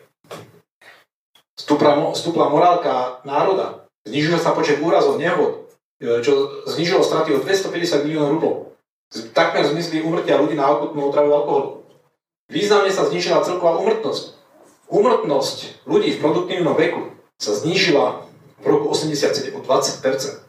Stúpla, 1.56 2.12
stúpla 2.12 2.52
morálka 2.52 3.24
národa. 3.24 3.88
Znižil 4.04 4.36
sa 4.36 4.52
počet 4.52 4.84
úrazov, 4.84 5.16
nehod, 5.16 5.72
e, 5.96 6.20
čo 6.20 6.60
znižilo 6.68 7.00
straty 7.00 7.32
o 7.32 7.40
250 7.40 8.04
miliónov 8.04 8.36
rublov. 8.36 8.54
Takmer 9.32 9.64
zmizli 9.64 10.04
umrtia 10.04 10.36
ľudí 10.36 10.52
na 10.52 10.68
akutnú 10.68 11.08
otravu 11.08 11.32
alkoholu. 11.32 11.68
Významne 12.52 12.92
sa 12.92 13.08
znižila 13.08 13.40
celková 13.40 13.80
umrtnosť. 13.80 14.36
Umrtnosť 14.92 15.88
ľudí 15.88 16.12
v 16.12 16.20
produktívnom 16.20 16.76
veku 16.76 17.16
sa 17.40 17.56
znížila 17.56 18.28
v 18.60 18.64
roku 18.68 18.92
87 18.92 19.56
o 19.56 19.64
20%. 19.64 20.44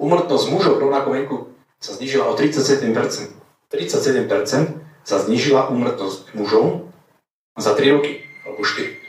Umrtnosť 0.00 0.44
mužov 0.48 0.80
v 0.80 0.88
rovnakom 0.88 1.12
veku 1.12 1.36
sa 1.76 1.92
znížila 1.92 2.32
o 2.32 2.32
37%. 2.32 3.43
37% 3.72 4.28
sa 5.04 5.16
znížila 5.20 5.68
umrtnosť 5.68 6.32
mužov 6.32 6.88
za 7.60 7.76
3 7.76 7.94
roky, 7.94 8.24
alebo 8.48 8.64
4. 8.64 9.04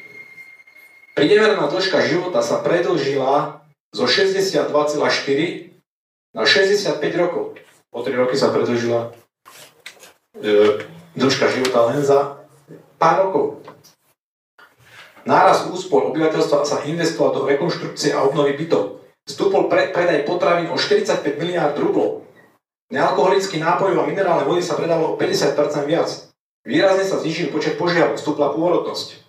Priemerná 1.16 1.72
dĺžka 1.72 2.04
života 2.12 2.44
sa 2.44 2.60
predlžila 2.60 3.64
zo 3.96 4.04
62,4 4.04 4.68
na 6.36 6.44
65 6.44 7.00
rokov. 7.16 7.56
O 7.96 8.04
3 8.04 8.12
roky 8.20 8.36
sa 8.36 8.52
predlžila 8.52 9.16
e, 10.36 10.84
dĺžka 11.16 11.48
života 11.56 11.88
len 11.96 12.04
za 12.04 12.44
pár 13.00 13.32
rokov. 13.32 13.64
Náraz 15.24 15.72
úspor 15.72 16.12
obyvateľstva 16.12 16.68
sa 16.68 16.84
investoval 16.84 17.32
do 17.34 17.42
rekonštrukcie 17.48 18.12
a 18.14 18.22
obnovy 18.28 18.60
bytov. 18.60 19.02
Vstúpol 19.26 19.72
pre, 19.72 19.90
predaj 19.90 20.28
potravín 20.28 20.70
o 20.70 20.78
45 20.78 21.42
miliárd 21.42 21.74
rublov. 21.82 22.25
Nealkoholický 22.94 23.58
nápojov 23.58 24.06
a 24.06 24.10
minerálne 24.10 24.46
vody 24.46 24.62
sa 24.62 24.78
predalo 24.78 25.14
o 25.14 25.18
50% 25.18 25.58
viac. 25.90 26.10
Výrazne 26.66 27.06
sa 27.06 27.22
znižil 27.22 27.50
počet 27.50 27.78
požiarov, 27.82 28.18
vstúpla 28.18 28.54
pôrodnosť. 28.54 29.22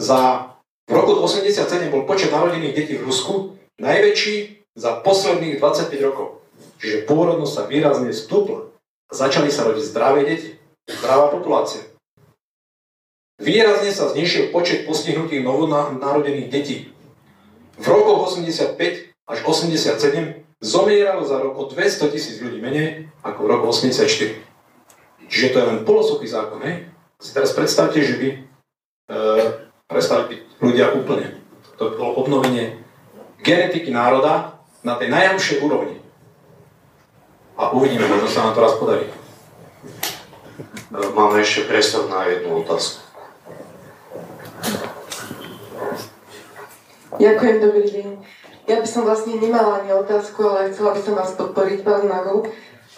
Za 0.00 0.52
v 0.88 0.92
roku 0.96 1.14
87 1.22 1.92
bol 1.92 2.02
počet 2.08 2.32
narodených 2.32 2.74
detí 2.74 2.94
v 2.98 3.06
Rusku 3.06 3.54
najväčší 3.78 4.66
za 4.74 4.98
posledných 5.04 5.62
25 5.62 6.06
rokov. 6.08 6.42
Čiže 6.82 7.06
pôrodnosť 7.06 7.52
sa 7.52 7.62
výrazne 7.68 8.10
stúpla. 8.10 8.72
Začali 9.12 9.52
sa 9.52 9.68
rodiť 9.68 9.84
zdravé 9.86 10.24
deti 10.26 10.60
zdravá 10.90 11.30
populácia. 11.30 11.86
Výrazne 13.40 13.88
sa 13.94 14.12
znižil 14.12 14.52
počet 14.52 14.84
postihnutých 14.84 15.40
novonarodených 15.40 16.48
detí. 16.52 16.92
V 17.80 17.86
rokoch 17.88 18.36
85 18.36 18.76
až 19.30 19.38
87 19.46 20.39
zomieralo 20.60 21.24
za 21.24 21.40
rok 21.40 21.56
o 21.56 21.64
200 21.64 22.12
tisíc 22.12 22.36
ľudí 22.44 22.60
menej 22.60 23.08
ako 23.24 23.48
v 23.48 23.48
roku 23.48 23.64
84. 23.72 24.36
Čiže 25.30 25.52
to 25.52 25.56
je 25.56 25.66
len 25.66 25.78
polosuchý 25.88 26.28
zákon, 26.28 26.60
ne? 26.60 26.92
Si 27.16 27.32
teraz 27.32 27.56
predstavte, 27.56 28.00
že 28.04 28.20
by 28.20 28.28
e, 28.28 28.38
prestali 29.88 30.24
byť 30.28 30.40
ľudia 30.60 30.92
úplne. 30.96 31.40
To 31.80 31.96
bolo 31.96 32.20
obnovenie 32.20 32.76
genetiky 33.40 33.88
národa 33.88 34.60
na 34.84 35.00
tej 35.00 35.08
najhoršej 35.08 35.64
úrovni. 35.64 35.96
A 37.56 37.72
uvidíme, 37.72 38.08
možno 38.08 38.28
sa 38.28 38.48
nám 38.48 38.56
to 38.56 38.64
raz 38.64 38.74
podarí. 38.76 39.08
Máme 40.90 41.40
ešte 41.40 41.68
priestor 41.68 42.08
na 42.08 42.24
jednu 42.28 42.64
otázku. 42.64 43.04
Ďakujem, 47.20 47.56
dobrý 47.60 47.84
deň. 47.84 48.08
Ja 48.70 48.78
by 48.78 48.86
som 48.86 49.02
vlastne 49.02 49.34
nemala 49.34 49.82
ani 49.82 49.90
otázku, 49.90 50.46
ale 50.46 50.70
chcela 50.70 50.94
by 50.94 51.00
som 51.02 51.18
vás 51.18 51.34
podporiť, 51.34 51.82
pán 51.82 52.06
Magu, 52.06 52.46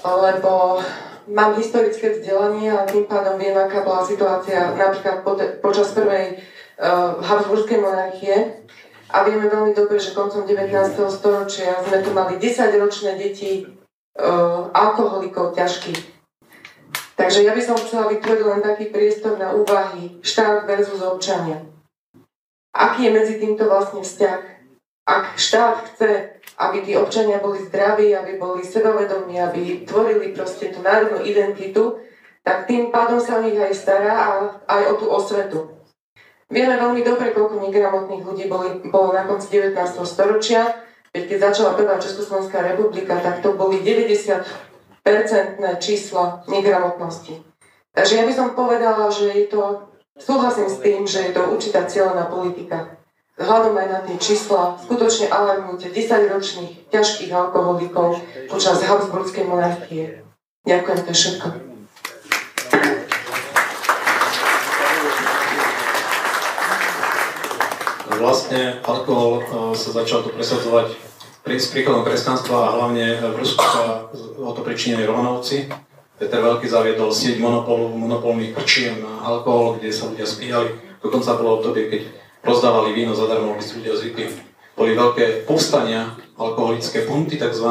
lebo 0.04 0.84
mám 1.32 1.56
historické 1.56 2.12
vzdelanie 2.12 2.68
a 2.68 2.84
tým 2.84 3.08
pádom 3.08 3.40
viem, 3.40 3.56
aká 3.56 3.80
bola 3.80 4.04
situácia 4.04 4.76
napríklad 4.76 5.24
počas 5.64 5.96
prvej 5.96 6.36
uh, 6.76 7.16
Habsburskej 7.24 7.80
monarchie. 7.80 8.68
A 9.16 9.24
vieme 9.24 9.48
veľmi 9.48 9.72
dobre, 9.72 9.96
že 9.96 10.12
koncom 10.12 10.44
19. 10.44 10.68
storočia 11.08 11.80
sme 11.88 12.04
tu 12.04 12.12
mali 12.12 12.36
10-ročné 12.36 13.16
deti 13.16 13.64
uh, 13.64 14.68
alkoholikov 14.76 15.56
ťažkých 15.56 16.12
Takže 17.16 17.46
ja 17.46 17.54
by 17.54 17.62
som 17.62 17.78
chcela 17.78 18.10
vytvoriť 18.10 18.44
len 18.44 18.60
taký 18.60 18.90
priestor 18.90 19.38
na 19.38 19.54
úvahy 19.54 20.20
štát 20.26 20.66
versus 20.66 20.98
občania. 21.00 21.64
Aký 22.74 23.06
je 23.06 23.14
medzi 23.14 23.38
týmto 23.38 23.68
vlastne 23.70 24.02
vzťah? 24.02 24.61
Ak 25.02 25.34
štát 25.34 25.82
chce, 25.92 26.38
aby 26.58 26.86
tí 26.86 26.94
občania 26.94 27.42
boli 27.42 27.58
zdraví, 27.66 28.14
aby 28.14 28.38
boli 28.38 28.62
sebavedomí, 28.62 29.34
aby 29.42 29.82
tvorili 29.82 30.30
proste 30.30 30.70
tú 30.70 30.78
národnú 30.78 31.26
identitu, 31.26 31.98
tak 32.42 32.70
tým 32.70 32.94
pádom 32.94 33.18
sa 33.18 33.38
o 33.38 33.44
nich 33.46 33.58
aj 33.58 33.74
stará 33.74 34.14
a 34.14 34.26
aj 34.66 34.82
o 34.90 34.94
tú 34.98 35.06
osvetu. 35.10 35.58
Vieme 36.52 36.76
veľmi 36.76 37.02
dobre, 37.02 37.32
koľko 37.32 37.64
negramotných 37.64 38.22
ľudí 38.22 38.44
boli, 38.46 38.84
bolo 38.92 39.16
na 39.16 39.24
konci 39.24 39.48
19. 39.50 39.74
storočia, 40.04 40.84
keď 41.12 41.52
začala 41.52 41.76
prvá 41.76 41.96
Československá 42.00 42.60
republika, 42.62 43.16
tak 43.20 43.40
to 43.40 43.56
boli 43.56 43.80
90 43.80 44.44
percentné 45.02 45.76
číslo 45.82 46.46
negramotnosti. 46.46 47.42
Takže 47.92 48.16
ja 48.16 48.24
by 48.24 48.32
som 48.32 48.56
povedala, 48.56 49.12
že 49.12 49.28
je 49.34 49.46
to, 49.50 49.92
súhlasím 50.16 50.68
s 50.70 50.80
tým, 50.80 51.04
že 51.04 51.28
je 51.28 51.32
to 51.36 51.42
určitá 51.52 51.84
cieľená 51.84 52.30
politika. 52.30 53.01
Hľadom 53.42 53.74
aj 53.74 53.88
na 53.90 53.98
tie 54.06 54.16
čísla, 54.22 54.78
skutočne 54.78 55.26
alarmujte 55.26 55.90
10 55.90 56.30
ročných 56.30 56.86
ťažkých 56.94 57.34
alkoholikov 57.34 58.22
počas 58.46 58.78
Habsburgskej 58.86 59.50
monarchie. 59.50 60.22
Ďakujem, 60.62 60.98
to 61.02 61.10
je 61.10 61.18
všetko. 61.18 61.46
Vlastne 68.22 68.78
alkohol 68.86 69.42
e, 69.42 69.74
sa 69.74 69.90
začal 69.90 70.22
tu 70.22 70.30
presadzovať 70.30 70.94
s 71.42 71.66
príkladom 71.74 72.06
kresťanstva 72.06 72.54
a 72.54 72.72
hlavne 72.78 73.18
v 73.18 73.34
Rusku 73.42 73.58
sa 73.58 74.06
o 74.38 74.52
to 74.54 74.62
pričinili 74.62 75.02
Romanovci. 75.02 75.66
Peter 76.14 76.38
Veľký 76.38 76.70
zaviedol 76.70 77.10
sieť 77.10 77.42
monopolu, 77.42 77.90
monopolných 77.90 78.54
prčien 78.54 79.02
na 79.02 79.26
alkohol, 79.26 79.82
kde 79.82 79.90
sa 79.90 80.06
ľudia 80.06 80.22
spíjali. 80.22 80.78
Dokonca 81.02 81.34
bolo 81.34 81.58
obdobie, 81.58 81.90
keď 81.90 82.21
rozdávali 82.42 82.94
víno 82.94 83.14
zadarmo, 83.14 83.54
aby 83.54 83.62
si 83.62 83.78
ľudia 83.78 83.94
zvykli. 83.94 84.26
Boli 84.74 84.98
veľké 84.98 85.46
povstania, 85.46 86.18
alkoholické 86.34 87.06
punty 87.06 87.38
tzv., 87.38 87.68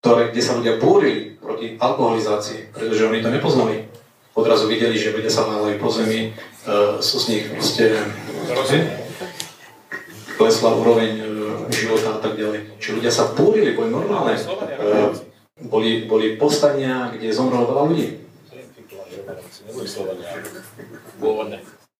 ktoré, 0.00 0.32
kde 0.32 0.42
sa 0.44 0.56
ľudia 0.56 0.76
búrili 0.76 1.36
proti 1.40 1.80
alkoholizácii, 1.80 2.76
pretože 2.76 3.08
oni 3.08 3.24
to 3.24 3.32
nepoznali. 3.32 3.88
Odrazu 4.36 4.68
videli, 4.68 4.98
že 4.98 5.14
ľudia 5.14 5.32
sa 5.32 5.48
nálejú 5.48 5.80
po 5.80 5.88
zemi, 5.88 6.28
e, 6.28 7.00
sú 7.00 7.16
z 7.22 7.26
nich 7.30 7.44
proste 7.48 7.96
klesla 10.34 10.74
úroveň 10.74 11.10
e, 11.16 11.24
života 11.70 12.18
a 12.18 12.20
tak 12.20 12.36
ďalej. 12.36 12.76
Či 12.82 12.98
ľudia 12.98 13.12
sa 13.14 13.30
búrili, 13.32 13.72
boli 13.72 13.94
normálne. 13.94 14.34
E, 14.34 14.44
boli, 15.64 16.04
boli 16.10 16.34
povstania, 16.34 17.14
kde 17.14 17.30
zomrelo 17.30 17.70
veľa 17.70 17.82
ľudí. 17.88 18.08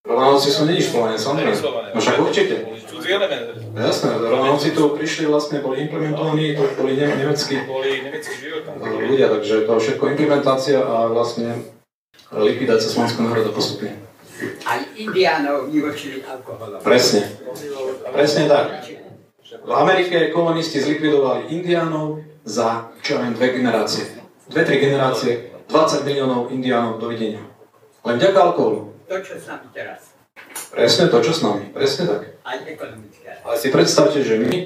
Romanovci 0.05 0.53
sú 0.53 0.69
není 0.69 0.85
Slovania, 0.85 1.17
samozrejme. 1.17 1.57
No 1.91 1.99
však 1.99 2.15
určite. 2.21 2.55
Jasné, 3.75 4.09
Romanovci 4.21 4.71
tu 4.71 4.93
prišli, 4.93 5.25
vlastne 5.25 5.65
boli 5.65 5.81
implementovaní, 5.83 6.53
to 6.53 6.63
boli 6.77 6.93
ne- 6.93 7.17
nemeckí 7.17 7.57
ľudia, 9.09 9.27
takže 9.33 9.65
to 9.65 9.71
všetko 9.75 10.03
implementácia 10.13 10.77
a 10.77 11.09
vlastne 11.09 11.57
likvidácia 12.31 12.87
slovenského 12.87 13.25
národa 13.25 13.49
postupne. 13.49 13.97
Aj 14.67 14.79
indiánov 14.93 15.71
vyvočili 15.73 16.21
alkoholom. 16.21 16.81
Presne. 16.85 17.25
Presne 18.11 18.43
tak. 18.45 18.65
V 19.45 19.71
Amerike 19.71 20.29
kolonisti 20.29 20.81
zlikvidovali 20.81 21.49
indiánov 21.53 22.19
za, 22.43 22.91
čo 23.01 23.17
ja 23.17 23.25
viem, 23.25 23.33
dve 23.33 23.55
generácie. 23.55 24.05
Dve, 24.45 24.61
tri 24.61 24.77
generácie, 24.77 25.49
20 25.69 26.05
miliónov 26.05 26.53
indiánov, 26.53 27.01
dovidenia. 27.01 27.41
Len 28.05 28.21
vďaka 28.21 28.39
alkoholu. 28.53 28.94
To, 29.05 29.15
čo 29.21 29.33
s 29.37 29.45
nami 29.45 29.67
teraz. 29.69 30.15
Presne 30.73 31.07
to, 31.07 31.17
čo 31.21 31.31
s 31.31 31.41
nami. 31.45 31.71
Presne 31.71 32.03
tak. 32.09 32.21
Aj 32.41 32.57
ekonomické. 32.65 33.29
Ale 33.45 33.55
si 33.55 33.69
predstavte, 33.71 34.19
že 34.19 34.35
my 34.41 34.53
e, 34.55 34.65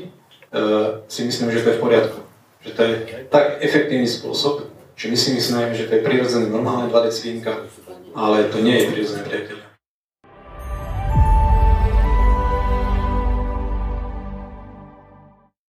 si 1.05 1.21
myslíme, 1.27 1.51
že 1.51 1.61
to 1.61 1.69
je 1.69 1.77
v 1.77 1.83
poriadku. 1.83 2.19
Že 2.65 2.71
to 2.73 2.81
je 2.81 2.93
tak 3.27 3.45
efektívny 3.61 4.07
spôsob, 4.07 4.71
že 4.95 5.05
my 5.11 5.17
si 5.19 5.35
myslíme, 5.35 5.75
že 5.75 5.87
to 5.87 5.99
je 5.99 6.05
prirodzené 6.07 6.47
normálne 6.47 6.91
2 6.91 7.07
deci 7.07 7.31
vínka, 7.31 7.67
ale 8.15 8.51
to 8.51 8.59
nie 8.63 8.79
je 8.79 8.83
prirodzené 8.91 9.21
priateľ. 9.27 9.58